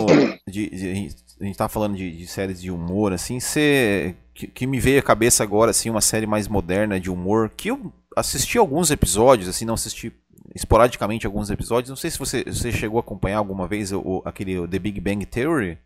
de, 0.46 0.70
de, 0.70 1.10
a 1.40 1.44
gente 1.44 1.56
tá 1.56 1.68
falando 1.68 1.96
de, 1.96 2.10
de, 2.16 2.26
séries 2.26 2.60
de 2.60 2.70
humor, 2.70 3.12
assim, 3.12 3.40
você 3.40 4.14
que, 4.34 4.46
que, 4.46 4.66
me 4.66 4.78
veio 4.78 5.00
à 5.00 5.02
cabeça 5.02 5.42
agora, 5.42 5.70
assim, 5.70 5.90
uma 5.90 6.00
série 6.00 6.26
mais 6.26 6.46
moderna 6.46 7.00
de 7.00 7.10
humor, 7.10 7.50
que 7.56 7.68
eu 7.68 7.92
assisti 8.16 8.58
alguns 8.58 8.90
episódios, 8.90 9.48
assim, 9.48 9.64
não 9.64 9.74
assisti 9.74 10.12
esporadicamente 10.54 11.26
alguns 11.26 11.50
episódios, 11.50 11.88
não 11.88 11.96
sei 11.96 12.10
se 12.10 12.18
você, 12.18 12.44
você 12.44 12.70
chegou 12.70 12.98
a 12.98 13.00
acompanhar 13.00 13.38
alguma 13.38 13.66
vez 13.66 13.92
o, 13.92 14.22
aquele 14.24 14.68
The 14.68 14.78
Big 14.78 15.00
Bang 15.00 15.24
Theory. 15.26 15.78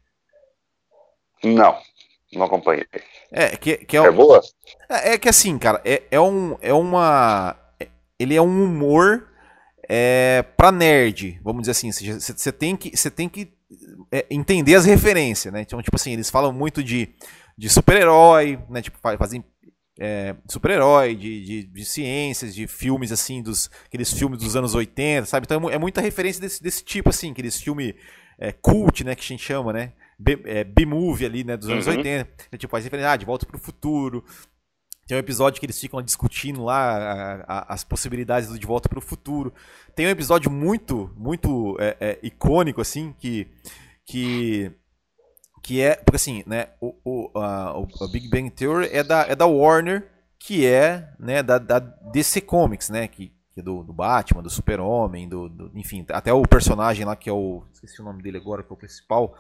Não, 1.42 1.78
não 2.32 2.46
acompanhei. 2.46 2.86
É, 3.30 3.56
que, 3.56 3.78
que 3.78 3.96
é, 3.96 4.00
é 4.00 4.10
boa? 4.10 4.40
É, 4.88 5.12
é, 5.12 5.18
que 5.18 5.28
assim, 5.28 5.58
cara, 5.58 5.80
é, 5.84 6.02
é, 6.10 6.20
um, 6.20 6.56
é 6.60 6.72
uma. 6.72 7.56
Ele 8.18 8.34
é 8.34 8.42
um 8.42 8.64
humor 8.64 9.28
é, 9.88 10.44
pra 10.56 10.72
nerd, 10.72 11.40
vamos 11.42 11.62
dizer 11.62 11.72
assim. 11.72 11.90
Você 11.92 12.52
tem 12.52 12.76
que, 12.76 12.96
você 12.96 13.10
tem 13.10 13.28
que 13.28 13.52
é, 14.10 14.26
entender 14.30 14.74
as 14.74 14.84
referências, 14.84 15.52
né? 15.52 15.60
Então, 15.60 15.80
tipo 15.82 15.96
assim, 15.96 16.12
eles 16.12 16.30
falam 16.30 16.52
muito 16.52 16.82
de, 16.82 17.14
de 17.56 17.68
super-herói, 17.68 18.58
né? 18.68 18.82
Tipo, 18.82 18.98
fazem 18.98 19.44
é, 19.98 20.34
super-herói, 20.48 21.14
de, 21.14 21.44
de, 21.44 21.62
de, 21.64 21.84
ciências, 21.84 22.54
de 22.54 22.66
filmes 22.66 23.12
assim, 23.12 23.42
dos 23.42 23.70
aqueles 23.86 24.12
filmes 24.12 24.38
dos 24.38 24.56
anos 24.56 24.74
80, 24.74 25.26
sabe? 25.26 25.44
Então 25.44 25.70
é, 25.70 25.74
é 25.74 25.78
muita 25.78 26.00
referência 26.00 26.40
desse, 26.40 26.62
desse 26.62 26.84
tipo, 26.84 27.08
assim, 27.08 27.30
aqueles 27.30 27.60
filmes 27.60 27.94
é, 28.38 28.52
cult, 28.52 29.02
né, 29.04 29.14
que 29.14 29.22
a 29.22 29.26
gente 29.26 29.42
chama, 29.42 29.72
né? 29.72 29.92
É, 30.44 30.64
B-movie 30.64 31.26
ali, 31.26 31.44
né, 31.44 31.56
dos 31.56 31.68
anos 31.68 31.86
uhum. 31.86 31.96
80. 31.96 32.30
É, 32.52 32.56
tipo, 32.56 32.70
faz 32.70 32.84
referência, 32.84 33.12
ah, 33.12 33.16
de 33.16 33.26
volta 33.26 33.46
pro 33.46 33.58
futuro. 33.58 34.24
Tem 35.06 35.16
um 35.16 35.20
episódio 35.20 35.60
que 35.60 35.66
eles 35.66 35.78
ficam 35.78 36.02
discutindo 36.02 36.64
lá 36.64 36.96
a, 36.96 37.34
a, 37.46 37.74
as 37.74 37.84
possibilidades 37.84 38.48
do 38.48 38.58
De 38.58 38.66
Volta 38.66 38.88
para 38.88 38.98
o 38.98 39.02
Futuro. 39.02 39.54
Tem 39.94 40.04
um 40.04 40.10
episódio 40.10 40.50
muito, 40.50 41.12
muito 41.16 41.76
é, 41.78 41.96
é, 42.00 42.18
icônico, 42.24 42.80
assim, 42.80 43.14
que, 43.16 43.46
que, 44.04 44.72
que 45.62 45.80
é. 45.80 45.94
Porque 45.94 46.16
assim, 46.16 46.42
né? 46.44 46.70
O, 46.80 46.92
o, 47.04 47.38
a, 47.38 47.78
o 47.78 48.08
Big 48.10 48.28
Bang 48.28 48.50
Theory 48.50 48.88
é 48.90 49.04
da, 49.04 49.22
é 49.28 49.36
da 49.36 49.46
Warner, 49.46 50.10
que 50.40 50.66
é 50.66 51.08
né, 51.20 51.40
da, 51.40 51.58
da 51.58 51.78
DC 51.78 52.40
Comics, 52.40 52.90
né? 52.90 53.06
Que, 53.06 53.32
que 53.52 53.60
é 53.60 53.62
do, 53.62 53.84
do 53.84 53.92
Batman, 53.92 54.42
do 54.42 54.50
Super-Homem, 54.50 55.28
do, 55.28 55.48
do, 55.48 55.70
enfim, 55.78 56.04
até 56.10 56.32
o 56.32 56.42
personagem 56.42 57.06
lá 57.06 57.14
que 57.14 57.30
é 57.30 57.32
o. 57.32 57.62
Esqueci 57.72 58.02
o 58.02 58.04
nome 58.04 58.24
dele 58.24 58.38
agora, 58.38 58.64
que 58.64 58.72
é 58.72 58.74
o 58.74 58.76
principal 58.76 59.36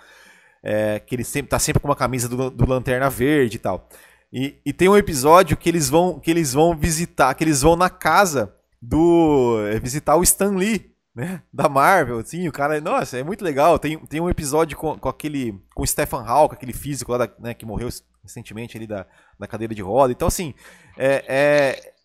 é, 0.68 0.98
que 0.98 1.14
ele 1.14 1.22
sempre 1.22 1.48
tá 1.48 1.60
sempre 1.60 1.80
com 1.80 1.86
uma 1.86 1.94
camisa 1.94 2.28
do, 2.28 2.50
do 2.50 2.68
Lanterna 2.68 3.08
Verde 3.08 3.54
e 3.54 3.60
tal. 3.60 3.88
E, 4.32 4.60
e, 4.66 4.72
tem 4.72 4.88
um 4.88 4.96
episódio 4.96 5.56
que 5.56 5.68
eles 5.68 5.88
vão 5.88 6.18
que 6.18 6.28
eles 6.28 6.52
vão 6.52 6.76
visitar, 6.76 7.32
que 7.34 7.44
eles 7.44 7.62
vão 7.62 7.76
na 7.76 7.88
casa 7.88 8.52
do 8.82 9.64
é, 9.68 9.78
visitar 9.78 10.16
o 10.16 10.24
Stan 10.24 10.50
Lee, 10.56 10.92
né, 11.14 11.40
da 11.52 11.68
Marvel, 11.68 12.18
assim, 12.18 12.48
o 12.48 12.52
cara, 12.52 12.80
nossa, 12.80 13.16
é 13.16 13.22
muito 13.22 13.44
legal. 13.44 13.78
Tem, 13.78 13.96
tem 14.06 14.20
um 14.20 14.28
episódio 14.28 14.76
com, 14.76 14.98
com 14.98 15.08
aquele 15.08 15.52
com 15.72 15.84
o 15.84 15.86
Stephen 15.86 16.18
Hawking, 16.26 16.56
aquele 16.56 16.72
físico 16.72 17.12
lá 17.12 17.18
da, 17.18 17.32
né, 17.38 17.54
que 17.54 17.64
morreu 17.64 17.88
recentemente 18.20 18.76
ali 18.76 18.88
da, 18.88 19.06
da 19.38 19.46
cadeira 19.46 19.72
de 19.72 19.82
roda. 19.82 20.12
Então 20.12 20.26
assim, 20.26 20.52
é, 20.98 21.24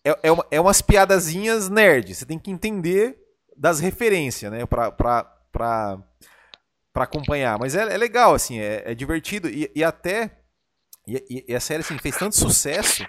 é, 0.04 0.10
é, 0.12 0.18
é, 0.22 0.30
uma, 0.30 0.46
é 0.52 0.60
umas 0.60 0.80
piadazinhas 0.80 1.68
nerd. 1.68 2.14
Você 2.14 2.24
tem 2.24 2.38
que 2.38 2.52
entender 2.52 3.18
das 3.56 3.80
referências, 3.80 4.52
né, 4.52 4.64
para 4.66 5.98
para 6.92 7.04
acompanhar. 7.04 7.58
Mas 7.58 7.74
é, 7.74 7.82
é, 7.82 7.96
legal, 7.96 8.34
assim, 8.34 8.60
é, 8.60 8.82
é 8.92 8.94
divertido 8.94 9.48
e, 9.48 9.70
e 9.74 9.82
até. 9.82 10.38
E, 11.06 11.44
e, 11.48 11.54
a 11.54 11.60
série 11.60 11.80
assim, 11.80 11.98
fez 11.98 12.16
tanto 12.16 12.36
sucesso 12.36 13.04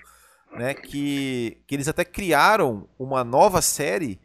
né, 0.53 0.73
que, 0.73 1.61
que 1.67 1.75
eles 1.75 1.88
até 1.88 2.03
criaram 2.03 2.88
uma 2.97 3.23
nova 3.23 3.61
série 3.61 4.19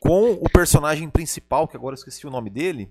com 0.00 0.32
o 0.32 0.50
personagem 0.50 1.08
principal, 1.08 1.66
que 1.66 1.76
agora 1.76 1.94
eu 1.94 1.98
esqueci 1.98 2.26
o 2.26 2.30
nome 2.30 2.50
dele, 2.50 2.90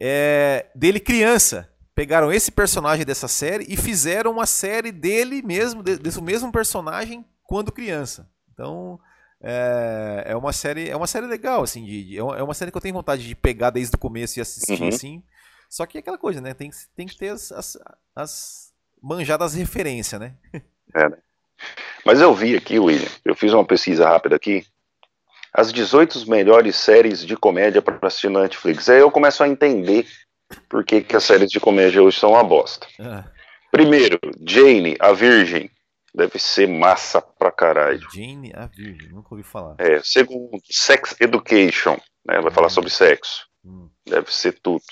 é, 0.00 0.66
dele 0.74 0.98
criança. 0.98 1.70
Pegaram 1.94 2.32
esse 2.32 2.50
personagem 2.50 3.04
dessa 3.04 3.28
série 3.28 3.66
e 3.68 3.76
fizeram 3.76 4.30
uma 4.30 4.46
série 4.46 4.90
dele 4.90 5.42
mesmo, 5.42 5.82
desse 5.82 6.22
mesmo 6.22 6.50
personagem, 6.50 7.22
quando 7.42 7.70
criança. 7.70 8.30
Então, 8.54 8.98
é, 9.42 10.24
é 10.28 10.36
uma 10.36 10.52
série 10.52 10.88
é 10.88 10.96
uma 10.96 11.06
série 11.06 11.26
legal 11.26 11.62
assim 11.62 11.82
de, 11.82 12.04
de, 12.04 12.18
é 12.18 12.42
uma 12.42 12.52
série 12.52 12.70
que 12.70 12.76
eu 12.76 12.80
tenho 12.80 12.94
vontade 12.94 13.26
de 13.26 13.34
pegar 13.34 13.70
desde 13.70 13.96
o 13.96 13.98
começo 13.98 14.38
e 14.38 14.42
assistir 14.42 14.82
uhum. 14.82 14.88
assim 14.88 15.22
só 15.70 15.86
que 15.86 15.96
é 15.96 16.00
aquela 16.00 16.18
coisa, 16.18 16.40
né? 16.40 16.52
Tem, 16.52 16.68
tem 16.96 17.06
que 17.06 17.16
ter 17.16 17.28
as, 17.28 17.52
as, 17.52 17.78
as 18.14 18.72
manjadas 19.00 19.54
referência, 19.54 20.18
né? 20.18 20.34
É, 20.92 21.08
né? 21.08 21.16
Mas 22.04 22.20
eu 22.20 22.34
vi 22.34 22.56
aqui, 22.56 22.80
William, 22.80 23.08
eu 23.24 23.36
fiz 23.36 23.52
uma 23.52 23.64
pesquisa 23.64 24.08
rápida 24.08 24.34
aqui, 24.34 24.66
as 25.54 25.72
18 25.72 26.28
melhores 26.28 26.74
séries 26.74 27.24
de 27.24 27.36
comédia 27.36 27.80
para 27.80 27.96
assistir 28.08 28.28
na 28.28 28.42
Netflix. 28.42 28.88
Aí 28.88 28.98
eu 28.98 29.08
começo 29.08 29.40
a 29.44 29.48
entender 29.48 30.04
por 30.68 30.84
que, 30.84 31.00
que 31.00 31.14
as 31.14 31.22
séries 31.22 31.48
de 31.48 31.60
comédia 31.60 32.02
hoje 32.02 32.18
são 32.18 32.30
uma 32.30 32.42
bosta. 32.42 32.88
Ah. 32.98 33.24
Primeiro, 33.70 34.18
Jane, 34.44 34.96
a 34.98 35.12
Virgem. 35.12 35.70
Deve 36.12 36.40
ser 36.40 36.66
massa 36.66 37.22
pra 37.22 37.52
caralho. 37.52 38.04
Jane, 38.12 38.52
a 38.52 38.66
Virgem, 38.66 39.10
nunca 39.10 39.28
ouvi 39.30 39.44
falar. 39.44 39.76
É, 39.78 40.00
segundo, 40.02 40.60
Sex 40.68 41.14
Education, 41.20 41.96
né? 42.26 42.40
Vai 42.40 42.50
hum. 42.50 42.50
falar 42.50 42.68
sobre 42.68 42.90
sexo. 42.90 43.46
Hum. 43.64 43.88
Deve 44.04 44.34
ser 44.34 44.58
tudo. 44.60 44.82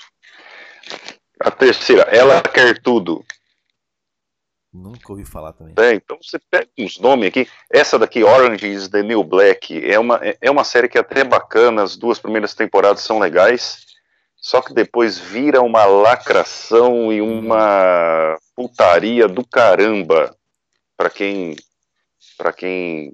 A 1.39 1.51
terceira, 1.51 2.03
ela 2.03 2.41
quer 2.41 2.81
tudo. 2.81 3.23
Nunca 4.71 5.11
ouvi 5.11 5.25
falar 5.25 5.53
também. 5.53 5.73
É, 5.77 5.93
então 5.93 6.17
você 6.21 6.37
pega 6.37 6.69
uns 6.77 6.99
nomes 6.99 7.27
aqui. 7.27 7.47
Essa 7.71 7.97
daqui, 7.97 8.23
Orange 8.23 8.67
is 8.67 8.87
the 8.87 9.01
New 9.01 9.23
Black, 9.23 9.83
é 9.83 9.97
uma, 9.97 10.19
é 10.39 10.51
uma 10.51 10.63
série 10.63 10.87
que 10.87 10.97
é 10.97 11.01
até 11.01 11.23
bacana. 11.23 11.81
As 11.81 11.95
duas 11.95 12.19
primeiras 12.19 12.53
temporadas 12.53 13.01
são 13.01 13.19
legais. 13.19 13.87
Só 14.35 14.61
que 14.61 14.73
depois 14.73 15.17
vira 15.17 15.61
uma 15.61 15.85
lacração 15.85 17.11
e 17.11 17.21
uma 17.21 18.37
putaria 18.55 19.27
do 19.27 19.45
caramba. 19.45 20.35
Para 20.95 21.09
quem, 21.09 21.55
para 22.37 22.53
quem 22.53 23.13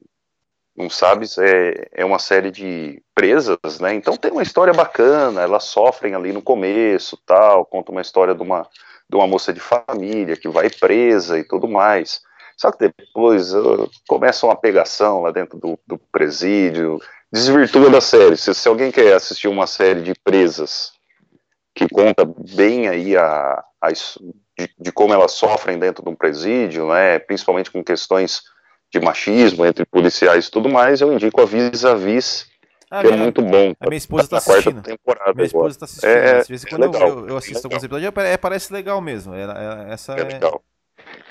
não 0.75 0.89
sabe, 0.89 1.25
é, 1.39 1.87
é 1.93 2.05
uma 2.05 2.19
série 2.19 2.51
de 2.51 3.01
presas, 3.13 3.79
né? 3.79 3.93
Então 3.93 4.17
tem 4.17 4.31
uma 4.31 4.43
história 4.43 4.73
bacana, 4.73 5.41
elas 5.41 5.63
sofrem 5.63 6.13
ali 6.13 6.33
no 6.33 6.41
começo, 6.41 7.17
tal, 7.25 7.65
conta 7.65 7.91
uma 7.91 8.01
história 8.01 8.35
de 8.35 8.41
uma, 8.41 8.67
de 9.09 9.15
uma 9.15 9.25
moça 9.25 9.53
de 9.53 9.59
família 9.59 10.35
que 10.35 10.49
vai 10.49 10.69
presa 10.69 11.39
e 11.39 11.43
tudo 11.43 11.67
mais. 11.67 12.21
Só 12.57 12.71
que 12.71 12.91
depois 12.97 13.53
uh, 13.53 13.89
começa 14.07 14.45
uma 14.45 14.55
pegação 14.55 15.21
lá 15.21 15.31
dentro 15.31 15.57
do, 15.57 15.79
do 15.87 15.97
presídio, 16.11 16.99
desvirtua 17.31 17.89
da 17.89 18.01
série. 18.01 18.37
Se, 18.37 18.53
se, 18.53 18.67
alguém 18.67 18.91
quer 18.91 19.13
assistir 19.13 19.47
uma 19.47 19.67
série 19.67 20.01
de 20.01 20.13
presas 20.23 20.93
que 21.73 21.87
conta 21.89 22.25
bem 22.25 22.87
aí 22.87 23.15
a, 23.17 23.63
a 23.81 23.91
de, 23.91 24.69
de, 24.79 24.91
como 24.91 25.13
elas 25.13 25.33
sofrem 25.33 25.77
dentro 25.77 26.03
de 26.03 26.09
um 26.09 26.15
presídio, 26.15 26.87
né, 26.87 27.19
principalmente 27.19 27.69
com 27.69 27.83
questões 27.83 28.43
de 28.99 29.05
machismo 29.05 29.65
entre 29.65 29.85
policiais 29.85 30.47
e 30.47 30.51
tudo 30.51 30.69
mais, 30.69 31.01
eu 31.01 31.11
indico 31.11 31.41
a 31.41 31.45
Vis-a-Vis, 31.45 32.47
ah, 32.89 33.01
que 33.01 33.07
é 33.07 33.15
muito 33.15 33.41
bom. 33.41 33.73
A 33.79 33.87
minha 33.87 33.97
esposa 33.97 34.23
está 34.23 34.37
assistindo. 34.37 34.81
Temporada 34.81 35.33
minha 35.33 35.45
esposa 35.45 35.75
está 35.75 35.85
assistindo. 35.85 36.09
É, 36.09 36.43
vezes, 36.43 36.65
é 36.65 36.69
quando 36.69 36.81
legal, 36.83 37.09
eu, 37.09 37.27
eu, 37.27 37.37
assisto 37.37 37.57
é 37.57 37.67
alguns 37.67 37.83
episódios, 37.83 38.13
é, 38.17 38.37
parece 38.37 38.71
legal 38.71 39.01
mesmo. 39.01 39.33
É, 39.33 39.43
é, 39.43 39.93
essa 39.93 40.13
é, 40.13 40.23
legal. 40.23 40.63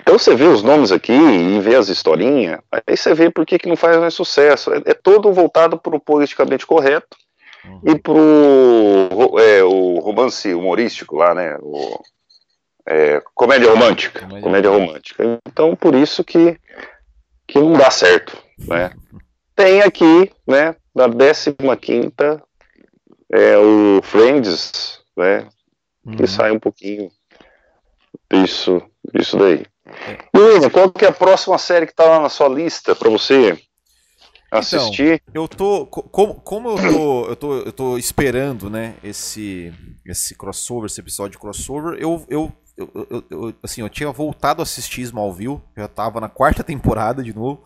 Então 0.00 0.18
você 0.18 0.34
vê 0.34 0.44
os 0.44 0.62
nomes 0.62 0.92
aqui 0.92 1.12
e 1.12 1.58
vê 1.60 1.74
as 1.74 1.88
historinhas, 1.88 2.60
aí 2.70 2.96
você 2.96 3.14
vê 3.14 3.30
por 3.30 3.46
que, 3.46 3.58
que 3.58 3.68
não 3.68 3.76
faz 3.76 3.96
mais 3.96 4.12
sucesso. 4.12 4.72
É, 4.74 4.82
é 4.84 4.94
todo 4.94 5.32
voltado 5.32 5.78
para 5.78 5.96
o 5.96 6.00
politicamente 6.00 6.66
correto 6.66 7.16
uhum. 7.64 7.80
e 7.84 7.98
para 7.98 8.12
o 8.12 10.00
romance 10.00 10.52
humorístico 10.52 11.16
lá, 11.16 11.34
né? 11.34 11.56
O, 11.62 11.98
comédia 13.34 13.70
romântica. 13.70 14.20
Comédia, 14.20 14.42
comédia 14.42 14.70
romântica. 14.70 15.40
Então, 15.48 15.74
por 15.74 15.94
isso 15.94 16.22
que 16.22 16.58
que 17.46 17.58
não 17.58 17.72
dá 17.72 17.90
certo, 17.90 18.36
né? 18.58 18.92
Tem 19.54 19.82
aqui, 19.82 20.32
né, 20.46 20.74
da 20.94 21.08
15 21.08 21.54
quinta 21.80 22.42
é 23.32 23.56
o 23.58 24.00
Friends, 24.02 25.00
né, 25.16 25.48
que 26.16 26.22
uhum. 26.22 26.26
sai 26.26 26.50
um 26.50 26.58
pouquinho 26.58 27.10
disso, 28.30 28.82
disso 29.12 29.36
daí. 29.36 29.64
Luísa, 30.34 30.70
qual 30.70 30.90
que 30.90 31.04
é 31.04 31.08
a 31.08 31.12
próxima 31.12 31.58
série 31.58 31.86
que 31.86 31.94
tá 31.94 32.04
lá 32.04 32.20
na 32.20 32.28
sua 32.28 32.48
lista 32.48 32.94
para 32.94 33.10
você 33.10 33.58
assistir? 34.50 35.22
Então, 35.28 35.42
eu 35.42 35.48
tô, 35.48 35.86
como, 35.86 36.34
como 36.40 36.70
eu 36.70 36.76
tô, 36.76 37.26
eu 37.26 37.36
tô, 37.36 37.58
eu 37.58 37.72
tô 37.72 37.98
esperando, 37.98 38.70
né, 38.70 38.94
esse, 39.04 39.72
esse 40.06 40.34
crossover, 40.34 40.86
esse 40.86 41.00
episódio 41.00 41.38
crossover, 41.38 41.98
eu, 42.00 42.24
eu 42.28 42.52
eu, 42.76 42.90
eu, 43.10 43.24
eu, 43.30 43.54
assim, 43.62 43.80
eu 43.80 43.88
tinha 43.88 44.10
voltado 44.10 44.60
a 44.60 44.64
assistir 44.64 45.02
Smallville, 45.02 45.62
já 45.76 45.88
tava 45.88 46.20
na 46.20 46.28
quarta 46.28 46.62
temporada 46.64 47.22
de 47.22 47.34
novo. 47.34 47.64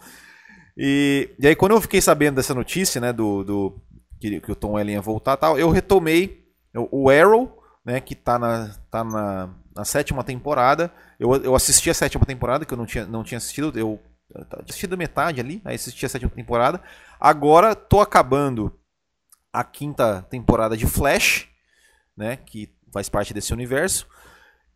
E, 0.77 1.31
e 1.39 1.47
aí 1.47 1.57
quando 1.57 1.73
eu 1.73 1.81
fiquei 1.81 2.01
sabendo 2.01 2.37
dessa 2.37 2.55
notícia, 2.55 3.01
né, 3.01 3.13
do, 3.13 3.43
do 3.43 3.81
que, 4.21 4.41
que 4.41 4.53
o 4.53 4.57
Tom 4.57 4.73
Welling 4.73 4.93
ia 4.93 5.01
voltar 5.01 5.37
tal, 5.37 5.59
eu 5.59 5.71
retomei 5.71 6.47
o 6.91 7.11
Arrow, 7.11 7.59
né, 7.85 8.01
que 8.01 8.15
tá 8.15 8.39
na, 8.39 8.69
tá 8.91 9.03
na, 9.03 9.55
na 9.75 9.85
sétima 9.85 10.23
temporada. 10.23 10.93
Eu, 11.19 11.35
eu 11.37 11.55
assisti 11.55 11.91
a 11.91 11.95
sétima 11.95 12.25
temporada, 12.25 12.65
que 12.65 12.73
eu 12.73 12.79
não 12.79 12.87
tinha, 12.87 13.07
não 13.07 13.25
tinha 13.25 13.39
assistido, 13.39 13.77
eu 13.79 14.01
assisti 14.69 14.87
da 14.87 14.97
metade 14.97 15.41
ali, 15.41 15.63
aí 15.65 15.75
assisti 15.75 16.05
a 16.05 16.09
sétima 16.09 16.31
temporada. 16.31 16.83
Agora 17.19 17.75
tô 17.75 18.01
acabando 18.01 18.79
a 19.53 19.65
quinta 19.65 20.23
temporada 20.31 20.77
de 20.77 20.87
Flash, 20.87 21.49
né, 22.17 22.37
que 22.37 22.73
faz 22.93 23.09
parte 23.09 23.33
desse 23.33 23.53
universo. 23.53 24.07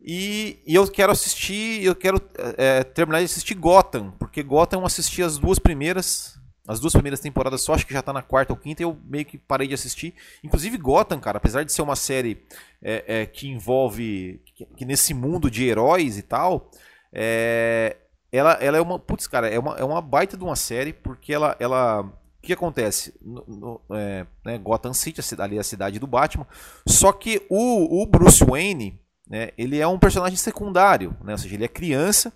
E, 0.05 0.59
e, 0.67 0.75
eu 0.75 0.85
quero 0.85 1.13
assistir, 1.13 1.81
eu 1.81 1.95
quero 1.95 2.21
é, 2.57 2.83
terminar 2.83 3.19
de 3.19 3.25
assistir 3.25 3.55
Gotham, 3.55 4.11
porque 4.19 4.43
Gotham 4.43 4.81
eu 4.81 4.85
assisti 4.85 5.23
as 5.23 5.37
duas 5.37 5.59
primeiras, 5.59 6.37
as 6.67 6.81
duas 6.81 6.91
primeiras 6.91 7.21
temporadas 7.21 7.61
só, 7.61 7.73
acho 7.73 7.87
que 7.87 7.93
já 7.93 8.01
tá 8.01 8.11
na 8.11 8.21
quarta 8.21 8.51
ou 8.51 8.59
quinta, 8.59 8.81
e 8.81 8.85
eu 8.85 8.97
meio 9.05 9.23
que 9.23 9.37
parei 9.37 9.65
de 9.65 9.73
assistir. 9.73 10.13
Inclusive 10.43 10.77
Gotham, 10.77 11.21
cara, 11.21 11.37
apesar 11.37 11.63
de 11.63 11.71
ser 11.71 11.81
uma 11.81 11.95
série 11.95 12.43
é, 12.81 13.21
é, 13.21 13.25
que 13.25 13.47
envolve, 13.47 14.41
que, 14.53 14.65
que, 14.65 14.83
nesse 14.83 15.13
mundo 15.13 15.49
de 15.49 15.63
heróis 15.65 16.17
e 16.17 16.21
tal, 16.21 16.69
é, 17.13 17.95
ela, 18.29 18.53
ela 18.55 18.77
é 18.77 18.81
uma, 18.81 18.99
putz, 18.99 19.25
cara, 19.25 19.47
é 19.47 19.57
uma, 19.57 19.77
é 19.77 19.85
uma 19.85 20.01
baita 20.01 20.35
de 20.35 20.43
uma 20.43 20.57
série, 20.57 20.91
porque 20.91 21.31
ela, 21.31 21.55
ela 21.61 22.01
o 22.01 22.45
que 22.45 22.51
acontece? 22.51 23.13
No, 23.21 23.45
no, 23.47 23.81
é, 23.95 24.25
né, 24.43 24.57
Gotham 24.57 24.93
City, 24.93 25.21
ali 25.39 25.55
é 25.55 25.61
a 25.61 25.63
cidade 25.63 25.97
do 25.97 26.05
Batman. 26.05 26.45
Só 26.85 27.13
que 27.13 27.45
o, 27.49 28.01
o 28.01 28.05
Bruce 28.05 28.43
Wayne, 28.43 28.99
né, 29.33 29.49
ele 29.57 29.79
é 29.79 29.87
um 29.87 29.97
personagem 29.97 30.37
secundário, 30.37 31.17
né, 31.23 31.31
ou 31.31 31.37
seja, 31.39 31.55
ele 31.55 31.65
é 31.65 31.67
criança 31.67 32.31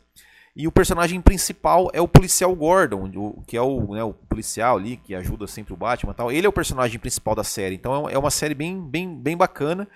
e 0.55 0.67
o 0.67 0.71
personagem 0.71 1.21
principal 1.21 1.91
é 1.93 2.01
o 2.01 2.07
policial 2.07 2.55
Gordon, 2.55 3.43
que 3.45 3.55
é 3.55 3.61
o, 3.61 3.93
né, 3.93 4.03
o 4.03 4.13
policial 4.13 4.77
ali 4.77 4.97
que 4.97 5.13
ajuda 5.13 5.45
sempre 5.45 5.75
o 5.75 5.77
Batman, 5.77 6.15
tal. 6.15 6.31
Ele 6.31 6.47
é 6.47 6.49
o 6.49 6.53
personagem 6.53 6.99
principal 6.99 7.35
da 7.35 7.43
série, 7.43 7.75
então 7.75 8.09
é, 8.09 8.13
é 8.13 8.17
uma 8.17 8.31
série 8.31 8.55
bem, 8.55 8.81
bem, 8.81 9.15
bem 9.15 9.37
bacana 9.37 9.87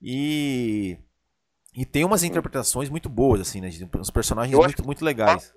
e 0.00 0.96
e 1.74 1.84
tem 1.84 2.04
umas 2.04 2.22
interpretações 2.22 2.88
muito 2.88 3.08
boas 3.08 3.40
assim, 3.40 3.60
né, 3.60 3.68
uns 3.98 4.10
personagens 4.12 4.56
muito, 4.56 4.86
muito 4.86 5.04
legais. 5.04 5.52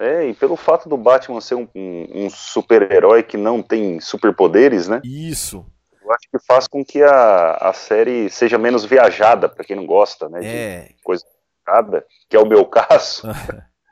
É, 0.00 0.26
e 0.26 0.32
pelo 0.32 0.56
fato 0.56 0.88
do 0.88 0.96
Batman 0.96 1.42
ser 1.42 1.56
um, 1.56 1.68
um, 1.74 2.24
um 2.24 2.30
super-herói 2.30 3.22
que 3.22 3.36
não 3.36 3.62
tem 3.62 4.00
superpoderes, 4.00 4.88
né? 4.88 5.02
Isso 5.04 5.66
eu 6.08 6.14
acho 6.14 6.28
que 6.30 6.38
faz 6.46 6.66
com 6.66 6.84
que 6.84 7.02
a, 7.02 7.52
a 7.60 7.72
série 7.72 8.30
seja 8.30 8.56
menos 8.56 8.84
viajada, 8.84 9.48
para 9.48 9.64
quem 9.64 9.76
não 9.76 9.86
gosta, 9.86 10.28
né? 10.28 10.40
É. 10.42 10.80
De 10.88 11.02
coisa 11.02 11.24
viajada, 11.66 12.04
que 12.28 12.36
é 12.36 12.40
o 12.40 12.46
meu 12.46 12.64
caso. 12.66 13.22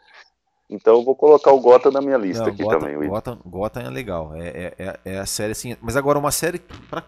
então 0.70 0.94
eu 0.94 1.04
vou 1.04 1.14
colocar 1.14 1.52
o 1.52 1.60
Gotham 1.60 1.92
na 1.92 2.00
minha 2.00 2.16
lista 2.16 2.44
não, 2.44 2.52
aqui 2.52 2.62
Gotham, 2.62 2.80
também. 2.80 3.08
Gotham, 3.08 3.40
Gotham 3.44 3.80
é 3.82 3.90
legal. 3.90 4.34
É, 4.34 4.48
é, 4.48 4.74
é, 4.78 4.98
é 5.04 5.18
a 5.18 5.26
série 5.26 5.52
assim. 5.52 5.76
Mas 5.80 5.96
agora, 5.96 6.18
uma 6.18 6.32
série 6.32 6.58
para 6.58 7.04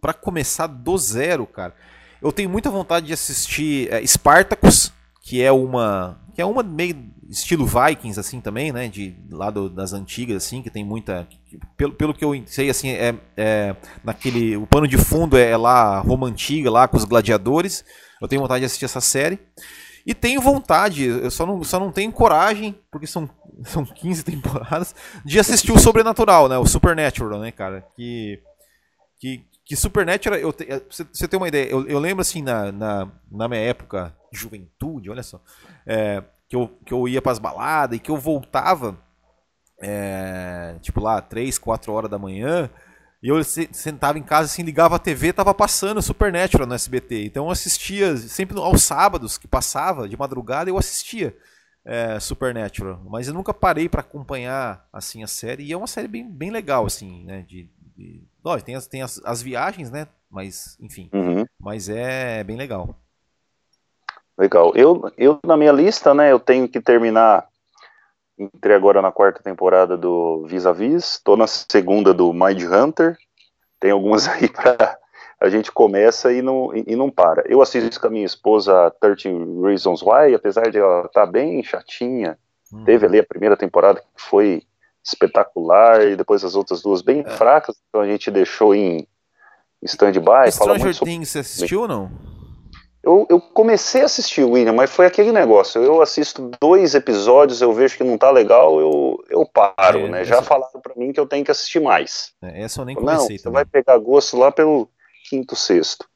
pra 0.00 0.12
começar 0.12 0.66
do 0.66 0.98
zero, 0.98 1.46
cara. 1.46 1.74
Eu 2.20 2.32
tenho 2.32 2.50
muita 2.50 2.70
vontade 2.70 3.06
de 3.06 3.12
assistir 3.12 3.92
é, 3.92 4.04
Spartacus, 4.04 4.92
que 5.22 5.42
é 5.42 5.50
uma. 5.52 6.20
Que 6.34 6.42
é 6.42 6.46
uma 6.46 6.62
meio 6.62 7.10
estilo 7.28 7.66
Vikings, 7.66 8.18
assim, 8.18 8.40
também, 8.40 8.72
né? 8.72 8.88
De 8.88 9.14
lado 9.30 9.68
das 9.68 9.92
antigas, 9.92 10.44
assim, 10.44 10.62
que 10.62 10.70
tem 10.70 10.84
muita. 10.84 11.26
Pelo, 11.76 11.92
pelo 11.92 12.14
que 12.14 12.24
eu 12.24 12.32
sei, 12.46 12.70
assim, 12.70 12.90
é, 12.90 13.14
é 13.36 13.76
naquele. 14.04 14.56
O 14.56 14.66
pano 14.66 14.86
de 14.86 14.98
fundo 14.98 15.36
é 15.36 15.56
lá 15.56 16.00
Roma 16.00 16.26
antiga, 16.26 16.70
lá 16.70 16.88
com 16.88 16.96
os 16.96 17.04
gladiadores. 17.04 17.84
Eu 18.20 18.28
tenho 18.28 18.42
vontade 18.42 18.60
de 18.60 18.66
assistir 18.66 18.84
essa 18.84 19.00
série. 19.00 19.38
E 20.04 20.14
tenho 20.14 20.40
vontade, 20.40 21.04
eu 21.04 21.30
só 21.30 21.46
não, 21.46 21.62
só 21.62 21.78
não 21.78 21.92
tenho 21.92 22.10
coragem, 22.10 22.76
porque 22.90 23.06
são, 23.06 23.30
são 23.64 23.84
15 23.84 24.24
temporadas, 24.24 24.94
de 25.24 25.38
assistir 25.38 25.70
o 25.70 25.78
Sobrenatural, 25.78 26.48
né? 26.48 26.58
O 26.58 26.66
Supernatural, 26.66 27.40
né, 27.40 27.52
cara? 27.52 27.86
Que. 27.94 28.40
Que, 29.20 29.44
que 29.64 29.76
Supernatural, 29.76 30.38
eu 30.38 30.52
você, 30.90 31.04
você 31.04 31.28
tem 31.28 31.38
uma 31.38 31.48
ideia, 31.48 31.70
eu, 31.70 31.86
eu 31.86 31.98
lembro 31.98 32.22
assim, 32.22 32.42
na, 32.42 32.72
na, 32.72 33.08
na 33.30 33.48
minha 33.48 33.60
época 33.60 34.14
de 34.32 34.38
juventude, 34.38 35.10
olha 35.10 35.22
só. 35.22 35.40
É, 35.86 36.22
que 36.48 36.56
eu, 36.56 36.68
que 36.84 36.92
eu 36.92 37.08
ia 37.08 37.22
pras 37.22 37.38
baladas 37.38 37.96
e 37.96 38.00
que 38.00 38.10
eu 38.10 38.16
voltava, 38.16 38.98
é, 39.80 40.76
tipo 40.80 41.00
lá, 41.00 41.20
3, 41.20 41.58
4 41.58 41.92
horas 41.92 42.10
da 42.10 42.18
manhã, 42.18 42.68
e 43.22 43.28
eu 43.28 43.42
sentava 43.44 44.18
em 44.18 44.22
casa 44.22 44.46
assim, 44.46 44.62
ligava 44.62 44.96
a 44.96 44.98
TV, 44.98 45.32
tava 45.32 45.54
passando 45.54 46.02
Supernatural 46.02 46.66
no 46.66 46.74
SBT. 46.74 47.24
Então 47.24 47.44
eu 47.44 47.50
assistia, 47.52 48.16
sempre 48.16 48.58
aos 48.58 48.82
sábados 48.82 49.38
que 49.38 49.46
passava, 49.46 50.08
de 50.08 50.16
madrugada, 50.16 50.68
eu 50.68 50.76
assistia 50.76 51.36
é, 51.84 52.18
Supernatural. 52.18 53.00
Mas 53.08 53.28
eu 53.28 53.34
nunca 53.34 53.54
parei 53.54 53.88
para 53.88 54.00
acompanhar 54.00 54.88
assim 54.92 55.22
a 55.22 55.28
série, 55.28 55.64
e 55.64 55.72
é 55.72 55.76
uma 55.76 55.86
série 55.86 56.08
bem, 56.08 56.28
bem 56.28 56.50
legal, 56.50 56.84
assim, 56.84 57.24
né? 57.24 57.42
De, 57.42 57.70
de... 58.02 58.22
Lógico, 58.44 58.66
tem, 58.66 58.74
as, 58.74 58.86
tem 58.86 59.02
as, 59.02 59.20
as 59.24 59.42
viagens, 59.42 59.90
né? 59.90 60.08
Mas, 60.30 60.76
enfim. 60.80 61.08
Uhum. 61.12 61.44
Mas 61.60 61.88
é 61.88 62.42
bem 62.42 62.56
legal. 62.56 62.94
Legal. 64.36 64.72
Eu, 64.74 65.10
eu, 65.16 65.38
na 65.44 65.56
minha 65.56 65.72
lista, 65.72 66.12
né, 66.14 66.32
eu 66.32 66.40
tenho 66.40 66.68
que 66.68 66.80
terminar. 66.80 67.46
Entrei 68.38 68.74
agora 68.74 69.02
na 69.02 69.12
quarta 69.12 69.42
temporada 69.42 69.96
do 69.96 70.44
Vis 70.46 70.66
a 70.66 70.72
Vis, 70.72 71.20
tô 71.22 71.36
na 71.36 71.46
segunda 71.46 72.12
do 72.12 72.32
Mind 72.32 72.62
Hunter. 72.62 73.16
Tem 73.78 73.90
algumas 73.90 74.26
aí 74.28 74.48
para 74.48 74.98
a 75.38 75.48
gente 75.48 75.70
começa 75.70 76.32
e 76.32 76.40
não, 76.40 76.70
e 76.74 76.96
não 76.96 77.10
para. 77.10 77.44
Eu 77.46 77.60
assisto 77.60 78.00
com 78.00 78.06
a 78.06 78.10
minha 78.10 78.24
esposa 78.24 78.90
13 79.00 79.28
Reasons 79.62 80.02
Why, 80.02 80.34
apesar 80.34 80.70
de 80.70 80.78
ela 80.78 81.06
estar 81.06 81.26
tá 81.26 81.26
bem 81.26 81.62
chatinha. 81.62 82.38
Hum. 82.72 82.84
Teve 82.84 83.06
ali 83.06 83.18
a 83.18 83.24
primeira 83.24 83.56
temporada 83.56 84.00
que 84.00 84.22
foi 84.22 84.62
espetacular 85.04 86.02
e 86.02 86.16
depois 86.16 86.44
as 86.44 86.54
outras 86.54 86.82
duas 86.82 87.02
bem 87.02 87.20
é. 87.20 87.30
fracas, 87.30 87.76
então 87.88 88.00
a 88.00 88.06
gente 88.06 88.30
deixou 88.30 88.74
em 88.74 89.06
stand-by. 89.82 90.50
Stranger 90.50 90.98
Things, 90.98 91.30
você 91.30 91.40
assistiu 91.40 91.82
ou 91.82 91.88
não? 91.88 92.10
Eu, 93.02 93.26
eu, 93.28 93.40
comecei 93.40 94.02
a 94.02 94.04
assistir 94.04 94.44
o 94.44 94.52
William, 94.52 94.72
mas 94.72 94.88
foi 94.88 95.06
aquele 95.06 95.32
negócio. 95.32 95.82
Eu 95.82 96.00
assisto 96.00 96.52
dois 96.60 96.94
episódios, 96.94 97.60
eu 97.60 97.72
vejo 97.72 97.96
que 97.96 98.04
não 98.04 98.16
tá 98.16 98.30
legal, 98.30 98.78
eu, 98.78 99.24
eu 99.28 99.44
paro, 99.44 100.06
é, 100.06 100.08
né? 100.08 100.24
Já 100.24 100.40
falaram 100.40 100.80
para 100.80 100.94
mim 100.94 101.12
que 101.12 101.18
eu 101.18 101.26
tenho 101.26 101.44
que 101.44 101.50
assistir 101.50 101.80
mais. 101.80 102.32
É, 102.40 102.62
essa 102.62 102.80
eu 102.80 102.84
nem 102.84 102.94
comecei. 102.94 103.36
Não, 103.36 103.42
você 103.42 103.50
vai 103.50 103.64
pegar 103.64 103.98
gosto 103.98 104.36
lá 104.36 104.52
pelo 104.52 104.88
quinto, 105.28 105.56
sexto. 105.56 106.06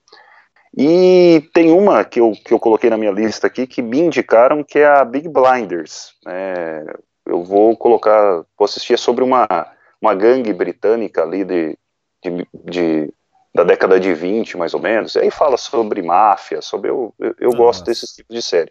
E 0.78 1.42
tem 1.52 1.72
uma 1.72 2.04
que 2.04 2.20
eu, 2.20 2.32
que 2.32 2.52
eu 2.52 2.60
coloquei 2.60 2.88
na 2.88 2.98
minha 2.98 3.10
lista 3.10 3.48
aqui 3.48 3.66
que 3.66 3.82
me 3.82 3.98
indicaram 3.98 4.62
que 4.62 4.78
é 4.78 4.86
a 4.86 5.04
Big 5.04 5.28
Blinders. 5.28 6.12
É, 6.28 6.84
eu 7.26 7.42
vou 7.42 7.76
colocar, 7.76 8.44
vou 8.56 8.64
assistir 8.64 8.94
é 8.94 8.96
sobre 8.96 9.24
uma, 9.24 9.46
uma 10.00 10.14
gangue 10.14 10.52
britânica 10.52 11.22
ali 11.22 11.44
de, 11.44 11.78
de, 12.22 12.48
de 12.64 13.14
da 13.54 13.64
década 13.64 13.98
de 13.98 14.12
20, 14.12 14.56
mais 14.58 14.74
ou 14.74 14.80
menos, 14.80 15.14
e 15.14 15.20
aí 15.20 15.30
fala 15.30 15.56
sobre 15.56 16.02
máfia, 16.02 16.60
sobre, 16.60 16.90
eu, 16.90 17.14
eu, 17.18 17.34
eu 17.38 17.50
gosto 17.52 17.84
desses 17.84 18.10
tipos 18.10 18.36
de 18.36 18.42
série. 18.42 18.70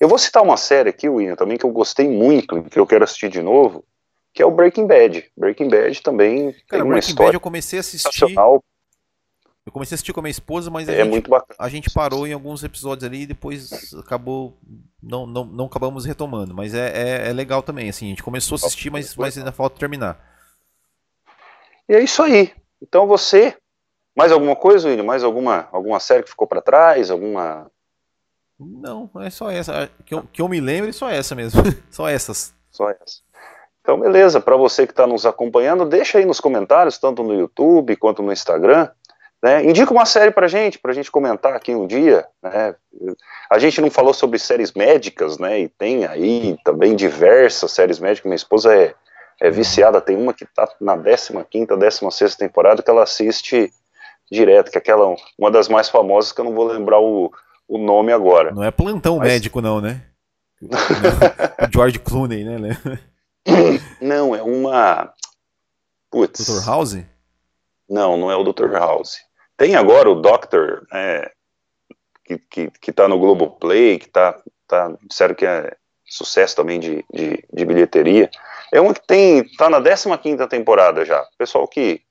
Eu 0.00 0.08
vou 0.08 0.16
citar 0.16 0.42
uma 0.42 0.56
série 0.56 0.90
aqui, 0.90 1.08
William, 1.08 1.34
também 1.34 1.58
que 1.58 1.66
eu 1.66 1.70
gostei 1.70 2.08
muito, 2.08 2.62
que 2.62 2.78
eu 2.78 2.86
quero 2.86 3.02
assistir 3.02 3.28
de 3.28 3.42
novo, 3.42 3.84
que 4.32 4.40
é 4.40 4.46
o 4.46 4.50
Breaking 4.50 4.86
Bad. 4.86 5.30
Breaking 5.36 5.68
Bad 5.68 6.00
também 6.02 6.52
Cara, 6.52 6.62
tem 6.68 6.82
uma 6.82 6.90
Breaking 6.90 7.10
história 7.10 7.28
Bad 7.28 7.34
eu 7.34 7.40
comecei 7.40 7.78
a 7.78 7.80
assistir. 7.80 8.34
Eu 9.64 9.70
comecei 9.70 9.94
a 9.94 9.96
assistir 9.96 10.12
com 10.12 10.20
a 10.20 10.24
minha 10.24 10.30
esposa, 10.32 10.70
mas 10.70 10.88
a, 10.88 10.92
é 10.92 10.96
gente, 10.96 11.10
muito 11.10 11.30
bacana. 11.30 11.56
a 11.56 11.68
gente 11.68 11.88
parou 11.90 12.26
em 12.26 12.32
alguns 12.32 12.64
episódios 12.64 13.04
ali 13.04 13.22
e 13.22 13.26
depois 13.26 13.94
acabou. 13.94 14.58
Não, 15.00 15.24
não, 15.24 15.44
não 15.44 15.66
acabamos 15.66 16.04
retomando. 16.04 16.52
Mas 16.52 16.74
é, 16.74 16.90
é, 16.90 17.28
é 17.28 17.32
legal 17.32 17.62
também. 17.62 17.88
Assim, 17.88 18.06
a 18.06 18.08
gente 18.08 18.24
começou 18.24 18.56
a 18.56 18.66
assistir, 18.66 18.90
mas, 18.90 19.14
mas 19.14 19.38
ainda 19.38 19.52
falta 19.52 19.78
terminar. 19.78 20.20
E 21.88 21.94
é 21.94 22.02
isso 22.02 22.22
aí. 22.22 22.52
Então 22.80 23.06
você. 23.06 23.56
Mais 24.16 24.32
alguma 24.32 24.56
coisa, 24.56 24.88
William? 24.88 25.04
Mais 25.04 25.24
alguma, 25.24 25.68
alguma 25.72 25.98
série 26.00 26.24
que 26.24 26.30
ficou 26.30 26.46
para 26.46 26.60
trás? 26.60 27.10
Alguma. 27.10 27.70
Não, 28.58 29.08
é 29.20 29.30
só 29.30 29.48
essa. 29.48 29.88
Que 30.04 30.14
eu, 30.14 30.24
que 30.24 30.42
eu 30.42 30.48
me 30.48 30.60
lembre, 30.60 30.92
só 30.92 31.08
essa 31.08 31.34
mesmo. 31.36 31.62
só 31.88 32.08
essas. 32.08 32.52
Só 32.70 32.90
essa. 32.90 33.22
Então, 33.80 33.98
beleza. 34.00 34.40
Para 34.40 34.56
você 34.56 34.86
que 34.86 34.92
está 34.92 35.06
nos 35.06 35.24
acompanhando, 35.24 35.84
deixa 35.84 36.18
aí 36.18 36.24
nos 36.24 36.40
comentários, 36.40 36.98
tanto 36.98 37.22
no 37.22 37.34
YouTube 37.34 37.96
quanto 37.96 38.22
no 38.22 38.32
Instagram. 38.32 38.90
Né? 39.42 39.64
Indica 39.64 39.92
uma 39.92 40.06
série 40.06 40.30
para 40.30 40.46
gente, 40.46 40.78
para 40.78 40.92
a 40.92 40.94
gente 40.94 41.10
comentar 41.10 41.52
aqui 41.54 41.74
um 41.74 41.86
dia. 41.86 42.24
Né? 42.40 42.74
A 43.50 43.58
gente 43.58 43.80
não 43.80 43.90
falou 43.90 44.14
sobre 44.14 44.38
séries 44.38 44.72
médicas, 44.72 45.36
né? 45.36 45.60
E 45.60 45.68
tem 45.68 46.06
aí 46.06 46.56
também 46.64 46.94
diversas 46.94 47.72
séries 47.72 47.98
médicas. 47.98 48.26
Minha 48.26 48.36
esposa 48.36 48.72
é, 48.72 48.94
é 49.40 49.50
viciada, 49.50 50.00
tem 50.00 50.16
uma 50.16 50.32
que 50.32 50.44
está 50.44 50.68
na 50.80 50.96
15 50.96 51.76
16 51.76 52.36
temporada 52.36 52.82
que 52.82 52.90
ela 52.90 53.02
assiste 53.02 53.72
direto, 54.30 54.70
que 54.70 54.78
é 54.78 54.80
aquela, 54.80 55.14
uma 55.36 55.50
das 55.50 55.68
mais 55.68 55.88
famosas 55.88 56.30
que 56.30 56.40
eu 56.40 56.44
não 56.44 56.54
vou 56.54 56.64
lembrar 56.64 57.00
o, 57.00 57.32
o 57.66 57.78
nome 57.78 58.12
agora. 58.12 58.52
Não 58.52 58.62
é 58.62 58.70
plantão 58.70 59.18
Mas... 59.18 59.28
médico, 59.28 59.60
não, 59.60 59.80
né? 59.80 60.02
George 61.74 61.98
Clooney, 61.98 62.44
né? 62.44 62.78
Não, 64.00 64.36
é 64.36 64.42
uma. 64.42 65.12
Putz. 66.08 66.46
Dr. 66.46 66.64
House? 66.64 66.98
Não, 67.88 68.16
não 68.16 68.30
é 68.30 68.36
o 68.36 68.44
Dr. 68.44 68.70
House. 68.70 69.18
Tem 69.56 69.74
agora 69.76 70.10
o 70.10 70.14
Doctor, 70.14 70.86
é, 70.92 71.30
que, 72.24 72.38
que, 72.38 72.70
que 72.80 72.92
tá 72.92 73.06
no 73.08 73.18
Globoplay, 73.18 73.98
que 73.98 74.08
tá, 74.08 74.40
tá, 74.66 74.92
disseram 75.08 75.34
que 75.34 75.46
é 75.46 75.76
sucesso 76.04 76.56
também 76.56 76.78
de, 76.78 77.04
de, 77.12 77.44
de 77.52 77.64
bilheteria. 77.64 78.30
É 78.72 78.80
uma 78.80 78.94
que 78.94 79.06
tem, 79.06 79.44
tá 79.56 79.68
na 79.68 79.80
15 80.18 80.46
temporada 80.48 81.04
já. 81.04 81.24
Pessoal 81.38 81.66
que, 81.68 82.02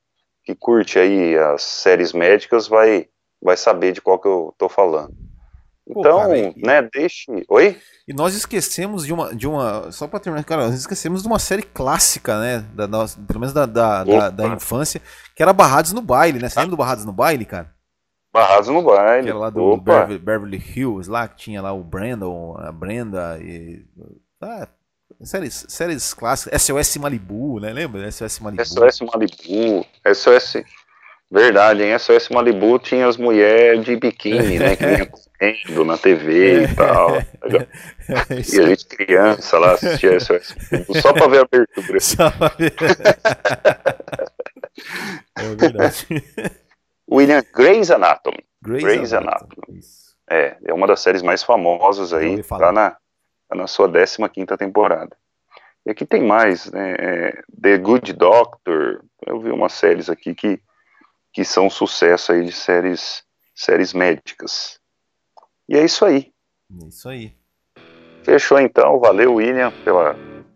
que 0.43 0.55
curte 0.55 0.99
aí 0.99 1.37
as 1.37 1.61
séries 1.61 2.13
médicas 2.13 2.67
vai, 2.67 3.07
vai 3.41 3.57
saber 3.57 3.91
de 3.91 4.01
qual 4.01 4.19
que 4.19 4.27
eu 4.27 4.53
tô 4.57 4.69
falando. 4.69 5.30
Então, 5.87 6.03
Pô, 6.03 6.19
cara, 6.19 6.37
e... 6.37 6.53
né, 6.57 6.87
deixe. 6.93 7.25
Oi? 7.49 7.77
E 8.07 8.13
nós 8.13 8.35
esquecemos 8.35 9.05
de 9.05 9.13
uma. 9.13 9.33
De 9.33 9.47
uma 9.47 9.91
só 9.91 10.07
pra 10.07 10.19
terminar, 10.19 10.43
cara, 10.43 10.67
nós 10.67 10.75
esquecemos 10.75 11.21
de 11.21 11.27
uma 11.27 11.39
série 11.39 11.63
clássica, 11.63 12.39
né? 12.39 12.59
Da 12.73 12.87
nossa, 12.87 13.19
pelo 13.19 13.39
menos 13.39 13.53
da, 13.53 13.65
da, 13.65 14.03
da, 14.03 14.29
da, 14.29 14.47
infância, 14.47 15.01
que 15.35 15.41
era 15.41 15.53
Barrados 15.53 15.91
no 15.91 16.01
Baile, 16.01 16.39
né? 16.39 16.49
Você 16.49 16.59
lembra 16.59 16.71
do 16.71 16.77
Barrados 16.77 17.05
no 17.05 17.11
Baile, 17.11 17.45
cara? 17.45 17.73
Barrados 18.33 18.69
no 18.69 18.81
Baile. 18.81 19.23
Que 19.23 19.29
era 19.29 19.39
lá 19.39 19.49
do 19.49 19.77
Beverly, 19.77 20.19
Beverly, 20.19 20.57
Hills, 20.57 21.09
lá 21.09 21.27
que 21.27 21.35
tinha 21.35 21.61
lá 21.61 21.73
o 21.73 21.83
Brandon, 21.83 22.55
a 22.57 22.71
Brenda 22.71 23.37
e. 23.41 23.83
Ah, 24.39 24.67
séries, 25.23 25.65
séries 25.67 26.13
clássicas. 26.13 26.61
SOS 26.61 26.97
Malibu, 26.97 27.59
né? 27.59 27.73
Lembra? 27.73 28.09
SOS 28.11 28.39
Malibu. 28.39 28.65
SOS 28.65 29.01
Malibu. 29.01 29.85
SOS. 30.13 30.63
Verdade, 31.31 31.83
em 31.83 31.97
SOS 31.97 32.27
Malibu 32.27 32.77
tinha 32.77 33.07
as 33.07 33.15
mulheres 33.15 33.85
de 33.85 33.95
biquíni, 33.95 34.59
né? 34.59 34.75
Que 34.75 34.85
vinha 34.85 35.05
correndo 35.05 35.85
na 35.85 35.97
TV 35.97 36.65
e 36.65 36.67
tal. 36.75 37.15
É 37.15 37.23
e 38.29 38.59
a 38.59 38.67
gente 38.67 38.85
criança 38.85 39.57
lá 39.57 39.71
assistia 39.71 40.19
SOS 40.19 40.55
Malibu 40.69 41.01
só 41.01 41.13
pra 41.13 41.27
ver 41.27 41.37
a 41.37 41.41
abertura. 41.43 41.99
Só 42.01 42.29
pra 42.31 42.49
ver. 42.49 42.73
é 45.37 45.55
verdade. 45.55 46.07
William 47.09 47.41
Grey's 47.53 47.89
Anatomy. 47.89 48.43
Grey's, 48.61 48.83
Grey's 48.83 49.13
Anatomy. 49.13 49.51
Anatomy. 49.55 49.79
É, 50.29 50.57
é 50.65 50.73
uma 50.73 50.87
das 50.87 50.99
séries 50.99 51.21
mais 51.21 51.43
famosas 51.43 52.13
aí, 52.13 52.43
tá 52.43 52.71
na, 52.73 52.91
tá 53.47 53.55
na 53.55 53.67
sua 53.67 53.89
15 53.89 54.29
quinta 54.29 54.57
temporada. 54.57 55.15
E 55.85 55.91
aqui 55.91 56.05
tem 56.05 56.23
mais, 56.23 56.69
né? 56.71 56.95
É, 56.99 57.41
The 57.61 57.77
Good 57.77 58.13
Doctor. 58.13 59.01
Eu 59.25 59.39
vi 59.39 59.49
umas 59.49 59.73
séries 59.73 60.09
aqui 60.09 60.35
que 60.35 60.59
que 61.33 61.43
são 61.43 61.69
sucesso 61.69 62.31
aí 62.31 62.45
de 62.45 62.51
séries, 62.51 63.23
séries 63.55 63.93
médicas. 63.93 64.79
E 65.67 65.77
é 65.77 65.85
isso 65.85 66.05
aí. 66.05 66.31
É 66.81 66.87
isso 66.87 67.09
aí. 67.09 67.33
Fechou 68.23 68.59
então, 68.59 68.99
valeu 68.99 69.35
William 69.35 69.71
pelo 69.83 70.15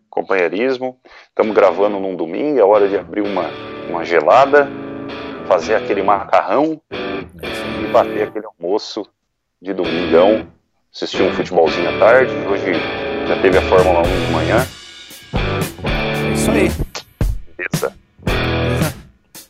companheirismo. 0.09 0.99
Estamos 1.30 1.55
gravando 1.55 1.99
num 1.99 2.15
domingo, 2.15 2.59
é 2.59 2.63
hora 2.63 2.88
de 2.88 2.97
abrir 2.97 3.21
uma, 3.21 3.49
uma 3.89 4.05
gelada, 4.05 4.69
fazer 5.47 5.76
aquele 5.76 6.03
macarrão 6.03 6.82
e 6.91 7.88
bater 7.91 8.28
aquele 8.28 8.45
almoço 8.45 9.05
de 9.61 9.73
domingão, 9.73 10.47
assistir 10.93 11.23
um 11.23 11.34
futebolzinho 11.34 11.89
à 11.95 11.99
tarde. 11.99 12.34
Hoje 12.47 12.73
já 13.28 13.41
teve 13.41 13.57
a 13.57 13.61
Fórmula 13.63 14.01
1 14.01 14.03
de 14.03 14.32
manhã. 14.32 14.57
É 16.30 16.34
isso 16.34 16.51
aí. 16.51 16.69